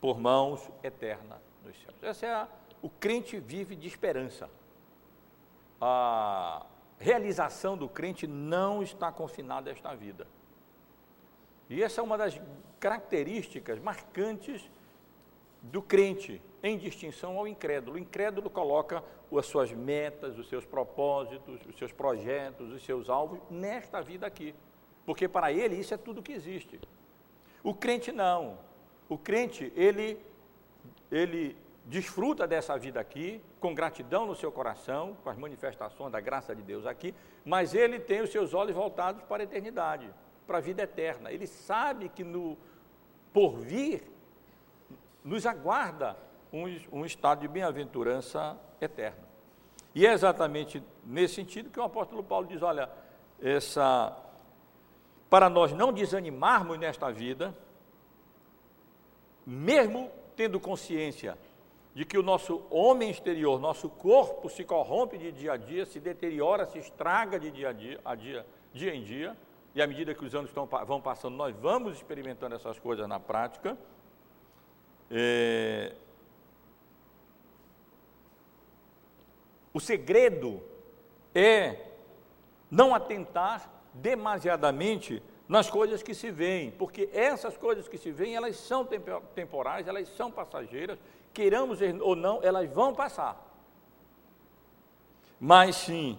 por 0.00 0.18
mãos 0.18 0.68
eterna 0.82 1.40
dos 1.64 1.76
céus. 1.80 1.96
Essa 2.02 2.26
é 2.26 2.34
a, 2.34 2.48
o 2.82 2.88
crente 2.88 3.38
vive 3.38 3.76
de 3.76 3.86
esperança 3.86 4.48
a 5.80 6.66
realização 6.98 7.76
do 7.76 7.88
crente 7.88 8.26
não 8.26 8.82
está 8.82 9.12
confinada 9.12 9.70
a 9.70 9.72
esta 9.72 9.94
vida. 9.94 10.26
E 11.70 11.82
essa 11.82 12.00
é 12.00 12.04
uma 12.04 12.18
das 12.18 12.40
características 12.80 13.78
marcantes 13.78 14.68
do 15.68 15.82
crente, 15.82 16.42
em 16.62 16.76
distinção 16.76 17.38
ao 17.38 17.46
incrédulo. 17.46 17.96
O 17.96 17.98
incrédulo 17.98 18.50
coloca 18.50 19.02
as 19.36 19.46
suas 19.46 19.70
metas, 19.70 20.38
os 20.38 20.48
seus 20.48 20.64
propósitos, 20.64 21.60
os 21.66 21.76
seus 21.76 21.92
projetos, 21.92 22.72
os 22.72 22.84
seus 22.84 23.08
alvos 23.08 23.38
nesta 23.50 24.00
vida 24.00 24.26
aqui, 24.26 24.54
porque 25.04 25.28
para 25.28 25.52
ele 25.52 25.76
isso 25.76 25.94
é 25.94 25.96
tudo 25.96 26.22
que 26.22 26.32
existe. 26.32 26.80
O 27.62 27.74
crente 27.74 28.10
não. 28.10 28.58
O 29.08 29.18
crente, 29.18 29.72
ele, 29.76 30.18
ele 31.10 31.56
desfruta 31.84 32.46
dessa 32.46 32.76
vida 32.78 33.00
aqui, 33.00 33.40
com 33.60 33.74
gratidão 33.74 34.26
no 34.26 34.34
seu 34.34 34.52
coração, 34.52 35.16
com 35.22 35.30
as 35.30 35.36
manifestações 35.36 36.12
da 36.12 36.20
graça 36.20 36.54
de 36.54 36.62
Deus 36.62 36.86
aqui, 36.86 37.14
mas 37.44 37.74
ele 37.74 37.98
tem 37.98 38.20
os 38.20 38.30
seus 38.30 38.54
olhos 38.54 38.74
voltados 38.74 39.22
para 39.24 39.42
a 39.42 39.44
eternidade, 39.44 40.10
para 40.46 40.58
a 40.58 40.60
vida 40.60 40.82
eterna. 40.82 41.32
Ele 41.32 41.46
sabe 41.46 42.08
que 42.08 42.22
no 42.22 42.56
porvir 43.32 44.02
nos 45.28 45.46
aguarda 45.46 46.16
um, 46.52 46.64
um 46.90 47.04
estado 47.04 47.40
de 47.40 47.48
bem-aventurança 47.48 48.58
eterna. 48.80 49.28
E 49.94 50.06
é 50.06 50.12
exatamente 50.12 50.82
nesse 51.04 51.34
sentido 51.34 51.70
que 51.70 51.78
o 51.78 51.82
apóstolo 51.82 52.22
Paulo 52.22 52.46
diz: 52.46 52.62
olha, 52.62 52.88
essa, 53.40 54.16
para 55.28 55.48
nós 55.48 55.72
não 55.72 55.92
desanimarmos 55.92 56.78
nesta 56.78 57.10
vida, 57.12 57.54
mesmo 59.46 60.10
tendo 60.34 60.58
consciência 60.58 61.36
de 61.94 62.04
que 62.04 62.16
o 62.16 62.22
nosso 62.22 62.62
homem 62.70 63.10
exterior, 63.10 63.58
nosso 63.58 63.88
corpo 63.88 64.48
se 64.48 64.64
corrompe 64.64 65.18
de 65.18 65.32
dia 65.32 65.54
a 65.54 65.56
dia, 65.56 65.84
se 65.84 65.98
deteriora, 65.98 66.64
se 66.64 66.78
estraga 66.78 67.38
de 67.40 67.50
dia 67.50 67.70
a 67.70 67.72
dia, 67.72 68.00
a 68.04 68.14
dia, 68.14 68.46
dia 68.72 68.94
em 68.94 69.02
dia, 69.02 69.36
e 69.74 69.82
à 69.82 69.86
medida 69.86 70.14
que 70.14 70.24
os 70.24 70.34
anos 70.34 70.50
estão, 70.50 70.66
vão 70.86 71.00
passando, 71.00 71.36
nós 71.36 71.54
vamos 71.56 71.94
experimentando 71.94 72.54
essas 72.54 72.78
coisas 72.78 73.08
na 73.08 73.18
prática. 73.18 73.76
É... 75.10 75.92
O 79.72 79.80
segredo 79.80 80.62
é 81.34 81.86
não 82.70 82.94
atentar 82.94 83.70
demasiadamente 83.94 85.22
nas 85.48 85.70
coisas 85.70 86.02
que 86.02 86.14
se 86.14 86.30
veem, 86.30 86.70
porque 86.70 87.08
essas 87.12 87.56
coisas 87.56 87.88
que 87.88 87.96
se 87.96 88.10
veem, 88.10 88.36
elas 88.36 88.56
são 88.56 88.86
temporais, 89.34 89.88
elas 89.88 90.08
são 90.08 90.30
passageiras, 90.30 90.98
queiramos 91.32 91.78
ou 92.02 92.14
não, 92.14 92.42
elas 92.42 92.70
vão 92.70 92.94
passar. 92.94 93.46
Mas 95.40 95.76
sim, 95.76 96.18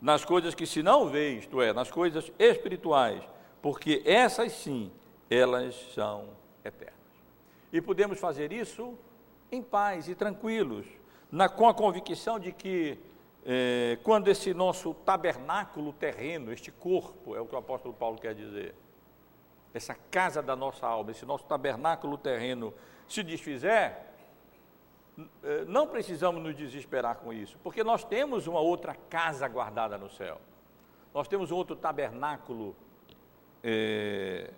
nas 0.00 0.24
coisas 0.24 0.54
que 0.54 0.66
se 0.66 0.82
não 0.82 1.08
vê, 1.08 1.32
isto 1.32 1.60
é, 1.60 1.72
nas 1.72 1.90
coisas 1.90 2.32
espirituais, 2.38 3.22
porque 3.60 4.02
essas 4.06 4.52
sim, 4.52 4.90
elas 5.28 5.74
são 5.94 6.28
eternas. 6.64 6.99
E 7.72 7.80
podemos 7.80 8.18
fazer 8.18 8.52
isso 8.52 8.98
em 9.50 9.62
paz 9.62 10.08
e 10.08 10.14
tranquilos, 10.14 10.86
na, 11.30 11.48
com 11.48 11.68
a 11.68 11.74
convicção 11.74 12.38
de 12.38 12.52
que 12.52 12.98
é, 13.44 13.98
quando 14.02 14.28
esse 14.28 14.52
nosso 14.52 14.92
tabernáculo 14.94 15.92
terreno, 15.92 16.52
este 16.52 16.70
corpo, 16.70 17.34
é 17.34 17.40
o 17.40 17.46
que 17.46 17.54
o 17.54 17.58
apóstolo 17.58 17.94
Paulo 17.94 18.18
quer 18.18 18.34
dizer, 18.34 18.74
essa 19.72 19.94
casa 20.10 20.42
da 20.42 20.54
nossa 20.54 20.86
alma, 20.86 21.10
esse 21.10 21.24
nosso 21.24 21.44
tabernáculo 21.44 22.18
terreno 22.18 22.74
se 23.08 23.22
desfizer, 23.22 23.96
é, 25.42 25.64
não 25.66 25.86
precisamos 25.86 26.42
nos 26.42 26.56
desesperar 26.56 27.16
com 27.16 27.32
isso, 27.32 27.58
porque 27.62 27.82
nós 27.82 28.04
temos 28.04 28.46
uma 28.46 28.60
outra 28.60 28.94
casa 28.94 29.46
guardada 29.48 29.96
no 29.96 30.10
céu. 30.10 30.40
Nós 31.12 31.26
temos 31.26 31.50
um 31.50 31.56
outro 31.56 31.74
tabernáculo 31.74 32.76
é, 33.62 34.50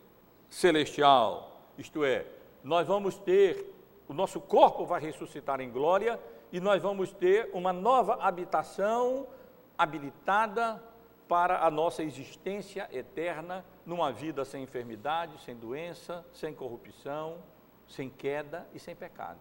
celestial, 0.50 1.62
isto 1.78 2.04
é, 2.04 2.26
nós 2.62 2.86
vamos 2.86 3.18
ter, 3.18 3.72
o 4.08 4.12
nosso 4.12 4.40
corpo 4.40 4.84
vai 4.84 5.00
ressuscitar 5.00 5.60
em 5.60 5.70
glória 5.70 6.20
e 6.52 6.60
nós 6.60 6.82
vamos 6.82 7.12
ter 7.12 7.50
uma 7.52 7.72
nova 7.72 8.14
habitação 8.22 9.26
habilitada 9.76 10.82
para 11.26 11.64
a 11.64 11.70
nossa 11.70 12.02
existência 12.02 12.88
eterna 12.92 13.64
numa 13.86 14.12
vida 14.12 14.44
sem 14.44 14.62
enfermidade, 14.62 15.40
sem 15.40 15.56
doença, 15.56 16.24
sem 16.32 16.54
corrupção, 16.54 17.38
sem 17.88 18.10
queda 18.10 18.68
e 18.74 18.78
sem 18.78 18.94
pecado. 18.94 19.40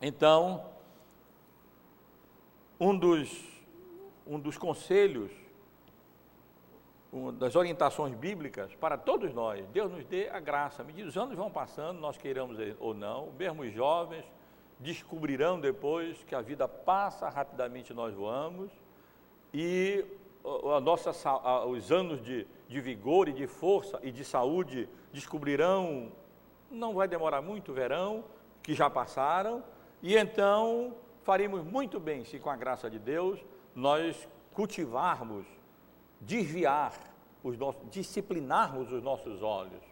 Então, 0.00 0.66
um 2.80 2.98
dos, 2.98 3.62
um 4.26 4.40
dos 4.40 4.58
conselhos 4.58 5.30
uma 7.12 7.30
das 7.30 7.54
orientações 7.54 8.14
bíblicas 8.14 8.74
para 8.74 8.96
todos 8.96 9.34
nós. 9.34 9.64
Deus 9.66 9.92
nos 9.92 10.04
dê 10.06 10.30
a 10.30 10.40
graça. 10.40 10.80
À 10.80 10.84
medida 10.84 11.02
que 11.02 11.08
os 11.10 11.16
anos 11.16 11.36
vão 11.36 11.50
passando, 11.50 12.00
nós 12.00 12.16
queiramos 12.16 12.56
ou 12.80 12.94
não, 12.94 13.30
mesmo 13.38 13.62
os 13.62 13.72
jovens 13.72 14.24
descobrirão 14.80 15.60
depois 15.60 16.24
que 16.24 16.34
a 16.34 16.40
vida 16.40 16.66
passa 16.66 17.28
rapidamente, 17.28 17.92
nós 17.92 18.14
voamos, 18.14 18.70
e 19.54 20.04
a 20.74 20.80
nossa, 20.80 21.12
os 21.66 21.92
anos 21.92 22.20
de, 22.20 22.46
de 22.66 22.80
vigor 22.80 23.28
e 23.28 23.32
de 23.32 23.46
força 23.46 24.00
e 24.02 24.10
de 24.10 24.24
saúde 24.24 24.88
descobrirão, 25.12 26.10
não 26.70 26.94
vai 26.94 27.06
demorar 27.06 27.42
muito, 27.42 27.72
verão, 27.72 28.24
que 28.62 28.74
já 28.74 28.88
passaram, 28.88 29.62
e 30.02 30.16
então 30.16 30.96
faremos 31.22 31.62
muito 31.62 32.00
bem 32.00 32.24
se 32.24 32.38
com 32.40 32.50
a 32.50 32.56
graça 32.56 32.90
de 32.90 32.98
Deus 32.98 33.38
nós 33.74 34.28
cultivarmos 34.52 35.46
desviar 36.22 36.92
os 37.42 37.58
nossos, 37.58 37.82
disciplinarmos 37.90 38.92
os 38.92 39.02
nossos 39.02 39.42
olhos, 39.42 39.82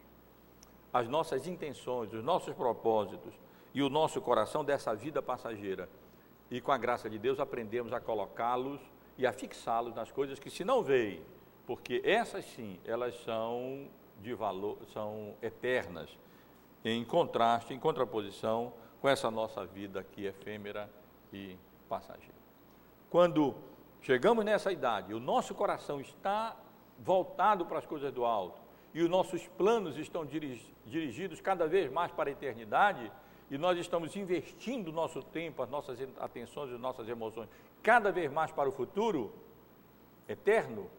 as 0.93 1.07
nossas 1.07 1.47
intenções, 1.47 2.13
os 2.13 2.23
nossos 2.23 2.53
propósitos 2.53 3.33
e 3.73 3.81
o 3.81 3.89
nosso 3.89 4.21
coração 4.21 4.63
dessa 4.63 4.95
vida 4.95 5.21
passageira. 5.21 5.89
E 6.49 6.59
com 6.59 6.71
a 6.71 6.77
graça 6.77 7.09
de 7.09 7.17
Deus 7.17 7.39
aprendemos 7.39 7.93
a 7.93 7.99
colocá-los 7.99 8.79
e 9.17 9.25
a 9.25 9.31
fixá-los 9.31 9.95
nas 9.95 10.11
coisas 10.11 10.39
que 10.39 10.49
se 10.49 10.63
não 10.63 10.81
veem, 10.81 11.21
porque 11.65 12.01
essas 12.03 12.45
sim, 12.45 12.79
elas 12.85 13.15
são 13.23 13.87
de 14.19 14.33
valor, 14.33 14.77
são 14.93 15.35
eternas, 15.41 16.09
em 16.83 17.03
contraste, 17.05 17.73
em 17.73 17.79
contraposição 17.79 18.73
com 18.99 19.07
essa 19.07 19.31
nossa 19.31 19.65
vida 19.65 19.99
aqui 19.99 20.25
efêmera 20.25 20.89
e 21.31 21.55
passageira. 21.87 22.41
Quando 23.09 23.55
chegamos 24.01 24.43
nessa 24.43 24.71
idade, 24.71 25.13
o 25.13 25.19
nosso 25.19 25.53
coração 25.53 26.01
está 26.01 26.55
voltado 26.99 27.65
para 27.65 27.79
as 27.79 27.85
coisas 27.85 28.11
do 28.11 28.25
alto 28.25 28.61
e 28.93 29.01
os 29.01 29.09
nossos 29.09 29.47
planos 29.47 29.97
estão 29.97 30.25
dirigidos 30.25 31.39
cada 31.39 31.67
vez 31.67 31.91
mais 31.91 32.11
para 32.11 32.29
a 32.29 32.33
eternidade 32.33 33.11
e 33.49 33.57
nós 33.57 33.77
estamos 33.77 34.15
investindo 34.15 34.89
o 34.89 34.91
nosso 34.91 35.21
tempo, 35.21 35.61
as 35.61 35.69
nossas 35.69 35.99
atenções 36.19 36.71
e 36.71 36.75
as 36.75 36.79
nossas 36.79 37.07
emoções 37.07 37.49
cada 37.81 38.11
vez 38.11 38.31
mais 38.31 38.51
para 38.51 38.69
o 38.69 38.71
futuro 38.71 39.33
eterno, 40.27 40.89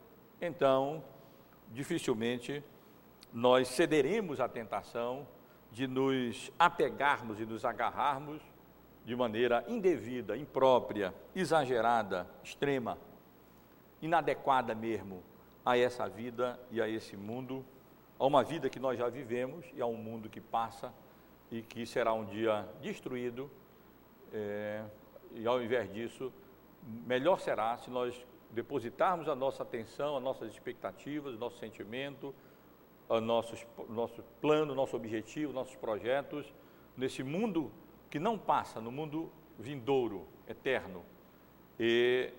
então 0.41 1.03
dificilmente 1.71 2.63
nós 3.33 3.69
cederemos 3.69 4.41
à 4.41 4.49
tentação 4.49 5.27
de 5.71 5.87
nos 5.87 6.53
apegarmos 6.59 7.41
e 7.41 7.47
nos 7.47 7.65
agarrarmos 7.65 8.43
de 9.05 9.17
maneira 9.17 9.65
indevida, 9.69 10.37
imprópria, 10.37 11.13
exagerada, 11.35 12.27
extrema, 12.43 12.99
inadequada 14.01 14.75
mesmo 14.75 15.23
a 15.65 15.77
essa 15.77 16.09
vida 16.09 16.59
e 16.71 16.81
a 16.81 16.89
esse 16.89 17.17
mundo, 17.17 17.65
a 18.19 18.27
uma 18.27 18.43
vida 18.43 18.71
que 18.71 18.79
nós 18.79 18.99
já 18.99 19.09
vivemos 19.09 19.65
e 19.75 19.81
a 19.81 19.87
um 19.87 19.97
mundo 19.97 20.29
que 20.29 20.41
passa 20.41 20.93
e 21.51 21.63
que 21.63 21.85
será 21.85 22.13
um 22.13 22.25
dia 22.25 22.69
destruído. 22.81 23.51
É, 24.33 24.85
e 25.35 25.47
ao 25.47 25.63
invés 25.63 25.93
disso, 25.93 26.33
melhor 27.07 27.41
será 27.41 27.77
se 27.79 27.91
nós 27.91 28.27
depositarmos 28.51 29.29
a 29.29 29.35
nossa 29.35 29.63
atenção, 29.63 30.17
as 30.17 30.23
nossas 30.23 30.53
expectativas, 30.53 31.35
o 31.35 31.39
nosso 31.39 31.59
sentimento, 31.59 32.35
o 33.09 33.21
nosso, 33.21 33.55
nosso 33.89 34.23
plano, 34.41 34.75
nosso 34.75 34.97
objetivo, 34.97 35.53
nossos 35.53 35.75
projetos 35.77 36.53
nesse 36.97 37.23
mundo 37.23 37.73
que 38.13 38.19
não 38.19 38.37
passa 38.37 38.79
no 38.79 38.93
mundo 38.93 39.33
vindouro, 39.59 40.29
eterno, 40.47 41.03
e 41.81 42.31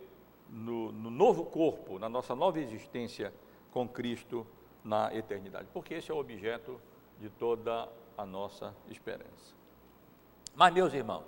no, 0.47 0.91
no 0.91 1.09
novo 1.09 1.45
corpo, 1.45 1.97
na 1.97 2.07
nossa 2.07 2.35
nova 2.35 2.59
existência 2.59 3.33
com 3.71 3.87
Cristo 3.87 4.45
na 4.83 5.11
eternidade, 5.15 5.67
porque 5.73 5.95
esse 5.95 6.11
é 6.11 6.13
o 6.13 6.19
objeto 6.19 6.79
de 7.19 7.27
toda 7.27 7.89
a 8.15 8.23
nossa 8.23 8.75
esperança. 8.87 9.55
Mas, 10.53 10.71
meus 10.71 10.93
irmãos, 10.93 11.25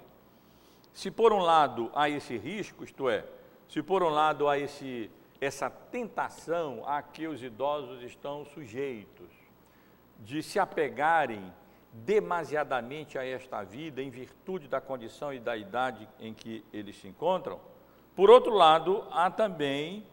se 0.93 1.09
por 1.09 1.33
um 1.33 1.39
lado 1.39 1.89
há 1.95 2.07
esse 2.07 2.37
risco, 2.37 2.83
isto 2.83 3.09
é, 3.09 3.25
se 3.67 3.81
por 3.81 4.03
um 4.03 4.09
lado 4.09 4.47
há 4.47 4.59
esse, 4.59 5.09
essa 5.41 5.71
tentação 5.71 6.83
a 6.85 7.01
que 7.01 7.27
os 7.27 7.41
idosos 7.41 8.03
estão 8.03 8.45
sujeitos 8.45 9.31
de 10.19 10.43
se 10.43 10.59
apegarem 10.59 11.51
demasiadamente 12.03 13.17
a 13.17 13.25
esta 13.25 13.63
vida 13.63 14.01
em 14.01 14.09
virtude 14.09 14.67
da 14.67 14.81
condição 14.81 15.33
e 15.33 15.39
da 15.39 15.55
idade 15.55 16.07
em 16.19 16.33
que 16.33 16.63
eles 16.73 16.97
se 16.97 17.07
encontram. 17.07 17.59
Por 18.15 18.29
outro 18.29 18.53
lado, 18.53 19.05
há 19.11 19.31
também 19.31 20.05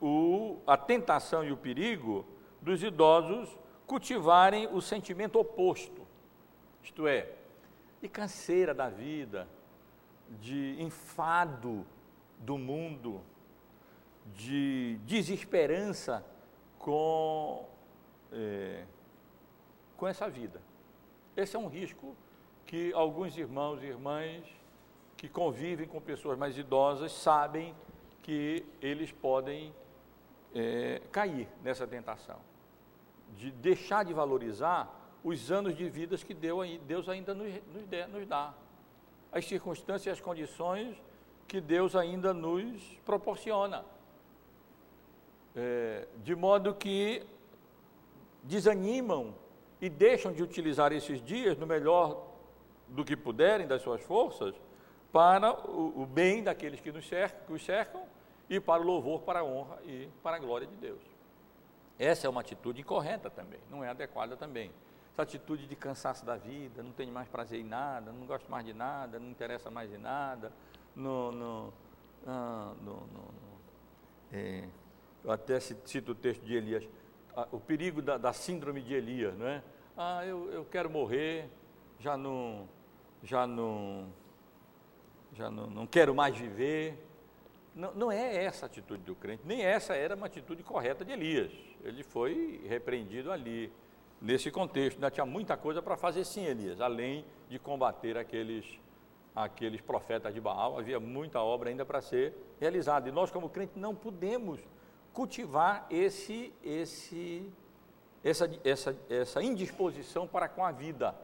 o, 0.00 0.58
a 0.66 0.76
tentação 0.76 1.42
e 1.42 1.50
o 1.50 1.56
perigo 1.56 2.26
dos 2.60 2.82
idosos 2.82 3.48
cultivarem 3.86 4.68
o 4.72 4.80
sentimento 4.80 5.38
oposto, 5.38 6.06
isto 6.82 7.08
é, 7.08 7.32
de 8.00 8.08
canseira 8.08 8.72
da 8.72 8.88
vida, 8.88 9.48
de 10.40 10.76
enfado 10.78 11.86
do 12.38 12.56
mundo, 12.56 13.20
de 14.34 14.98
desesperança 15.04 16.24
com, 16.78 17.68
é, 18.32 18.84
com 19.96 20.06
essa 20.06 20.28
vida. 20.28 20.60
Esse 21.40 21.56
é 21.56 21.58
um 21.58 21.68
risco 21.68 22.14
que 22.66 22.92
alguns 22.92 23.34
irmãos 23.38 23.82
e 23.82 23.86
irmãs 23.86 24.44
que 25.16 25.26
convivem 25.26 25.88
com 25.88 25.98
pessoas 25.98 26.38
mais 26.38 26.58
idosas 26.58 27.12
sabem 27.12 27.74
que 28.22 28.62
eles 28.82 29.10
podem 29.10 29.74
é, 30.54 31.00
cair 31.10 31.48
nessa 31.64 31.86
tentação 31.86 32.38
de 33.38 33.50
deixar 33.52 34.04
de 34.04 34.12
valorizar 34.12 35.18
os 35.24 35.50
anos 35.50 35.74
de 35.74 35.88
vida 35.88 36.14
que 36.18 36.34
Deus 36.34 37.08
ainda 37.08 37.32
nos, 37.32 37.50
nos 38.12 38.26
dá, 38.26 38.52
as 39.32 39.46
circunstâncias 39.46 40.06
e 40.06 40.10
as 40.10 40.20
condições 40.20 41.00
que 41.48 41.58
Deus 41.58 41.96
ainda 41.96 42.34
nos 42.34 42.82
proporciona. 43.04 43.82
É, 45.56 46.06
de 46.22 46.34
modo 46.34 46.74
que 46.74 47.24
desanimam 48.42 49.34
e 49.80 49.88
deixam 49.88 50.32
de 50.32 50.42
utilizar 50.42 50.92
esses 50.92 51.22
dias 51.22 51.56
no 51.56 51.66
melhor 51.66 52.26
do 52.88 53.04
que 53.04 53.16
puderem 53.16 53.66
das 53.66 53.82
suas 53.82 54.02
forças 54.02 54.54
para 55.12 55.52
o, 55.52 56.02
o 56.02 56.06
bem 56.06 56.42
daqueles 56.42 56.80
que 56.80 56.92
nos 56.92 57.06
cercam, 57.06 57.40
que 57.46 57.52
os 57.52 57.64
cercam 57.64 58.02
e 58.48 58.60
para 58.60 58.82
o 58.82 58.84
louvor, 58.84 59.22
para 59.22 59.40
a 59.40 59.44
honra 59.44 59.78
e 59.84 60.08
para 60.22 60.36
a 60.36 60.38
glória 60.38 60.66
de 60.66 60.74
Deus. 60.76 61.00
Essa 61.98 62.26
é 62.26 62.30
uma 62.30 62.40
atitude 62.40 62.80
incorreta 62.80 63.30
também, 63.30 63.60
não 63.70 63.84
é 63.84 63.88
adequada 63.88 64.36
também. 64.36 64.70
Essa 65.12 65.22
atitude 65.22 65.66
de 65.66 65.76
cansaço 65.76 66.24
da 66.24 66.36
vida, 66.36 66.82
não 66.82 66.92
tenho 66.92 67.12
mais 67.12 67.28
prazer 67.28 67.60
em 67.60 67.64
nada, 67.64 68.12
não 68.12 68.26
gosto 68.26 68.50
mais 68.50 68.64
de 68.64 68.72
nada, 68.72 69.18
não 69.18 69.28
interessa 69.28 69.70
mais 69.70 69.92
em 69.92 69.98
nada, 69.98 70.52
não, 70.94 71.32
não, 71.32 71.72
ah, 72.26 72.72
é, 74.32 74.64
eu 75.24 75.30
até 75.30 75.58
cito 75.60 76.12
o 76.12 76.14
texto 76.14 76.42
de 76.42 76.54
Elias, 76.54 76.88
o 77.52 77.60
perigo 77.60 78.02
da, 78.02 78.16
da 78.16 78.32
síndrome 78.32 78.82
de 78.82 78.94
Elias, 78.94 79.36
não 79.36 79.46
é? 79.46 79.62
Ah, 79.96 80.24
eu, 80.24 80.50
eu 80.50 80.64
quero 80.64 80.88
morrer, 80.88 81.48
já 81.98 82.16
não, 82.16 82.68
já 83.22 83.46
não, 83.46 84.08
já 85.34 85.50
não, 85.50 85.66
não 85.66 85.86
quero 85.86 86.14
mais 86.14 86.36
viver. 86.36 87.06
Não, 87.74 87.94
não 87.94 88.12
é 88.12 88.44
essa 88.44 88.66
a 88.66 88.68
atitude 88.68 89.02
do 89.04 89.14
crente, 89.14 89.42
nem 89.44 89.62
essa 89.62 89.94
era 89.94 90.16
uma 90.16 90.26
atitude 90.26 90.62
correta 90.62 91.04
de 91.04 91.12
Elias. 91.12 91.52
Ele 91.84 92.02
foi 92.02 92.60
repreendido 92.66 93.30
ali, 93.30 93.72
nesse 94.20 94.50
contexto. 94.50 94.96
Ainda 94.96 95.10
tinha 95.10 95.26
muita 95.26 95.56
coisa 95.56 95.80
para 95.80 95.96
fazer 95.96 96.24
sim, 96.24 96.44
Elias, 96.44 96.80
além 96.80 97.24
de 97.48 97.58
combater 97.58 98.16
aqueles, 98.16 98.66
aqueles 99.34 99.80
profetas 99.80 100.34
de 100.34 100.40
Baal, 100.40 100.78
havia 100.78 101.00
muita 101.00 101.40
obra 101.40 101.70
ainda 101.70 101.84
para 101.84 102.00
ser 102.00 102.34
realizada. 102.60 103.08
E 103.08 103.12
nós, 103.12 103.30
como 103.30 103.48
crentes, 103.48 103.76
não 103.76 103.94
podemos 103.94 104.60
cultivar 105.12 105.86
esse, 105.90 106.52
esse, 106.62 107.50
essa, 108.22 108.50
essa, 108.64 108.96
essa 109.08 109.42
indisposição 109.42 110.26
para 110.26 110.48
com 110.48 110.64
a 110.64 110.72
vida 110.72 111.14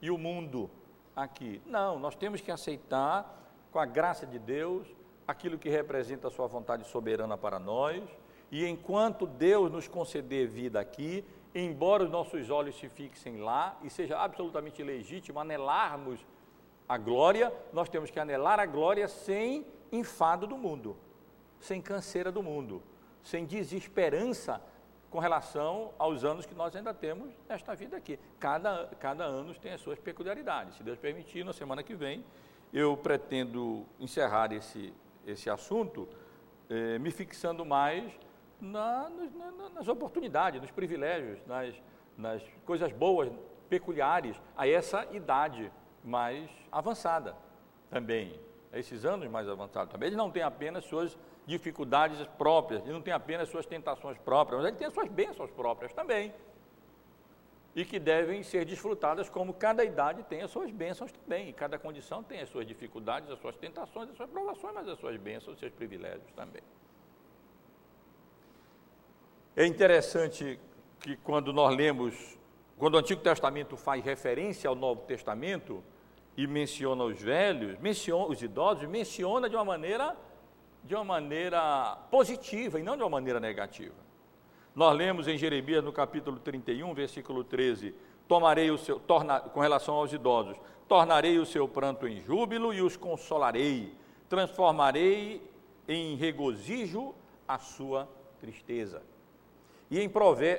e 0.00 0.10
o 0.10 0.18
mundo 0.18 0.70
aqui. 1.14 1.62
Não, 1.66 1.98
nós 1.98 2.14
temos 2.14 2.40
que 2.40 2.50
aceitar, 2.50 3.40
com 3.70 3.78
a 3.78 3.86
graça 3.86 4.26
de 4.26 4.38
Deus, 4.38 4.86
aquilo 5.26 5.58
que 5.58 5.68
representa 5.68 6.28
a 6.28 6.30
sua 6.30 6.46
vontade 6.46 6.84
soberana 6.86 7.38
para 7.38 7.58
nós, 7.58 8.02
e 8.50 8.66
enquanto 8.66 9.26
Deus 9.26 9.70
nos 9.72 9.88
conceder 9.88 10.46
vida 10.46 10.78
aqui, 10.78 11.24
embora 11.54 12.04
os 12.04 12.10
nossos 12.10 12.50
olhos 12.50 12.78
se 12.78 12.88
fixem 12.88 13.38
lá 13.38 13.78
e 13.82 13.88
seja 13.88 14.18
absolutamente 14.18 14.82
legítimo 14.82 15.40
anelarmos 15.40 16.20
a 16.88 16.98
glória, 16.98 17.52
nós 17.72 17.88
temos 17.88 18.10
que 18.10 18.20
anelar 18.20 18.60
a 18.60 18.66
glória 18.66 19.08
sem 19.08 19.66
enfado 19.90 20.46
do 20.46 20.58
mundo, 20.58 20.96
sem 21.60 21.80
canseira 21.80 22.30
do 22.30 22.42
mundo, 22.42 22.82
sem 23.22 23.44
desesperança 23.44 24.60
com 25.10 25.18
relação 25.18 25.92
aos 25.98 26.24
anos 26.24 26.46
que 26.46 26.54
nós 26.54 26.74
ainda 26.74 26.94
temos 26.94 27.32
nesta 27.48 27.74
vida 27.74 27.96
aqui. 27.96 28.18
Cada, 28.40 28.86
cada 28.98 29.24
ano 29.24 29.54
tem 29.54 29.72
as 29.72 29.80
suas 29.80 29.98
peculiaridades. 29.98 30.76
Se 30.76 30.82
Deus 30.82 30.98
permitir, 30.98 31.44
na 31.44 31.52
semana 31.52 31.82
que 31.82 31.94
vem, 31.94 32.24
eu 32.72 32.96
pretendo 32.96 33.84
encerrar 34.00 34.52
esse, 34.52 34.92
esse 35.26 35.50
assunto, 35.50 36.08
eh, 36.70 36.98
me 36.98 37.10
fixando 37.10 37.64
mais 37.64 38.10
na, 38.58 39.10
na, 39.10 39.68
nas 39.68 39.88
oportunidades, 39.88 40.62
nos 40.62 40.70
privilégios, 40.70 41.38
nas, 41.46 41.74
nas 42.16 42.42
coisas 42.64 42.90
boas, 42.92 43.30
peculiares 43.68 44.40
a 44.56 44.66
essa 44.66 45.06
idade 45.12 45.70
mais 46.02 46.50
avançada 46.70 47.36
também, 47.90 48.40
a 48.72 48.78
esses 48.78 49.04
anos 49.04 49.28
mais 49.30 49.48
avançados 49.48 49.92
também. 49.92 50.08
Ele 50.08 50.16
não 50.16 50.30
tem 50.30 50.42
apenas 50.42 50.84
suas 50.84 51.18
dificuldades 51.46 52.24
próprias, 52.38 52.82
ele 52.82 52.92
não 52.92 53.02
tem 53.02 53.12
apenas 53.12 53.48
suas 53.48 53.66
tentações 53.66 54.16
próprias, 54.18 54.60
mas 54.60 54.68
ele 54.68 54.76
tem 54.76 54.86
as 54.86 54.94
suas 54.94 55.08
bênçãos 55.08 55.50
próprias 55.50 55.92
também. 55.92 56.32
E 57.74 57.84
que 57.84 57.98
devem 57.98 58.42
ser 58.42 58.64
desfrutadas 58.64 59.28
como 59.28 59.52
cada 59.54 59.82
idade 59.84 60.22
tem 60.24 60.42
as 60.42 60.50
suas 60.50 60.70
bênçãos 60.70 61.10
também, 61.10 61.48
e 61.48 61.52
cada 61.52 61.78
condição 61.78 62.22
tem 62.22 62.40
as 62.40 62.48
suas 62.48 62.66
dificuldades, 62.66 63.30
as 63.30 63.40
suas 63.40 63.56
tentações, 63.56 64.10
as 64.10 64.16
suas 64.16 64.30
provações, 64.30 64.74
mas 64.74 64.88
as 64.88 64.98
suas 64.98 65.16
bênçãos, 65.16 65.54
os 65.54 65.60
seus 65.60 65.72
privilégios 65.72 66.30
também. 66.36 66.62
É 69.56 69.66
interessante 69.66 70.60
que 71.00 71.16
quando 71.16 71.52
nós 71.52 71.74
lemos, 71.74 72.38
quando 72.78 72.94
o 72.94 72.98
Antigo 72.98 73.20
Testamento 73.20 73.76
faz 73.76 74.04
referência 74.04 74.68
ao 74.68 74.76
Novo 74.76 75.02
Testamento 75.02 75.82
e 76.36 76.46
menciona 76.46 77.04
os 77.04 77.20
velhos, 77.20 77.78
menciona 77.78 78.26
os 78.26 78.40
idosos, 78.40 78.88
menciona 78.88 79.50
de 79.50 79.56
uma 79.56 79.64
maneira 79.64 80.16
de 80.84 80.94
uma 80.94 81.04
maneira 81.04 81.96
positiva 82.10 82.80
e 82.80 82.82
não 82.82 82.96
de 82.96 83.02
uma 83.02 83.10
maneira 83.10 83.38
negativa. 83.38 83.94
Nós 84.74 84.96
lemos 84.96 85.28
em 85.28 85.36
Jeremias 85.36 85.84
no 85.84 85.92
capítulo 85.92 86.38
31, 86.38 86.92
versículo 86.94 87.44
13: 87.44 87.94
Tomarei 88.26 88.70
o 88.70 88.78
seu, 88.78 88.98
torna, 88.98 89.40
com 89.40 89.60
relação 89.60 89.94
aos 89.94 90.12
idosos, 90.12 90.56
tornarei 90.88 91.38
o 91.38 91.46
seu 91.46 91.68
pranto 91.68 92.08
em 92.08 92.20
júbilo 92.20 92.72
e 92.72 92.80
os 92.80 92.96
consolarei, 92.96 93.94
transformarei 94.28 95.42
em 95.86 96.16
regozijo 96.16 97.14
a 97.46 97.58
sua 97.58 98.08
tristeza. 98.40 99.02
E 99.90 100.00
em, 100.00 100.10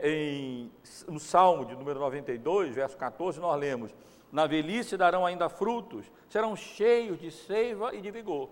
em, 0.03 0.71
no 1.07 1.19
Salmo 1.19 1.65
de 1.65 1.75
número 1.75 1.99
92, 1.99 2.75
verso 2.75 2.95
14, 2.95 3.39
nós 3.39 3.59
lemos: 3.59 3.91
Na 4.31 4.45
velhice 4.45 4.95
darão 4.95 5.25
ainda 5.25 5.49
frutos, 5.49 6.05
serão 6.29 6.55
cheios 6.55 7.19
de 7.19 7.31
seiva 7.31 7.95
e 7.95 8.01
de 8.01 8.11
vigor. 8.11 8.49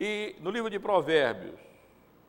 E 0.00 0.34
no 0.40 0.50
livro 0.50 0.70
de 0.70 0.78
Provérbios, 0.78 1.60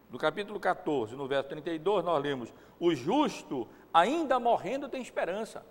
no 0.09 0.17
capítulo 0.19 0.59
14, 0.59 1.15
no 1.15 1.26
verso 1.26 1.47
32, 1.49 2.03
nós 2.03 2.22
lemos: 2.22 2.53
O 2.78 2.93
justo, 2.93 3.65
ainda 3.93 4.38
morrendo, 4.41 4.89
tem 4.89 5.01
esperança. 5.01 5.65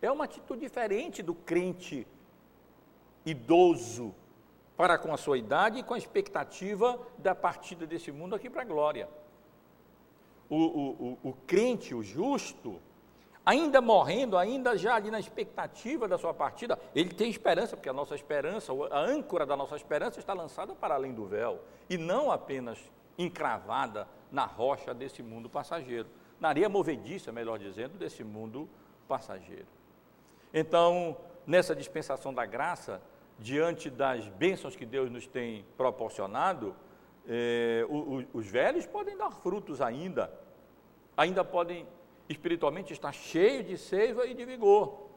É 0.00 0.10
uma 0.10 0.24
atitude 0.24 0.60
diferente 0.60 1.22
do 1.22 1.34
crente 1.34 2.06
idoso 3.26 4.14
para 4.74 4.96
com 4.96 5.12
a 5.12 5.18
sua 5.18 5.36
idade 5.36 5.80
e 5.80 5.82
com 5.82 5.92
a 5.92 5.98
expectativa 5.98 6.98
da 7.18 7.34
partida 7.34 7.86
desse 7.86 8.10
mundo 8.10 8.34
aqui 8.34 8.48
para 8.48 8.62
a 8.62 8.64
glória. 8.64 9.06
O, 10.48 10.56
o, 10.56 11.18
o, 11.22 11.28
o 11.28 11.32
crente, 11.46 11.94
o 11.94 12.02
justo, 12.02 12.80
ainda 13.44 13.80
morrendo, 13.80 14.36
ainda 14.36 14.76
já 14.76 14.94
ali 14.94 15.10
na 15.10 15.18
expectativa 15.18 16.06
da 16.06 16.18
sua 16.18 16.34
partida, 16.34 16.78
ele 16.94 17.10
tem 17.10 17.30
esperança, 17.30 17.76
porque 17.76 17.88
a 17.88 17.92
nossa 17.92 18.14
esperança, 18.14 18.72
a 18.90 19.00
âncora 19.00 19.46
da 19.46 19.56
nossa 19.56 19.76
esperança 19.76 20.18
está 20.18 20.32
lançada 20.32 20.74
para 20.74 20.94
além 20.94 21.12
do 21.12 21.26
véu, 21.26 21.60
e 21.88 21.96
não 21.96 22.30
apenas 22.30 22.78
encravada 23.18 24.06
na 24.30 24.44
rocha 24.44 24.94
desse 24.94 25.22
mundo 25.22 25.48
passageiro, 25.48 26.08
na 26.38 26.48
areia 26.48 26.68
movediça, 26.68 27.32
melhor 27.32 27.58
dizendo, 27.58 27.98
desse 27.98 28.24
mundo 28.24 28.68
passageiro. 29.08 29.66
Então, 30.52 31.16
nessa 31.46 31.74
dispensação 31.74 32.32
da 32.32 32.46
graça, 32.46 33.02
diante 33.38 33.90
das 33.90 34.26
bênçãos 34.28 34.76
que 34.76 34.86
Deus 34.86 35.10
nos 35.10 35.26
tem 35.26 35.64
proporcionado, 35.76 36.74
eh, 37.26 37.86
os 38.32 38.46
velhos 38.46 38.86
podem 38.86 39.16
dar 39.16 39.30
frutos 39.30 39.80
ainda, 39.80 40.32
ainda 41.16 41.44
podem 41.44 41.86
espiritualmente 42.32 42.92
está 42.92 43.10
cheio 43.10 43.64
de 43.64 43.76
seiva 43.76 44.26
e 44.26 44.34
de 44.34 44.44
vigor. 44.44 45.08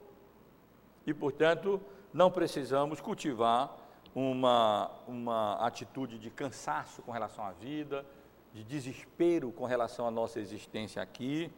E, 1.06 1.14
portanto, 1.14 1.80
não 2.12 2.32
precisamos 2.32 3.00
cultivar 3.00 3.78
uma, 4.16 4.90
uma 5.08 5.56
atitude 5.66 6.18
de 6.18 6.30
cansaço 6.30 7.02
com 7.04 7.12
relação 7.12 7.46
à 7.46 7.52
vida, 7.52 8.06
de 8.54 8.64
desespero 8.64 9.52
com 9.52 9.66
relação 9.66 10.08
à 10.08 10.12
nossa 10.12 10.40
existência 10.40 11.02
aqui, 11.02 11.52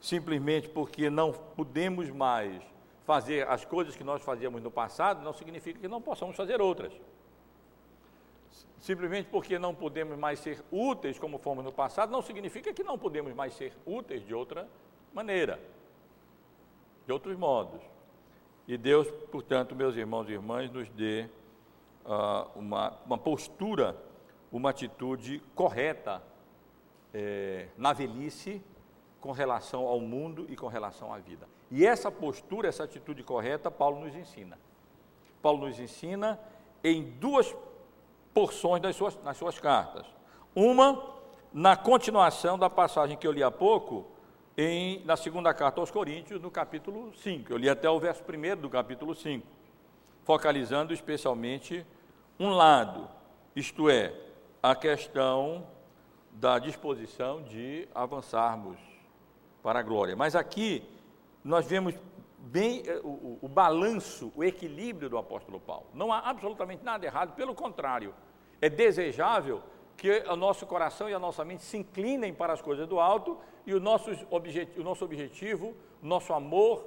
simplesmente 0.00 0.68
porque 0.68 1.08
não 1.08 1.32
podemos 1.32 2.10
mais 2.10 2.62
fazer 3.04 3.48
as 3.48 3.64
coisas 3.64 3.96
que 3.96 4.04
nós 4.04 4.22
fazíamos 4.22 4.62
no 4.62 4.70
passado, 4.70 5.22
não 5.22 5.32
significa 5.32 5.78
que 5.78 5.88
não 5.88 6.00
possamos 6.00 6.36
fazer 6.36 6.60
outras. 6.60 6.92
Simplesmente 8.78 9.28
porque 9.28 9.58
não 9.58 9.74
podemos 9.74 10.18
mais 10.18 10.38
ser 10.40 10.62
úteis 10.70 11.18
como 11.18 11.38
fomos 11.38 11.64
no 11.64 11.72
passado, 11.72 12.10
não 12.10 12.22
significa 12.22 12.72
que 12.72 12.82
não 12.82 12.98
podemos 12.98 13.34
mais 13.34 13.54
ser 13.54 13.76
úteis 13.84 14.26
de 14.26 14.34
outra 14.34 14.68
maneira, 15.12 15.60
de 17.06 17.12
outros 17.12 17.36
modos. 17.36 17.80
E 18.66 18.76
Deus, 18.76 19.10
portanto, 19.30 19.74
meus 19.74 19.96
irmãos 19.96 20.28
e 20.28 20.32
irmãs, 20.32 20.70
nos 20.70 20.88
dê 20.90 21.28
uh, 22.04 22.58
uma, 22.58 22.96
uma 23.04 23.18
postura, 23.18 23.96
uma 24.52 24.70
atitude 24.70 25.42
correta 25.54 26.22
é, 27.12 27.68
na 27.76 27.92
velhice 27.92 28.62
com 29.20 29.32
relação 29.32 29.86
ao 29.86 30.00
mundo 30.00 30.46
e 30.48 30.56
com 30.56 30.66
relação 30.66 31.12
à 31.12 31.18
vida. 31.18 31.48
E 31.70 31.86
essa 31.86 32.10
postura, 32.10 32.68
essa 32.68 32.84
atitude 32.84 33.22
correta, 33.22 33.70
Paulo 33.70 34.00
nos 34.00 34.14
ensina. 34.14 34.58
Paulo 35.42 35.66
nos 35.66 35.78
ensina 35.78 36.38
em 36.82 37.02
duas 37.02 37.54
porções 38.32 38.80
das 38.80 38.96
suas, 38.96 39.20
nas 39.22 39.36
suas 39.36 39.58
cartas. 39.58 40.06
Uma, 40.54 41.02
na 41.52 41.76
continuação 41.76 42.58
da 42.58 42.70
passagem 42.70 43.16
que 43.16 43.26
eu 43.26 43.32
li 43.32 43.42
há 43.42 43.50
pouco, 43.50 44.06
em, 44.56 45.04
na 45.04 45.16
segunda 45.16 45.52
carta 45.54 45.80
aos 45.80 45.90
Coríntios, 45.90 46.40
no 46.40 46.50
capítulo 46.50 47.12
5. 47.14 47.52
Eu 47.52 47.56
li 47.56 47.68
até 47.68 47.88
o 47.88 47.98
verso 47.98 48.22
1 48.22 48.60
do 48.60 48.68
capítulo 48.68 49.14
5, 49.14 49.46
focalizando 50.24 50.92
especialmente 50.92 51.86
um 52.38 52.50
lado, 52.50 53.08
isto 53.54 53.88
é, 53.88 54.14
a 54.62 54.74
questão 54.74 55.66
da 56.32 56.58
disposição 56.58 57.42
de 57.42 57.88
avançarmos 57.94 58.78
para 59.62 59.80
a 59.80 59.82
glória. 59.82 60.16
Mas 60.16 60.34
aqui 60.34 60.82
nós 61.44 61.66
vemos 61.66 61.94
bem 62.38 62.82
eh, 62.86 63.00
o, 63.02 63.08
o, 63.08 63.38
o 63.42 63.48
balanço, 63.48 64.32
o 64.34 64.42
equilíbrio 64.42 65.08
do 65.08 65.18
apóstolo 65.18 65.60
Paulo. 65.60 65.86
Não 65.92 66.12
há 66.12 66.18
absolutamente 66.20 66.84
nada 66.84 67.04
errado, 67.04 67.34
pelo 67.34 67.54
contrário, 67.54 68.14
é 68.60 68.68
desejável 68.68 69.62
que 70.00 70.24
o 70.26 70.34
nosso 70.34 70.64
coração 70.66 71.10
e 71.10 71.12
a 71.12 71.18
nossa 71.18 71.44
mente 71.44 71.62
se 71.62 71.76
inclinem 71.76 72.32
para 72.32 72.54
as 72.54 72.62
coisas 72.62 72.88
do 72.88 72.98
alto 72.98 73.36
e 73.66 73.74
o 73.74 73.78
nosso, 73.78 74.10
objet, 74.30 74.80
o 74.80 74.82
nosso 74.82 75.04
objetivo, 75.04 75.76
nosso 76.02 76.32
amor 76.32 76.82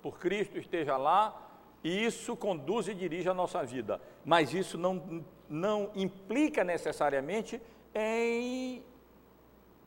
por 0.00 0.18
Cristo 0.18 0.56
esteja 0.56 0.96
lá 0.96 1.38
e 1.84 2.06
isso 2.06 2.34
conduz 2.34 2.88
e 2.88 2.94
dirige 2.94 3.28
a 3.28 3.34
nossa 3.34 3.62
vida. 3.62 4.00
Mas 4.24 4.54
isso 4.54 4.78
não, 4.78 5.22
não 5.46 5.90
implica 5.94 6.64
necessariamente 6.64 7.60
em 7.94 8.82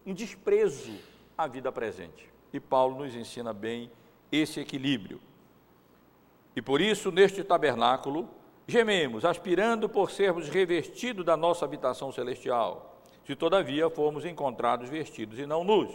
um 0.06 0.14
desprezo 0.14 1.00
à 1.36 1.48
vida 1.48 1.72
presente. 1.72 2.32
E 2.54 2.60
Paulo 2.60 3.04
nos 3.04 3.16
ensina 3.16 3.54
bem 3.54 3.90
esse 4.32 4.60
equilíbrio. 4.60 5.20
E 6.56 6.62
por 6.62 6.80
isso, 6.80 7.12
neste 7.12 7.44
tabernáculo, 7.44 8.30
gememos, 8.68 9.24
aspirando 9.24 9.88
por 9.88 10.12
sermos 10.12 10.50
revestidos 10.50 11.26
da 11.26 11.38
nossa 11.38 11.64
habitação 11.64 12.12
celestial, 12.12 13.00
se 13.26 13.36
todavia 13.36 13.90
formos 13.90 14.26
encontrados 14.26 14.90
vestidos 14.90 15.40
e 15.40 15.46
não 15.46 15.64
nus. 15.64 15.90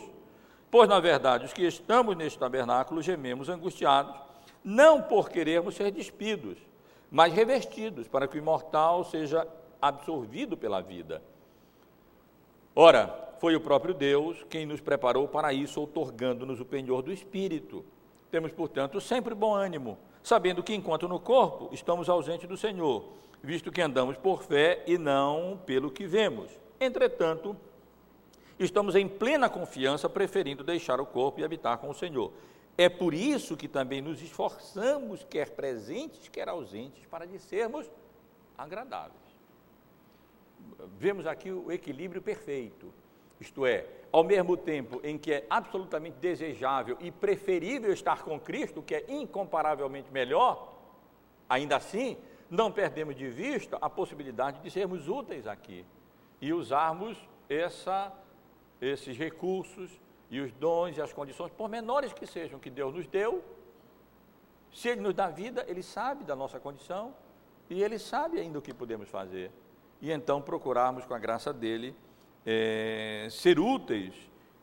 Pois, 0.70 0.88
na 0.88 0.98
verdade, 0.98 1.44
os 1.44 1.52
que 1.52 1.66
estamos 1.66 2.16
neste 2.16 2.38
tabernáculo 2.38 3.02
gememos 3.02 3.50
angustiados, 3.50 4.16
não 4.64 5.02
por 5.02 5.28
querermos 5.28 5.74
ser 5.74 5.90
despidos, 5.90 6.56
mas 7.10 7.34
revestidos, 7.34 8.08
para 8.08 8.26
que 8.26 8.36
o 8.36 8.38
imortal 8.38 9.04
seja 9.04 9.46
absorvido 9.80 10.56
pela 10.56 10.80
vida. 10.80 11.22
Ora, 12.74 13.34
foi 13.38 13.54
o 13.54 13.60
próprio 13.60 13.92
Deus 13.92 14.46
quem 14.48 14.64
nos 14.64 14.80
preparou 14.80 15.28
para 15.28 15.52
isso, 15.52 15.78
outorgando-nos 15.78 16.58
o 16.58 16.64
penhor 16.64 17.02
do 17.02 17.12
Espírito. 17.12 17.84
Temos, 18.30 18.50
portanto, 18.50 18.98
sempre 18.98 19.34
bom 19.34 19.54
ânimo 19.54 19.98
sabendo 20.22 20.62
que 20.62 20.74
enquanto 20.74 21.08
no 21.08 21.18
corpo 21.18 21.68
estamos 21.72 22.08
ausentes 22.08 22.48
do 22.48 22.56
Senhor, 22.56 23.04
visto 23.42 23.72
que 23.72 23.82
andamos 23.82 24.16
por 24.16 24.42
fé 24.42 24.82
e 24.86 24.96
não 24.96 25.60
pelo 25.66 25.90
que 25.90 26.06
vemos. 26.06 26.50
Entretanto, 26.80 27.56
estamos 28.58 28.94
em 28.94 29.08
plena 29.08 29.48
confiança, 29.48 30.08
preferindo 30.08 30.62
deixar 30.62 31.00
o 31.00 31.06
corpo 31.06 31.40
e 31.40 31.44
habitar 31.44 31.78
com 31.78 31.90
o 31.90 31.94
Senhor. 31.94 32.32
É 32.78 32.88
por 32.88 33.12
isso 33.12 33.56
que 33.56 33.68
também 33.68 34.00
nos 34.00 34.22
esforçamos, 34.22 35.24
quer 35.24 35.50
presentes, 35.50 36.28
quer 36.28 36.48
ausentes, 36.48 37.04
para 37.06 37.24
lhe 37.24 37.38
sermos 37.38 37.90
agradáveis. 38.56 39.20
Vemos 40.98 41.26
aqui 41.26 41.50
o 41.50 41.70
equilíbrio 41.70 42.22
perfeito. 42.22 42.92
Isto 43.40 43.66
é, 43.66 43.86
ao 44.12 44.22
mesmo 44.22 44.56
tempo 44.56 45.00
em 45.02 45.16
que 45.16 45.32
é 45.32 45.46
absolutamente 45.48 46.18
desejável 46.18 46.98
e 47.00 47.10
preferível 47.10 47.92
estar 47.92 48.22
com 48.22 48.38
Cristo, 48.38 48.82
que 48.82 48.94
é 48.94 49.04
incomparavelmente 49.08 50.12
melhor, 50.12 50.74
ainda 51.48 51.76
assim, 51.76 52.18
não 52.50 52.70
perdemos 52.70 53.16
de 53.16 53.28
vista 53.28 53.78
a 53.80 53.88
possibilidade 53.88 54.60
de 54.60 54.70
sermos 54.70 55.08
úteis 55.08 55.46
aqui 55.46 55.86
e 56.42 56.52
usarmos 56.52 57.16
essa, 57.48 58.12
esses 58.80 59.16
recursos 59.16 59.90
e 60.30 60.40
os 60.40 60.52
dons 60.52 60.96
e 60.98 61.00
as 61.00 61.12
condições, 61.12 61.50
por 61.52 61.68
menores 61.68 62.12
que 62.12 62.26
sejam, 62.26 62.58
que 62.58 62.68
Deus 62.68 62.94
nos 62.94 63.06
deu. 63.06 63.42
Se 64.72 64.88
Ele 64.88 65.00
nos 65.00 65.14
dá 65.14 65.28
vida, 65.28 65.64
Ele 65.66 65.82
sabe 65.82 66.24
da 66.24 66.36
nossa 66.36 66.60
condição 66.60 67.14
e 67.70 67.82
Ele 67.82 67.98
sabe 67.98 68.38
ainda 68.38 68.58
o 68.58 68.62
que 68.62 68.74
podemos 68.74 69.08
fazer. 69.08 69.50
E 70.00 70.10
então 70.10 70.42
procurarmos, 70.42 71.06
com 71.06 71.14
a 71.14 71.18
graça 71.18 71.52
dEle, 71.52 71.94
é, 72.44 73.28
ser 73.30 73.58
úteis 73.58 74.14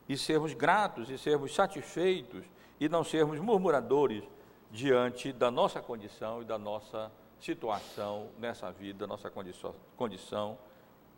e 0.08 0.18
sermos 0.18 0.54
gratos 0.54 1.10
e 1.10 1.18
sermos 1.18 1.54
satisfeitos 1.54 2.44
e 2.80 2.90
não 2.90 3.04
sermos 3.04 3.40
murmuradores 3.40 4.24
diante 4.72 5.32
da 5.34 5.50
nossa 5.50 5.82
condição 5.82 6.42
e 6.42 6.46
da 6.46 6.58
nossa 6.58 7.12
situação 7.40 8.30
nessa 8.38 8.72
vida, 8.72 9.08
nossa 9.08 9.30
condição, 9.30 9.74
condição 9.96 10.58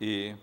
e 0.00 0.34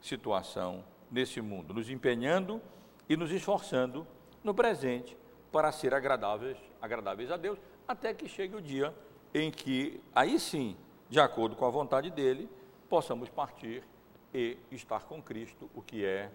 situação 0.00 0.84
nesse 1.10 1.40
mundo, 1.40 1.74
nos 1.74 1.90
empenhando 1.90 2.60
e 3.08 3.16
nos 3.16 3.30
esforçando 3.30 4.06
no 4.42 4.54
presente 4.54 5.16
para 5.50 5.70
ser 5.70 5.94
agradáveis, 5.94 6.56
agradáveis 6.80 7.30
a 7.30 7.36
Deus, 7.36 7.58
até 7.86 8.14
que 8.14 8.28
chegue 8.28 8.56
o 8.56 8.60
dia 8.60 8.94
em 9.34 9.50
que, 9.50 10.02
aí 10.14 10.38
sim, 10.38 10.76
de 11.08 11.20
acordo 11.20 11.56
com 11.56 11.66
a 11.66 11.70
vontade 11.70 12.10
dele, 12.10 12.48
possamos 12.88 13.28
partir 13.28 13.84
e 14.32 14.56
estar 14.70 15.04
com 15.04 15.22
Cristo, 15.22 15.70
o 15.74 15.82
que 15.82 16.04
é, 16.04 16.30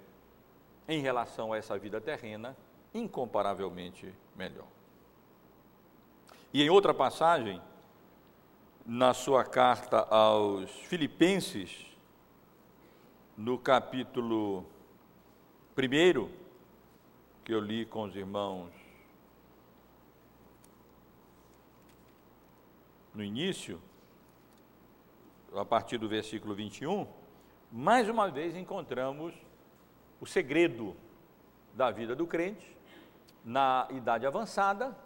em 0.87 1.01
relação 1.01 1.53
a 1.53 1.57
essa 1.57 1.77
vida 1.77 1.99
terrena, 1.99 2.55
incomparavelmente 2.93 4.13
melhor. 4.35 4.67
E 6.53 6.63
em 6.63 6.69
outra 6.69 6.93
passagem, 6.93 7.61
na 8.85 9.13
sua 9.13 9.43
carta 9.43 9.99
aos 10.09 10.71
Filipenses, 10.71 11.85
no 13.35 13.57
capítulo 13.57 14.65
1, 15.77 16.29
que 17.43 17.53
eu 17.53 17.59
li 17.59 17.85
com 17.85 18.03
os 18.03 18.15
irmãos 18.15 18.71
no 23.13 23.23
início, 23.23 23.81
a 25.55 25.65
partir 25.65 25.97
do 25.97 26.07
versículo 26.07 26.53
21, 26.53 27.07
mais 27.71 28.07
uma 28.07 28.29
vez 28.29 28.55
encontramos 28.55 29.33
o 30.19 30.25
segredo 30.25 30.95
da 31.73 31.91
vida 31.91 32.15
do 32.15 32.25
crente 32.25 32.75
na 33.43 33.87
idade 33.91 34.25
avançada, 34.25 34.97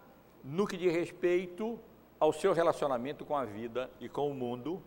no 0.44 0.66
que 0.68 0.78
diz 0.78 0.94
respeito 0.94 1.80
ao 2.20 2.32
seu 2.32 2.54
relacionamento 2.54 3.26
com 3.26 3.36
a 3.36 3.46
vida 3.46 3.90
e 4.00 4.08
com 4.08 4.30
o 4.30 4.34
mundo 4.34 4.82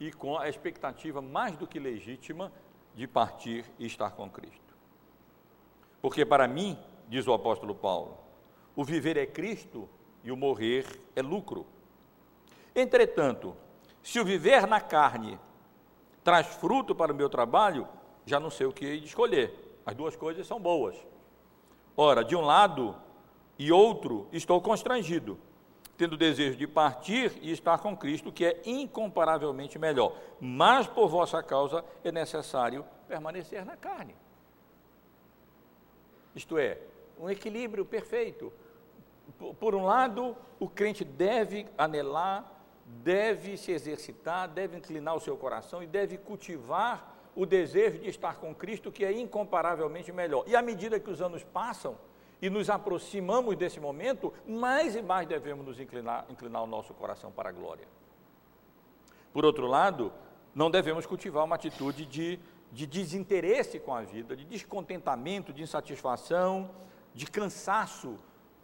e 0.00 0.12
com 0.12 0.38
a 0.38 0.48
expectativa 0.48 1.20
mais 1.20 1.56
do 1.56 1.66
que 1.66 1.78
legítima 1.78 2.52
de 2.94 3.06
partir 3.06 3.64
e 3.78 3.86
estar 3.86 4.10
com 4.12 4.30
Cristo. 4.30 4.76
Porque 6.00 6.24
para 6.24 6.46
mim, 6.46 6.78
diz 7.08 7.26
o 7.26 7.32
apóstolo 7.32 7.74
Paulo, 7.74 8.18
o 8.74 8.84
viver 8.84 9.16
é 9.16 9.26
Cristo 9.26 9.88
e 10.22 10.30
o 10.30 10.36
morrer 10.36 10.86
é 11.16 11.22
lucro. 11.22 11.66
Entretanto, 12.74 13.56
se 14.02 14.20
o 14.20 14.24
viver 14.24 14.66
na 14.66 14.80
carne 14.80 15.38
traz 16.28 16.46
fruto 16.46 16.94
para 16.94 17.10
o 17.10 17.16
meu 17.16 17.30
trabalho, 17.30 17.88
já 18.26 18.38
não 18.38 18.50
sei 18.50 18.66
o 18.66 18.72
que 18.72 18.84
escolher. 18.84 19.80
As 19.86 19.94
duas 19.94 20.14
coisas 20.14 20.46
são 20.46 20.60
boas. 20.60 20.94
Ora, 21.96 22.22
de 22.22 22.36
um 22.36 22.42
lado 22.42 22.94
e 23.58 23.72
outro, 23.72 24.28
estou 24.30 24.60
constrangido, 24.60 25.38
tendo 25.96 26.18
desejo 26.18 26.58
de 26.58 26.66
partir 26.66 27.32
e 27.40 27.50
estar 27.50 27.78
com 27.78 27.96
Cristo, 27.96 28.30
que 28.30 28.44
é 28.44 28.60
incomparavelmente 28.66 29.78
melhor. 29.78 30.14
Mas 30.38 30.86
por 30.86 31.08
vossa 31.08 31.42
causa 31.42 31.82
é 32.04 32.12
necessário 32.12 32.84
permanecer 33.08 33.64
na 33.64 33.74
carne. 33.74 34.14
Isto 36.34 36.58
é, 36.58 36.76
um 37.18 37.30
equilíbrio 37.30 37.86
perfeito. 37.86 38.52
Por 39.58 39.74
um 39.74 39.86
lado, 39.86 40.36
o 40.60 40.68
crente 40.68 41.06
deve 41.06 41.66
anelar 41.78 42.57
deve 43.02 43.56
se 43.56 43.72
exercitar, 43.72 44.48
deve 44.48 44.76
inclinar 44.76 45.14
o 45.14 45.20
seu 45.20 45.36
coração 45.36 45.82
e 45.82 45.86
deve 45.86 46.18
cultivar 46.18 47.16
o 47.34 47.46
desejo 47.46 47.98
de 47.98 48.08
estar 48.08 48.36
com 48.36 48.54
Cristo, 48.54 48.90
que 48.90 49.04
é 49.04 49.12
incomparavelmente 49.12 50.10
melhor. 50.10 50.44
E 50.46 50.56
à 50.56 50.62
medida 50.62 50.98
que 50.98 51.10
os 51.10 51.22
anos 51.22 51.44
passam 51.44 51.96
e 52.40 52.48
nos 52.48 52.70
aproximamos 52.70 53.56
desse 53.56 53.78
momento, 53.78 54.32
mais 54.46 54.96
e 54.96 55.02
mais 55.02 55.28
devemos 55.28 55.64
nos 55.64 55.78
inclinar, 55.78 56.26
inclinar 56.28 56.62
o 56.62 56.66
nosso 56.66 56.94
coração 56.94 57.30
para 57.30 57.50
a 57.50 57.52
glória. 57.52 57.86
Por 59.32 59.44
outro 59.44 59.66
lado, 59.66 60.12
não 60.54 60.70
devemos 60.70 61.06
cultivar 61.06 61.44
uma 61.44 61.56
atitude 61.56 62.06
de, 62.06 62.40
de 62.72 62.86
desinteresse 62.86 63.78
com 63.78 63.94
a 63.94 64.02
vida, 64.02 64.34
de 64.34 64.44
descontentamento, 64.44 65.52
de 65.52 65.62
insatisfação, 65.62 66.70
de 67.14 67.26
cansaço 67.26 68.18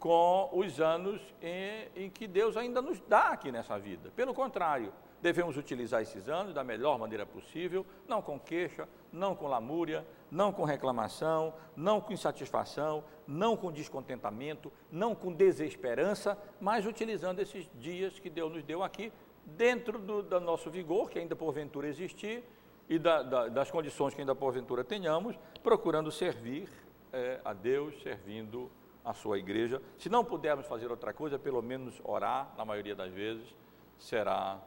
com 0.05 0.51
os 0.53 0.79
anos 0.79 1.19
em, 1.41 2.03
em, 2.03 2.09
que 2.11 2.27
Deus 2.27 2.55
ainda 2.55 2.79
nos 2.79 3.01
dá 3.09 3.29
aqui 3.29 3.51
nessa 3.51 3.79
vida. 3.79 4.11
Pelo 4.15 4.35
contrário, 4.35 4.93
devemos 5.19 5.57
utilizar 5.57 5.99
esses 5.99 6.29
anos 6.29 6.53
da 6.53 6.63
melhor 6.63 6.99
maneira 6.99 7.25
possível, 7.25 7.83
não 8.07 8.21
com 8.21 8.39
queixa, 8.39 8.87
não 9.11 9.35
com 9.35 9.47
lamúria, 9.47 10.05
não 10.29 10.53
com 10.53 10.63
reclamação, 10.63 11.55
não 11.75 11.99
com 11.99 12.13
insatisfação, 12.13 13.03
não 13.25 13.57
com 13.57 13.71
descontentamento, 13.71 14.71
não 14.91 15.15
com 15.15 15.33
desesperança, 15.33 16.37
mas 16.61 16.85
utilizando 16.85 17.39
esses 17.39 17.67
dias 17.73 18.19
que 18.19 18.29
Deus 18.29 18.53
nos 18.53 18.63
deu 18.63 18.83
aqui, 18.83 19.11
dentro 19.43 19.97
do, 19.97 20.21
do 20.21 20.39
nosso 20.39 20.69
vigor, 20.69 21.09
que 21.09 21.17
ainda 21.17 21.35
porventura 21.35 21.87
existir, 21.87 22.43
e 22.87 22.99
da, 22.99 23.23
da, 23.23 23.47
das 23.47 23.71
condições 23.71 24.13
que 24.13 24.21
ainda 24.21 24.35
porventura 24.35 24.83
tenhamos, 24.83 25.35
procurando 25.63 26.11
servir 26.11 26.69
é, 27.11 27.41
a 27.43 27.53
Deus, 27.53 27.99
servindo 28.03 28.69
a 28.69 28.84
a 29.05 29.13
sua 29.13 29.37
igreja. 29.37 29.81
Se 29.97 30.09
não 30.09 30.25
pudermos 30.25 30.65
fazer 30.65 30.89
outra 30.89 31.13
coisa, 31.13 31.37
pelo 31.37 31.61
menos 31.61 32.01
orar, 32.03 32.53
na 32.57 32.65
maioria 32.65 32.95
das 32.95 33.13
vezes, 33.13 33.55
será 33.99 34.59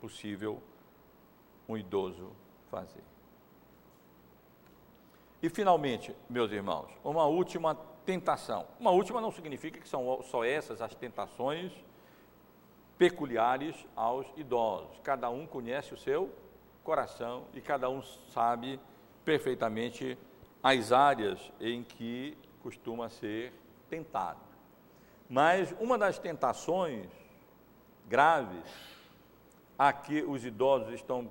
possível 0.00 0.62
um 1.68 1.76
idoso 1.76 2.32
fazer. 2.70 3.04
E 5.42 5.48
finalmente, 5.48 6.14
meus 6.28 6.50
irmãos, 6.50 6.90
uma 7.04 7.24
última 7.26 7.74
tentação. 8.04 8.66
Uma 8.78 8.90
última 8.90 9.20
não 9.20 9.30
significa 9.30 9.78
que 9.78 9.88
são 9.88 10.22
só 10.22 10.44
essas 10.44 10.80
as 10.82 10.94
tentações 10.94 11.72
peculiares 12.98 13.74
aos 13.94 14.26
idosos. 14.36 14.98
Cada 15.02 15.30
um 15.30 15.46
conhece 15.46 15.94
o 15.94 15.96
seu 15.96 16.30
coração 16.82 17.44
e 17.54 17.60
cada 17.60 17.88
um 17.88 18.02
sabe 18.02 18.80
perfeitamente 19.24 20.18
as 20.62 20.92
áreas 20.92 21.50
em 21.60 21.82
que 21.82 22.36
costuma 22.62 23.08
ser 23.08 23.52
tentado. 23.88 24.40
Mas 25.28 25.74
uma 25.78 25.96
das 25.96 26.18
tentações 26.18 27.10
graves 28.06 28.64
a 29.78 29.92
que 29.92 30.22
os 30.22 30.44
idosos 30.44 30.92
estão 30.92 31.30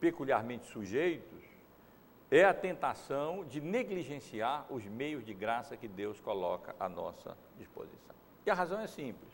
peculiarmente 0.00 0.66
sujeitos 0.66 1.44
é 2.30 2.44
a 2.44 2.52
tentação 2.52 3.44
de 3.44 3.60
negligenciar 3.60 4.66
os 4.70 4.84
meios 4.84 5.24
de 5.24 5.32
graça 5.32 5.76
que 5.76 5.88
Deus 5.88 6.20
coloca 6.20 6.74
à 6.78 6.88
nossa 6.88 7.36
disposição. 7.56 8.14
E 8.44 8.50
a 8.50 8.54
razão 8.54 8.80
é 8.80 8.86
simples. 8.86 9.32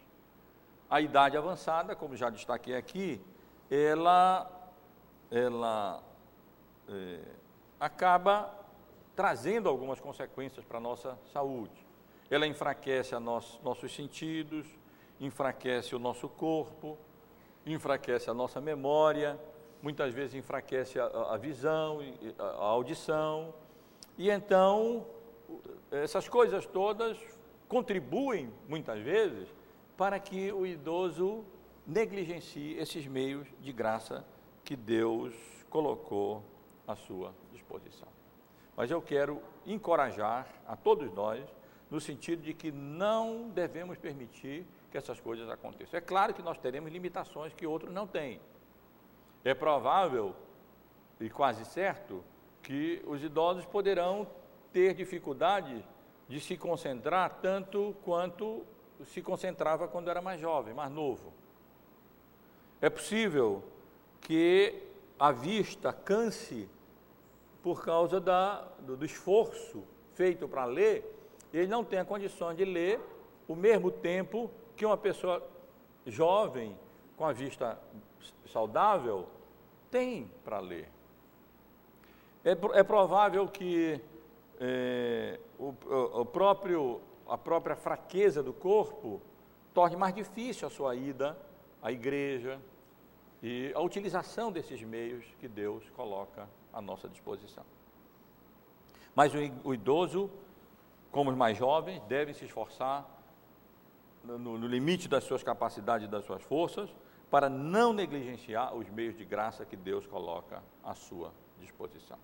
A 0.88 1.00
idade 1.00 1.36
avançada, 1.36 1.96
como 1.96 2.16
já 2.16 2.30
destaquei 2.30 2.76
aqui, 2.76 3.20
ela, 3.70 4.50
ela 5.30 6.02
é, 6.88 7.20
acaba 7.80 8.63
trazendo 9.14 9.68
algumas 9.68 10.00
consequências 10.00 10.64
para 10.64 10.78
a 10.78 10.80
nossa 10.80 11.18
saúde. 11.32 11.84
Ela 12.30 12.46
enfraquece 12.46 13.16
nos, 13.18 13.60
nossos 13.62 13.94
sentidos, 13.94 14.66
enfraquece 15.20 15.94
o 15.94 15.98
nosso 15.98 16.28
corpo, 16.28 16.98
enfraquece 17.64 18.28
a 18.28 18.34
nossa 18.34 18.60
memória, 18.60 19.38
muitas 19.82 20.12
vezes 20.12 20.34
enfraquece 20.34 20.98
a, 20.98 21.06
a 21.06 21.36
visão, 21.36 22.00
a, 22.38 22.42
a 22.42 22.64
audição. 22.64 23.54
E 24.18 24.30
então, 24.30 25.06
essas 25.90 26.28
coisas 26.28 26.66
todas 26.66 27.18
contribuem, 27.68 28.52
muitas 28.68 29.00
vezes, 29.00 29.48
para 29.96 30.18
que 30.18 30.52
o 30.52 30.66
idoso 30.66 31.44
negligencie 31.86 32.78
esses 32.78 33.06
meios 33.06 33.46
de 33.60 33.72
graça 33.72 34.24
que 34.64 34.74
Deus 34.74 35.34
colocou 35.68 36.42
à 36.86 36.96
sua 36.96 37.34
disposição. 37.52 38.13
Mas 38.76 38.90
eu 38.90 39.00
quero 39.00 39.40
encorajar 39.66 40.46
a 40.66 40.76
todos 40.76 41.12
nós 41.12 41.44
no 41.90 42.00
sentido 42.00 42.42
de 42.42 42.52
que 42.52 42.72
não 42.72 43.48
devemos 43.50 43.96
permitir 43.98 44.66
que 44.90 44.98
essas 44.98 45.20
coisas 45.20 45.48
aconteçam. 45.48 45.98
É 45.98 46.00
claro 46.00 46.34
que 46.34 46.42
nós 46.42 46.58
teremos 46.58 46.90
limitações 46.90 47.52
que 47.52 47.66
outros 47.66 47.92
não 47.92 48.06
têm. 48.06 48.40
É 49.44 49.54
provável 49.54 50.34
e 51.20 51.28
quase 51.30 51.64
certo 51.64 52.24
que 52.62 53.02
os 53.06 53.22
idosos 53.22 53.64
poderão 53.66 54.26
ter 54.72 54.94
dificuldade 54.94 55.84
de 56.28 56.40
se 56.40 56.56
concentrar 56.56 57.38
tanto 57.40 57.94
quanto 58.04 58.64
se 59.04 59.20
concentrava 59.20 59.86
quando 59.86 60.08
era 60.08 60.22
mais 60.22 60.40
jovem, 60.40 60.72
mais 60.72 60.90
novo. 60.90 61.32
É 62.80 62.88
possível 62.88 63.62
que 64.20 64.82
a 65.18 65.30
vista 65.30 65.92
canse 65.92 66.68
por 67.64 67.82
causa 67.82 68.20
da, 68.20 68.60
do, 68.80 68.94
do 68.94 69.06
esforço 69.06 69.82
feito 70.12 70.46
para 70.46 70.66
ler, 70.66 71.02
ele 71.50 71.66
não 71.66 71.82
tenha 71.82 72.04
condições 72.04 72.58
de 72.58 72.64
ler 72.66 73.00
o 73.48 73.56
mesmo 73.56 73.90
tempo 73.90 74.50
que 74.76 74.84
uma 74.84 74.98
pessoa 74.98 75.42
jovem, 76.04 76.78
com 77.16 77.24
a 77.24 77.32
vista 77.32 77.80
saudável, 78.52 79.26
tem 79.90 80.30
para 80.44 80.60
ler. 80.60 80.90
É, 82.44 82.50
é, 82.50 82.82
provável 82.82 83.48
que 83.48 83.98
é, 84.60 85.40
o, 85.58 85.72
o 86.20 86.26
próprio, 86.26 87.00
a 87.26 87.38
própria 87.38 87.76
fraqueza 87.76 88.42
do 88.42 88.52
corpo 88.52 89.22
torne 89.72 89.96
mais 89.96 90.14
difícil 90.14 90.68
a 90.68 90.70
sua 90.70 90.94
ida 90.94 91.34
à 91.80 91.90
igreja 91.90 92.60
e 93.46 93.70
a 93.74 93.80
utilização 93.80 94.50
desses 94.50 94.82
meios 94.82 95.22
que 95.38 95.46
Deus 95.46 95.90
coloca 95.90 96.48
à 96.72 96.80
nossa 96.80 97.06
disposição. 97.10 97.62
Mas 99.14 99.32
o, 99.62 99.74
idoso, 99.74 100.30
como 101.12 101.30
os 101.30 101.36
mais 101.36 101.58
jovens, 101.58 102.00
deve 102.08 102.32
se 102.32 102.46
esforçar 102.46 103.06
no, 104.24 104.38
no 104.38 104.66
limite 104.66 105.08
das 105.08 105.24
suas 105.24 105.42
capacidades 105.42 106.08
e 106.08 106.10
das 106.10 106.24
suas 106.24 106.42
forças 106.42 106.88
para 107.30 107.50
não 107.50 107.92
negligenciar 107.92 108.74
os 108.74 108.88
meios 108.88 109.14
de 109.14 109.26
graça 109.26 109.66
que 109.66 109.76
Deus 109.76 110.06
coloca 110.06 110.62
à 110.82 110.94
sua 110.94 111.30
disposição. 111.60 112.18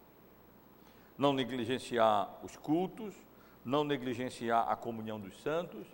Não 1.18 1.34
negligenciar 1.34 2.34
os 2.42 2.56
cultos, 2.56 3.14
não 3.62 3.84
negligenciar 3.84 4.66
a 4.70 4.74
comunhão 4.74 5.20
dos 5.20 5.38
santos, 5.42 5.86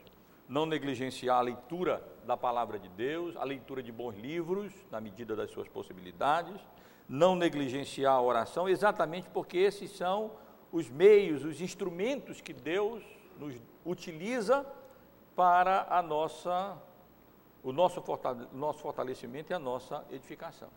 não 0.49 0.67
negligenciar 0.67 1.39
a 1.39 1.43
leitura 1.43 2.03
da 2.25 2.37
palavra 2.37 2.79
de 2.79 2.89
Deus, 2.89 3.37
a 3.37 3.45
leitura 3.45 3.83
de 3.83 3.91
bons 3.91 4.17
livros, 4.17 4.73
na 4.91 5.01
medida 5.01 5.35
das 5.35 5.51
suas 5.51 5.69
possibilidades, 5.69 6.61
não 7.09 7.35
negligenciar 7.37 8.15
a 8.15 8.21
oração, 8.21 8.69
exatamente 8.69 9.29
porque 9.31 9.59
esses 9.59 9.91
são 9.91 10.33
os 10.73 10.89
meios, 10.89 11.45
os 11.45 11.61
instrumentos 11.61 12.41
que 12.41 12.53
Deus 12.53 13.03
nos 13.39 13.55
utiliza 13.85 14.67
para 15.35 15.87
a 15.89 16.03
nossa, 16.03 16.77
o 17.63 17.73
nosso 17.73 18.03
fortalecimento 18.03 19.53
e 19.53 19.55
a 19.55 19.59
nossa 19.59 20.05
edificação. 20.11 20.69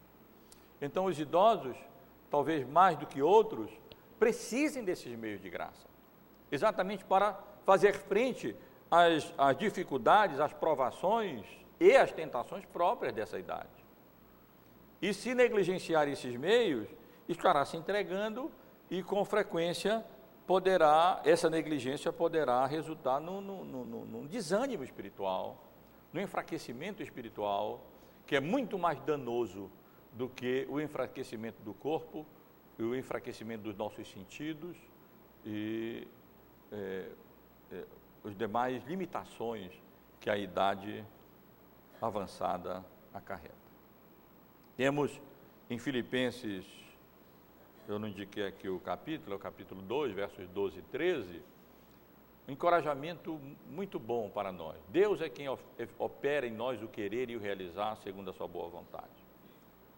Então, 0.81 1.05
os 1.05 1.19
idosos, 1.19 1.75
talvez 2.29 2.67
mais 2.67 2.97
do 2.97 3.05
que 3.05 3.21
outros, 3.21 3.71
precisem 4.19 4.83
desses 4.83 5.17
meios 5.17 5.41
de 5.41 5.49
graça, 5.49 5.87
exatamente 6.51 7.03
para 7.05 7.39
fazer 7.65 7.93
frente 7.93 8.55
às, 8.89 9.33
às 9.37 9.57
dificuldades, 9.57 10.39
às 10.39 10.53
provações 10.53 11.45
e 11.79 11.95
às 11.95 12.11
tentações 12.11 12.65
próprias 12.65 13.13
dessa 13.13 13.39
idade. 13.39 13.69
E 15.01 15.13
se 15.13 15.33
negligenciar 15.33 16.07
esses 16.07 16.35
meios, 16.35 16.87
estará 17.27 17.63
se 17.65 17.77
entregando 17.77 18.51
e 18.89 19.01
com 19.03 19.23
frequência 19.23 20.03
poderá, 20.45 21.21
essa 21.23 21.49
negligência 21.49 22.11
poderá 22.11 22.65
resultar 22.65 23.19
num 23.19 24.25
desânimo 24.27 24.83
espiritual, 24.83 25.63
no 26.11 26.19
enfraquecimento 26.19 27.03
espiritual, 27.03 27.85
que 28.25 28.35
é 28.35 28.39
muito 28.39 28.77
mais 28.77 28.99
danoso 29.01 29.71
do 30.11 30.27
que 30.27 30.65
o 30.69 30.81
enfraquecimento 30.81 31.61
do 31.61 31.73
corpo, 31.73 32.25
e 32.79 32.83
o 32.83 32.95
enfraquecimento 32.95 33.63
dos 33.63 33.75
nossos 33.75 34.09
sentidos 34.09 34.77
e 35.45 36.07
é, 36.71 37.09
é, 37.73 37.83
as 38.25 38.35
demais 38.35 38.83
limitações 38.85 39.71
que 40.19 40.29
a 40.29 40.37
idade 40.37 41.05
avançada 42.01 42.83
acarreta. 43.13 43.55
Temos 44.75 45.19
em 45.69 45.77
Filipenses 45.77 46.65
eu 47.89 47.97
não 47.97 48.07
indiquei 48.07 48.45
aqui 48.45 48.69
o 48.69 48.79
capítulo, 48.79 49.33
é 49.33 49.35
o 49.35 49.39
capítulo 49.39 49.81
2, 49.81 50.13
versos 50.13 50.47
12 50.49 50.77
e 50.77 50.81
13, 50.83 51.41
um 52.47 52.51
encorajamento 52.51 53.39
muito 53.67 53.99
bom 53.99 54.29
para 54.29 54.51
nós. 54.51 54.77
Deus 54.89 55.21
é 55.21 55.29
quem 55.29 55.47
opera 55.97 56.45
em 56.45 56.51
nós 56.51 56.81
o 56.83 56.87
querer 56.87 57.31
e 57.31 57.35
o 57.35 57.39
realizar 57.39 57.95
segundo 57.97 58.29
a 58.29 58.33
sua 58.33 58.47
boa 58.47 58.69
vontade. 58.69 59.07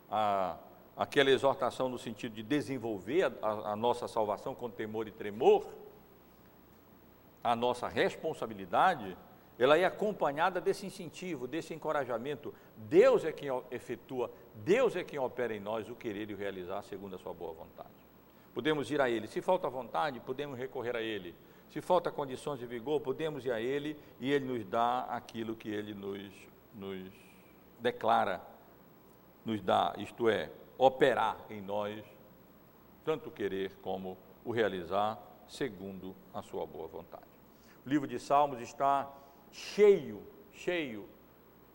A, 0.10 0.58
aquela 0.96 1.32
exortação 1.32 1.90
no 1.90 2.00
sentido 2.00 2.34
de 2.34 2.44
desenvolver 2.44 3.32
a, 3.42 3.72
a 3.72 3.76
nossa 3.76 4.08
salvação 4.08 4.56
com 4.56 4.70
temor 4.70 5.06
e 5.08 5.12
tremor, 5.12 5.66
a 7.44 7.56
nossa 7.56 7.88
responsabilidade, 7.88 9.18
ela 9.58 9.78
é 9.78 9.86
acompanhada 9.86 10.60
desse 10.60 10.86
incentivo, 10.86 11.48
desse 11.48 11.74
encorajamento. 11.74 12.54
Deus 12.76 13.24
é 13.24 13.32
quem 13.32 13.50
efetua, 13.70 14.32
Deus 14.56 14.96
é 14.96 15.04
quem 15.04 15.20
opera 15.20 15.56
em 15.56 15.60
nós 15.60 15.90
o 15.90 15.96
querer 15.96 16.30
e 16.30 16.34
o 16.34 16.38
realizar 16.38 16.82
segundo 16.84 17.16
a 17.16 17.20
sua 17.20 17.34
boa 17.34 17.54
vontade. 17.54 17.90
Podemos 18.54 18.90
ir 18.92 19.00
a 19.00 19.10
Ele. 19.10 19.28
Se 19.28 19.42
falta 19.42 19.70
vontade, 19.70 20.20
podemos 20.20 20.58
recorrer 20.58 20.96
a 20.96 21.02
Ele. 21.02 21.36
Se 21.70 21.80
falta 21.80 22.12
condições 22.12 22.60
de 22.60 22.66
vigor, 22.66 23.00
podemos 23.00 23.46
ir 23.46 23.52
a 23.52 23.62
Ele 23.62 23.98
e 24.20 24.32
Ele 24.32 24.46
nos 24.46 24.66
dá 24.66 25.06
aquilo 25.06 25.56
que 25.56 25.70
Ele 25.70 25.94
nos, 25.94 26.32
nos 26.74 27.10
declara, 27.80 28.42
nos 29.46 29.62
dá, 29.62 29.94
isto 29.98 30.28
é, 30.28 30.52
operar 30.78 31.38
em 31.50 31.62
nós, 31.62 32.04
tanto 33.06 33.30
o 33.30 33.32
querer 33.32 33.76
como 33.82 34.18
o 34.44 34.52
realizar, 34.52 35.18
segundo 35.48 36.16
a 36.34 36.42
sua 36.42 36.66
boa 36.66 36.88
vontade. 36.88 37.31
O 37.86 37.90
livro 37.90 38.08
de 38.08 38.20
Salmos 38.20 38.60
está 38.60 39.12
cheio, 39.52 40.22
cheio 40.54 41.08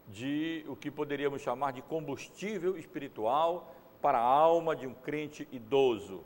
de 0.09 0.65
o 0.69 0.77
que 0.77 0.91
poderíamos 0.91 1.43
chamar 1.43 1.73
de 1.73 1.83
combustível 1.83 2.79
espiritual 2.79 3.75
para 4.01 4.19
a 4.19 4.23
alma 4.23 4.77
de 4.77 4.87
um 4.87 4.95
crente 4.95 5.49
idoso. 5.51 6.23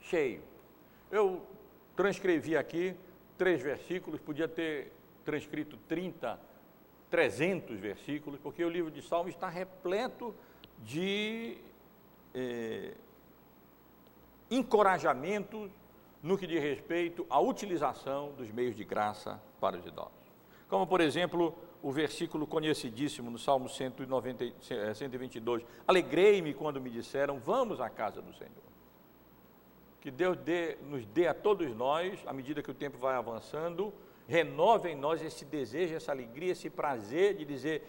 Cheio. 0.00 0.42
Eu 1.10 1.44
transcrevi 1.96 2.56
aqui 2.56 2.94
três 3.36 3.60
versículos, 3.60 4.20
podia 4.20 4.46
ter 4.46 4.92
transcrito 5.24 5.76
30, 5.88 6.38
300 7.10 7.78
versículos, 7.80 8.38
porque 8.40 8.64
o 8.64 8.68
livro 8.68 8.90
de 8.90 9.02
Salmos 9.02 9.34
está 9.34 9.48
repleto 9.48 10.34
de 10.78 11.58
eh, 12.34 12.94
encorajamento 14.50 15.70
no 16.24 16.38
que 16.38 16.46
diz 16.46 16.58
respeito 16.58 17.26
à 17.28 17.38
utilização 17.38 18.32
dos 18.32 18.50
meios 18.50 18.74
de 18.74 18.82
graça 18.82 19.38
para 19.60 19.76
os 19.76 19.84
idosos. 19.84 20.24
Como, 20.70 20.86
por 20.86 21.02
exemplo, 21.02 21.54
o 21.82 21.92
versículo 21.92 22.46
conhecidíssimo 22.46 23.30
no 23.30 23.38
Salmo 23.38 23.68
190, 23.68 24.54
122. 24.94 25.62
Eh, 25.62 25.66
Alegrei-me 25.86 26.54
quando 26.54 26.80
me 26.80 26.88
disseram, 26.88 27.38
vamos 27.38 27.78
à 27.78 27.90
casa 27.90 28.22
do 28.22 28.32
Senhor. 28.32 28.64
Que 30.00 30.10
Deus 30.10 30.38
dê, 30.38 30.78
nos 30.88 31.04
dê 31.04 31.28
a 31.28 31.34
todos 31.34 31.70
nós, 31.76 32.18
à 32.26 32.32
medida 32.32 32.62
que 32.62 32.70
o 32.70 32.74
tempo 32.74 32.96
vai 32.96 33.16
avançando, 33.16 33.92
renove 34.26 34.88
em 34.88 34.96
nós 34.96 35.22
esse 35.22 35.44
desejo, 35.44 35.94
essa 35.94 36.10
alegria, 36.10 36.52
esse 36.52 36.70
prazer 36.70 37.36
de 37.36 37.44
dizer: 37.44 37.86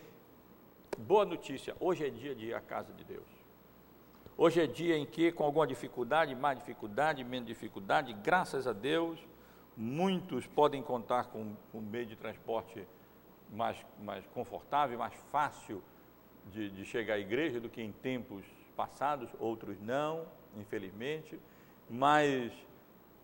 boa 0.97 1.23
notícia, 1.23 1.73
hoje 1.79 2.05
é 2.05 2.09
dia 2.09 2.36
de 2.36 2.47
ir 2.47 2.53
à 2.53 2.59
casa 2.59 2.91
de 2.91 3.05
Deus. 3.05 3.34
Hoje 4.38 4.61
é 4.61 4.67
dia 4.67 4.97
em 4.97 5.05
que, 5.05 5.31
com 5.31 5.45
alguma 5.45 5.65
dificuldade, 5.65 6.36
mais 6.36 6.59
dificuldade, 6.59 7.23
menos 7.23 7.47
dificuldade, 7.47 8.11
graças 8.11 8.67
a 8.67 8.73
Deus, 8.73 9.17
muitos 9.77 10.45
podem 10.45 10.83
contar 10.83 11.27
com 11.27 11.55
um 11.73 11.79
meio 11.79 12.05
de 12.05 12.17
transporte 12.17 12.86
mais, 13.49 13.77
mais 14.03 14.25
confortável, 14.33 14.99
mais 14.99 15.13
fácil 15.31 15.81
de, 16.51 16.69
de 16.69 16.83
chegar 16.83 17.13
à 17.13 17.17
igreja 17.17 17.61
do 17.61 17.69
que 17.69 17.81
em 17.81 17.93
tempos 17.93 18.43
passados, 18.75 19.29
outros 19.39 19.79
não, 19.79 20.25
infelizmente, 20.57 21.39
mas 21.89 22.51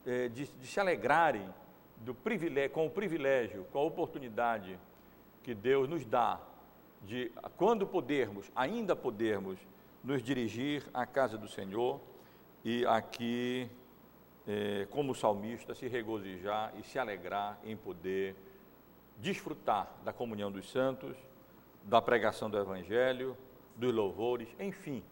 é, 0.06 0.30
de, 0.30 0.48
de, 0.48 0.66
se 0.66 0.80
alegrarem 0.80 1.54
do 1.98 2.16
privilégio, 2.16 2.72
com 2.72 2.86
o 2.86 2.90
privilégio, 2.90 3.66
com 3.70 3.80
a 3.80 3.84
oportunidade 3.84 4.80
que 5.44 5.54
Deus 5.54 5.90
nos 5.90 6.06
dá 6.06 6.40
de, 7.02 7.34
quando 7.58 7.86
podermos, 7.86 8.50
ainda 8.56 8.96
podermos, 8.96 9.60
nos 10.04 10.22
dirigir 10.22 10.84
à 10.94 11.06
casa 11.06 11.38
do 11.38 11.48
Senhor 11.48 12.00
e 12.64 12.86
aqui, 12.86 13.70
é, 14.48 14.88
como 14.90 15.14
salmista, 15.14 15.74
se 15.74 15.88
regozijar 15.88 16.74
e 16.78 16.84
se 16.84 16.98
alegrar 16.98 17.60
em 17.64 17.76
poder 17.76 18.36
desfrutar 19.18 19.92
da 20.04 20.12
comunhão 20.12 20.52
dos 20.52 20.70
santos, 20.70 21.16
da 21.84 22.02
pregação 22.02 22.50
do 22.50 22.58
Evangelho, 22.58 23.38
dos 23.76 23.94
louvores, 23.94 24.50
enfim, 24.60 25.04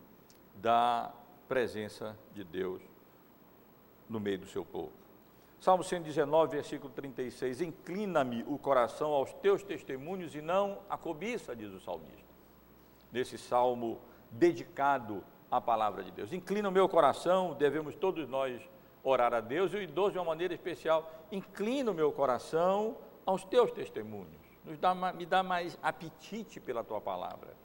da 0.56 1.14
presença 1.48 2.18
de 2.34 2.44
Deus 2.44 2.82
no 4.08 4.20
meio 4.20 4.40
do 4.40 4.48
seu 4.48 4.66
povo. 4.66 4.92
Salmo 5.60 5.84
119, 5.84 6.56
versículo 6.56 6.92
36: 6.94 7.62
Inclina-me 7.62 8.44
o 8.48 8.58
coração 8.58 9.12
aos 9.12 9.34
teus 9.34 9.64
testemunhos 9.64 10.34
e 10.34 10.42
não 10.42 10.80
a 10.90 10.98
cobiça, 10.98 11.56
diz 11.56 11.72
o 11.74 11.80
salmista. 11.80 12.30
Nesse 13.12 13.38
salmo 13.38 14.00
dedicado 14.32 15.24
à 15.50 15.60
palavra 15.60 16.04
de 16.04 16.12
Deus. 16.12 16.34
Inclina 16.34 16.70
o 16.70 16.72
meu 16.72 16.88
coração, 16.88 17.54
devemos 17.54 17.96
todos 17.96 18.28
nós 18.28 18.62
orar 19.04 19.34
a 19.34 19.40
Deus, 19.40 19.74
e 19.74 19.78
o 19.78 19.82
idoso 19.82 20.12
de 20.12 20.18
uma 20.18 20.26
maneira 20.26 20.54
especial. 20.54 21.12
Inclina 21.32 21.92
o 21.92 21.94
meu 21.94 22.12
coração 22.12 22.98
aos 23.26 23.44
teus 23.44 23.72
testemunhos. 23.72 24.40
Dá, 24.80 24.94
me 24.94 25.26
dá 25.26 25.42
mais 25.42 25.78
apetite 25.82 26.60
pela 26.60 26.84
tua 26.84 27.02
palavra. 27.02 27.56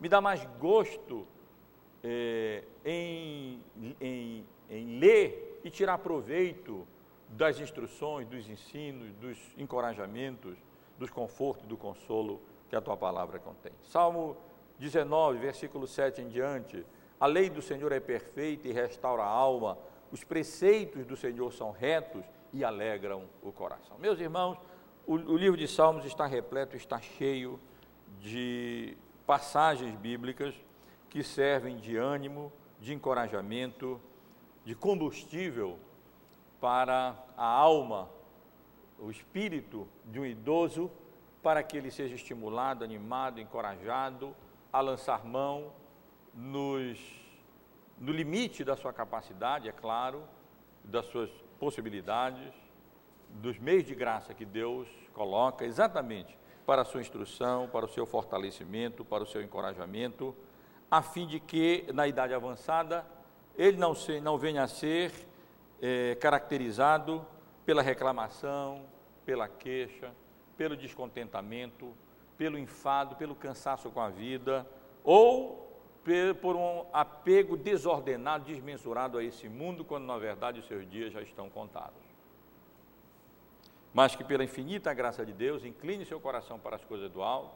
Me 0.00 0.08
dá 0.08 0.20
mais 0.20 0.44
gosto 0.58 1.26
é, 2.02 2.64
em, 2.84 3.62
em, 4.00 4.44
em 4.70 4.98
ler 4.98 5.60
e 5.64 5.70
tirar 5.70 5.98
proveito 5.98 6.86
das 7.28 7.60
instruções, 7.60 8.26
dos 8.26 8.48
ensinos, 8.48 9.12
dos 9.14 9.38
encorajamentos, 9.56 10.56
dos 10.98 11.10
confortos, 11.10 11.66
do 11.66 11.76
consolo 11.76 12.40
que 12.68 12.76
a 12.76 12.80
tua 12.80 12.96
palavra 12.96 13.38
contém. 13.38 13.72
Salmo 13.82 14.36
19, 14.78 15.38
versículo 15.38 15.86
7 15.86 16.22
em 16.22 16.28
diante. 16.28 16.84
A 17.18 17.26
lei 17.26 17.50
do 17.50 17.60
Senhor 17.60 17.90
é 17.90 18.00
perfeita 18.00 18.68
e 18.68 18.72
restaura 18.72 19.22
a 19.24 19.28
alma. 19.28 19.76
Os 20.12 20.22
preceitos 20.22 21.04
do 21.04 21.16
Senhor 21.16 21.52
são 21.52 21.72
retos 21.72 22.24
e 22.52 22.64
alegram 22.64 23.24
o 23.42 23.52
coração. 23.52 23.98
Meus 23.98 24.20
irmãos, 24.20 24.56
o, 25.06 25.14
o 25.14 25.36
livro 25.36 25.56
de 25.56 25.66
Salmos 25.66 26.04
está 26.04 26.26
repleto, 26.26 26.76
está 26.76 27.00
cheio 27.00 27.58
de 28.20 28.96
passagens 29.26 29.94
bíblicas 29.96 30.54
que 31.10 31.22
servem 31.22 31.76
de 31.76 31.96
ânimo, 31.96 32.52
de 32.80 32.94
encorajamento, 32.94 34.00
de 34.64 34.74
combustível 34.74 35.78
para 36.60 37.16
a 37.36 37.46
alma, 37.46 38.08
o 38.98 39.10
espírito 39.10 39.88
de 40.04 40.20
um 40.20 40.26
idoso, 40.26 40.90
para 41.42 41.62
que 41.62 41.76
ele 41.76 41.90
seja 41.90 42.14
estimulado, 42.14 42.84
animado, 42.84 43.40
encorajado 43.40 44.34
a 44.72 44.80
lançar 44.80 45.24
mão 45.24 45.72
nos, 46.34 46.98
no 47.98 48.12
limite 48.12 48.64
da 48.64 48.76
sua 48.76 48.92
capacidade, 48.92 49.68
é 49.68 49.72
claro, 49.72 50.22
das 50.84 51.06
suas 51.06 51.30
possibilidades, 51.58 52.52
dos 53.28 53.58
meios 53.58 53.84
de 53.84 53.94
graça 53.94 54.32
que 54.32 54.44
Deus 54.44 54.88
coloca 55.12 55.64
exatamente 55.64 56.38
para 56.64 56.82
a 56.82 56.84
sua 56.84 57.00
instrução, 57.00 57.68
para 57.68 57.84
o 57.84 57.88
seu 57.88 58.06
fortalecimento, 58.06 59.04
para 59.04 59.22
o 59.22 59.26
seu 59.26 59.42
encorajamento, 59.42 60.34
a 60.90 61.02
fim 61.02 61.26
de 61.26 61.40
que, 61.40 61.86
na 61.92 62.06
idade 62.06 62.32
avançada, 62.32 63.04
ele 63.56 63.76
não, 63.76 63.94
se, 63.94 64.20
não 64.20 64.38
venha 64.38 64.62
a 64.62 64.68
ser 64.68 65.12
é, 65.80 66.14
caracterizado 66.14 67.24
pela 67.64 67.82
reclamação, 67.82 68.84
pela 69.26 69.48
queixa, 69.48 70.12
pelo 70.56 70.76
descontentamento, 70.76 71.94
pelo 72.38 72.56
enfado, 72.56 73.16
pelo 73.16 73.34
cansaço 73.34 73.90
com 73.90 74.00
a 74.00 74.08
vida, 74.08 74.64
ou 75.02 75.66
por 76.40 76.56
um 76.56 76.86
apego 76.90 77.54
desordenado, 77.54 78.46
desmensurado 78.46 79.18
a 79.18 79.24
esse 79.24 79.46
mundo, 79.46 79.84
quando 79.84 80.06
na 80.06 80.16
verdade 80.16 80.60
os 80.60 80.66
seus 80.66 80.88
dias 80.88 81.12
já 81.12 81.20
estão 81.20 81.50
contados. 81.50 82.00
Mas 83.92 84.16
que 84.16 84.24
pela 84.24 84.44
infinita 84.44 84.94
graça 84.94 85.26
de 85.26 85.32
Deus, 85.32 85.64
incline 85.64 86.06
seu 86.06 86.18
coração 86.18 86.58
para 86.58 86.76
as 86.76 86.84
coisas 86.84 87.10
do 87.10 87.22
alto, 87.22 87.54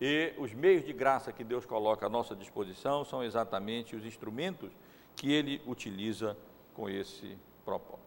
e 0.00 0.34
os 0.36 0.52
meios 0.52 0.84
de 0.84 0.92
graça 0.92 1.32
que 1.32 1.44
Deus 1.44 1.64
coloca 1.64 2.06
à 2.06 2.08
nossa 2.08 2.34
disposição 2.34 3.04
são 3.04 3.22
exatamente 3.22 3.94
os 3.94 4.04
instrumentos 4.04 4.72
que 5.14 5.32
Ele 5.32 5.62
utiliza 5.66 6.36
com 6.74 6.88
esse 6.88 7.38
propósito. 7.64 8.06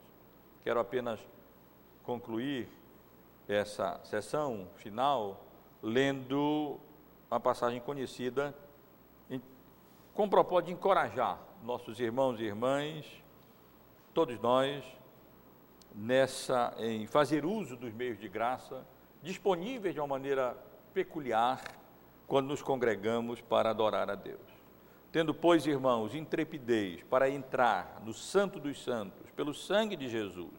Quero 0.64 0.80
apenas 0.80 1.20
concluir 2.04 2.68
essa 3.48 4.00
sessão 4.04 4.68
final 4.76 5.49
lendo 5.82 6.80
uma 7.30 7.40
passagem 7.40 7.80
conhecida 7.80 8.56
em, 9.30 9.42
com 10.14 10.26
o 10.26 10.30
propósito 10.30 10.68
de 10.68 10.74
encorajar 10.74 11.40
nossos 11.64 12.00
irmãos 12.00 12.40
e 12.40 12.44
irmãs, 12.44 13.06
todos 14.14 14.40
nós, 14.40 14.84
nessa 15.94 16.74
em 16.78 17.06
fazer 17.08 17.46
uso 17.46 17.76
dos 17.76 17.94
meios 17.94 18.20
de 18.20 18.28
graça 18.28 18.86
disponíveis 19.22 19.94
de 19.94 20.00
uma 20.00 20.08
maneira 20.08 20.56
peculiar 20.94 21.62
quando 22.28 22.48
nos 22.48 22.62
congregamos 22.62 23.42
para 23.42 23.72
adorar 23.72 24.10
a 24.10 24.16
Deus. 24.16 24.40
Tendo, 25.12 25.34
pois, 25.34 25.66
irmãos, 25.66 26.14
intrepidez 26.14 27.04
para 27.04 27.30
entrar 27.30 28.02
no 28.06 28.14
Santo 28.14 28.60
dos 28.60 28.84
Santos, 28.84 29.30
pelo 29.32 29.54
sangue 29.54 29.96
de 29.96 30.08
Jesus, 30.08 30.54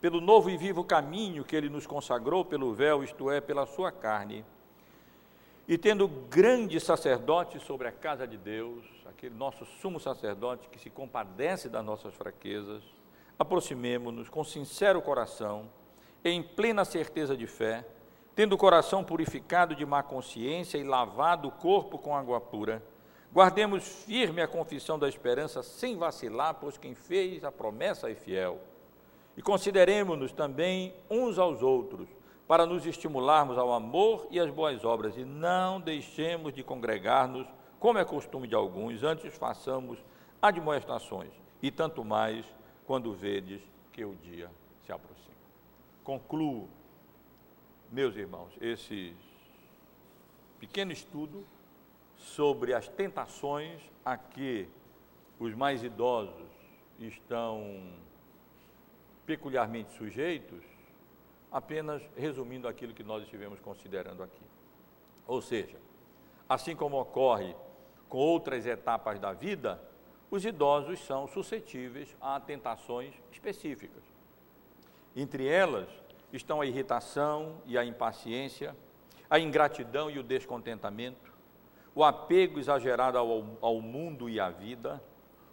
pelo 0.00 0.20
novo 0.20 0.48
e 0.48 0.56
vivo 0.56 0.82
caminho 0.82 1.44
que 1.44 1.54
ele 1.54 1.68
nos 1.68 1.86
consagrou 1.86 2.44
pelo 2.44 2.72
véu, 2.72 3.04
isto 3.04 3.30
é, 3.30 3.40
pela 3.40 3.66
sua 3.66 3.92
carne, 3.92 4.44
e 5.68 5.78
tendo 5.78 6.08
grande 6.08 6.80
sacerdote 6.80 7.60
sobre 7.60 7.86
a 7.86 7.92
casa 7.92 8.26
de 8.26 8.36
Deus, 8.36 8.84
aquele 9.06 9.34
nosso 9.34 9.64
sumo 9.64 10.00
sacerdote 10.00 10.68
que 10.68 10.78
se 10.78 10.90
compadece 10.90 11.68
das 11.68 11.84
nossas 11.84 12.14
fraquezas, 12.14 12.82
aproximemo-nos 13.38 14.28
com 14.28 14.42
sincero 14.42 15.00
coração, 15.00 15.68
em 16.24 16.42
plena 16.42 16.84
certeza 16.84 17.36
de 17.36 17.46
fé, 17.46 17.86
tendo 18.34 18.54
o 18.54 18.58
coração 18.58 19.04
purificado 19.04 19.74
de 19.74 19.86
má 19.86 20.02
consciência 20.02 20.78
e 20.78 20.84
lavado 20.84 21.48
o 21.48 21.52
corpo 21.52 21.98
com 21.98 22.16
água 22.16 22.40
pura, 22.40 22.82
Guardemos 23.32 23.86
firme 23.86 24.42
a 24.42 24.48
confissão 24.48 24.98
da 24.98 25.08
esperança 25.08 25.62
sem 25.62 25.96
vacilar, 25.96 26.54
pois 26.54 26.76
quem 26.76 26.96
fez 26.96 27.44
a 27.44 27.52
promessa 27.52 28.10
é 28.10 28.14
fiel. 28.14 28.60
E 29.40 29.42
consideremos-nos 29.42 30.32
também 30.32 30.94
uns 31.08 31.38
aos 31.38 31.62
outros, 31.62 32.06
para 32.46 32.66
nos 32.66 32.84
estimularmos 32.84 33.56
ao 33.56 33.72
amor 33.72 34.28
e 34.30 34.38
às 34.38 34.50
boas 34.50 34.84
obras, 34.84 35.16
e 35.16 35.24
não 35.24 35.80
deixemos 35.80 36.52
de 36.52 36.62
congregar-nos, 36.62 37.48
como 37.78 37.98
é 37.98 38.04
costume 38.04 38.46
de 38.46 38.54
alguns, 38.54 39.02
antes 39.02 39.34
façamos 39.34 39.98
admoestações, 40.42 41.32
e 41.62 41.70
tanto 41.70 42.04
mais 42.04 42.44
quando 42.86 43.14
vedes 43.14 43.62
que 43.94 44.04
o 44.04 44.14
dia 44.14 44.50
se 44.84 44.92
aproxima. 44.92 45.30
Concluo, 46.04 46.68
meus 47.90 48.16
irmãos, 48.16 48.52
esse 48.60 49.16
pequeno 50.58 50.92
estudo 50.92 51.46
sobre 52.14 52.74
as 52.74 52.88
tentações 52.88 53.80
a 54.04 54.18
que 54.18 54.68
os 55.38 55.54
mais 55.54 55.82
idosos 55.82 56.50
estão 56.98 58.09
peculiarmente 59.30 59.92
sujeitos, 59.92 60.64
apenas 61.52 62.02
resumindo 62.16 62.66
aquilo 62.66 62.92
que 62.92 63.04
nós 63.04 63.22
estivemos 63.22 63.60
considerando 63.60 64.24
aqui. 64.24 64.42
Ou 65.24 65.40
seja, 65.40 65.76
assim 66.48 66.74
como 66.74 67.00
ocorre 67.00 67.54
com 68.08 68.18
outras 68.18 68.66
etapas 68.66 69.20
da 69.20 69.32
vida, 69.32 69.80
os 70.32 70.44
idosos 70.44 70.98
são 71.06 71.28
suscetíveis 71.28 72.16
a 72.20 72.40
tentações 72.40 73.14
específicas. 73.30 74.02
Entre 75.14 75.46
elas 75.46 75.88
estão 76.32 76.60
a 76.60 76.66
irritação 76.66 77.62
e 77.66 77.78
a 77.78 77.84
impaciência, 77.84 78.74
a 79.30 79.38
ingratidão 79.38 80.10
e 80.10 80.18
o 80.18 80.24
descontentamento, 80.24 81.32
o 81.94 82.02
apego 82.02 82.58
exagerado 82.58 83.16
ao, 83.16 83.56
ao 83.60 83.80
mundo 83.80 84.28
e 84.28 84.40
à 84.40 84.50
vida, 84.50 85.00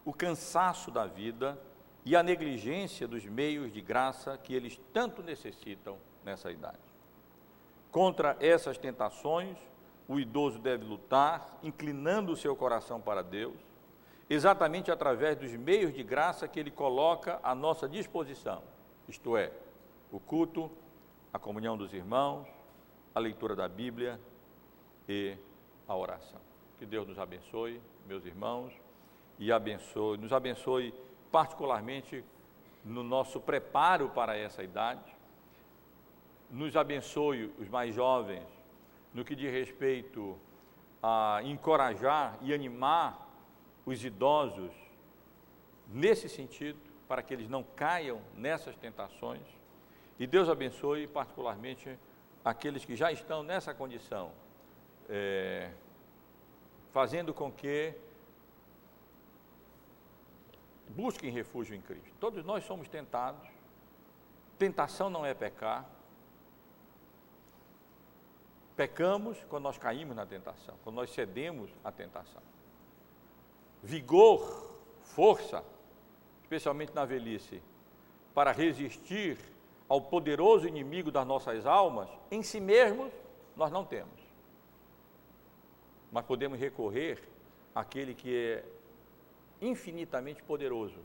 o 0.03 0.11
cansaço 0.11 0.89
da 0.89 1.05
vida 1.05 1.61
e 2.08 2.16
a 2.16 2.24
negligência 2.24 3.05
dos 3.05 3.26
meios 3.26 3.70
de 3.70 3.82
graça 3.82 4.38
que 4.38 4.53
eles 4.53 4.80
tanto 4.93 5.22
necessitam 5.22 5.97
nessa 6.24 6.49
idade. 6.49 6.80
Contra 7.91 8.38
essas 8.39 8.78
tentações, 8.78 9.58
o 10.08 10.18
idoso 10.18 10.58
deve 10.58 10.86
lutar, 10.86 11.60
inclinando 11.62 12.32
o 12.32 12.38
seu 12.38 12.55
coração 12.55 13.01
para 13.01 13.22
Deus, 13.22 13.58
exatamente 14.30 14.89
através 14.89 15.36
dos 15.36 15.51
meios 15.51 15.93
de 15.93 16.01
graça 16.01 16.47
que 16.47 16.58
ele 16.58 16.72
coloca 16.72 17.41
à 17.43 17.53
nossa 17.53 17.89
disposição, 17.89 18.64
isto 19.10 19.36
é, 19.36 19.51
o 20.10 20.18
culto, 20.18 20.72
a 21.34 21.38
comunhão 21.38 21.78
dos 21.78 21.93
irmãos, 21.93 22.47
a 23.14 23.20
leitura 23.20 23.53
da 23.53 23.68
Bíblia 23.68 24.18
e 25.10 25.36
a 25.86 25.93
oração. 25.93 26.39
Que 26.80 26.86
Deus 26.86 27.05
nos 27.05 27.20
abençoe, 27.20 27.82
meus 28.08 28.26
irmãos, 28.26 28.72
e 29.38 29.51
abençoe, 29.51 30.18
nos 30.18 30.32
abençoe 30.32 30.93
particularmente 31.38 32.25
no 32.83 33.03
nosso 33.03 33.39
preparo 33.39 34.09
para 34.09 34.35
essa 34.35 34.63
idade. 34.63 35.15
Nos 36.49 36.75
abençoe 36.75 37.53
os 37.59 37.69
mais 37.69 37.93
jovens 37.93 38.47
no 39.13 39.23
que 39.23 39.35
diz 39.35 39.51
respeito 39.51 40.35
a 41.01 41.39
encorajar 41.43 42.39
e 42.41 42.51
animar 42.55 43.29
os 43.85 44.03
idosos 44.03 44.71
nesse 45.88 46.27
sentido, 46.27 46.79
para 47.07 47.21
que 47.21 47.35
eles 47.35 47.47
não 47.47 47.61
caiam 47.61 48.19
nessas 48.33 48.75
tentações. 48.75 49.45
E 50.17 50.25
Deus 50.25 50.49
abençoe 50.49 51.05
particularmente 51.05 51.99
aqueles 52.43 52.83
que 52.83 52.95
já 52.95 53.11
estão 53.11 53.43
nessa 53.43 53.75
condição, 53.75 54.31
é, 55.07 55.69
fazendo 56.91 57.31
com 57.31 57.51
que 57.51 57.93
busquem 60.89 61.31
refúgio 61.31 61.75
em 61.75 61.81
Cristo. 61.81 62.13
Todos 62.19 62.43
nós 62.43 62.63
somos 62.63 62.88
tentados, 62.88 63.47
tentação 64.57 65.09
não 65.09 65.25
é 65.25 65.33
pecar. 65.33 65.85
Pecamos 68.75 69.38
quando 69.49 69.63
nós 69.63 69.77
caímos 69.77 70.15
na 70.15 70.25
tentação, 70.25 70.75
quando 70.83 70.95
nós 70.97 71.09
cedemos 71.09 71.71
à 71.83 71.91
tentação. 71.91 72.41
Vigor, 73.81 74.75
força, 75.01 75.63
especialmente 76.43 76.93
na 76.93 77.05
velhice, 77.05 77.61
para 78.33 78.51
resistir 78.51 79.38
ao 79.89 80.01
poderoso 80.01 80.67
inimigo 80.67 81.11
das 81.11 81.25
nossas 81.25 81.65
almas, 81.65 82.09
em 82.29 82.43
si 82.43 82.59
mesmos 82.59 83.11
nós 83.55 83.71
não 83.71 83.83
temos. 83.83 84.19
Mas 86.11 86.25
podemos 86.25 86.59
recorrer 86.59 87.21
àquele 87.73 88.13
que 88.13 88.35
é 88.35 88.76
infinitamente 89.62 90.43
poderoso 90.43 90.99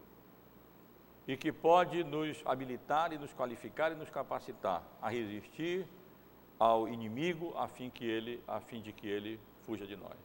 e 1.27 1.37
que 1.37 1.53
pode 1.53 2.03
nos 2.05 2.43
habilitar 2.45 3.13
e 3.13 3.19
nos 3.19 3.33
qualificar 3.33 3.93
e 3.93 3.95
nos 3.95 4.11
capacitar 4.11 4.83
a 5.01 5.09
resistir 5.09 5.87
ao 6.59 6.89
inimigo 6.89 7.55
a 7.57 7.69
fim 7.69 7.91
que 7.91 8.05
ele, 8.05 8.43
a 8.47 8.61
fim 8.61 8.81
de 8.81 8.93
que 8.93 9.07
ele 9.07 9.39
fuja 9.65 9.87
de 9.87 9.97
nós. 9.97 10.19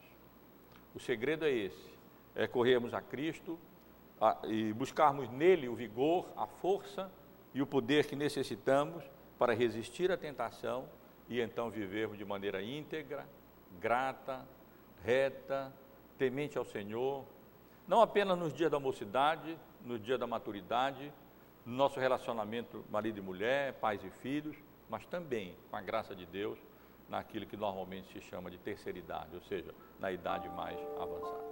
O 0.93 0.99
segredo 0.99 1.45
é 1.45 1.51
esse: 1.51 1.89
é 2.35 2.47
corrermos 2.47 2.93
a 2.93 3.01
Cristo 3.01 3.59
a, 4.19 4.39
e 4.45 4.73
buscarmos 4.73 5.29
nele 5.29 5.67
o 5.67 5.75
vigor, 5.75 6.27
a 6.35 6.47
força 6.47 7.11
e 7.53 7.61
o 7.61 7.67
poder 7.67 8.05
que 8.05 8.15
necessitamos 8.15 9.03
para 9.37 9.53
resistir 9.53 10.11
à 10.11 10.17
tentação 10.17 10.89
e 11.29 11.39
então 11.39 11.69
vivermos 11.69 12.17
de 12.17 12.25
maneira 12.25 12.61
íntegra, 12.61 13.27
grata, 13.79 14.45
reta, 15.03 15.71
temente 16.17 16.57
ao 16.57 16.65
Senhor, 16.65 17.25
não 17.87 18.01
apenas 18.01 18.37
nos 18.37 18.53
dias 18.53 18.69
da 18.69 18.79
mocidade, 18.79 19.57
no 19.81 19.97
dia 19.97 20.17
da 20.17 20.27
maturidade, 20.27 21.11
no 21.65 21.73
nosso 21.73 21.99
relacionamento 21.99 22.83
marido 22.89 23.19
e 23.19 23.21
mulher, 23.21 23.73
pais 23.75 24.03
e 24.03 24.09
filhos, 24.09 24.57
mas 24.89 25.05
também, 25.05 25.55
com 25.69 25.75
a 25.75 25.81
graça 25.81 26.15
de 26.15 26.25
Deus, 26.25 26.59
naquilo 27.09 27.45
que 27.45 27.55
normalmente 27.55 28.11
se 28.11 28.21
chama 28.21 28.51
de 28.51 28.57
terceira 28.57 28.99
idade, 28.99 29.33
ou 29.33 29.41
seja, 29.41 29.73
na 29.99 30.11
idade 30.11 30.49
mais 30.49 30.77
avançada. 30.99 31.46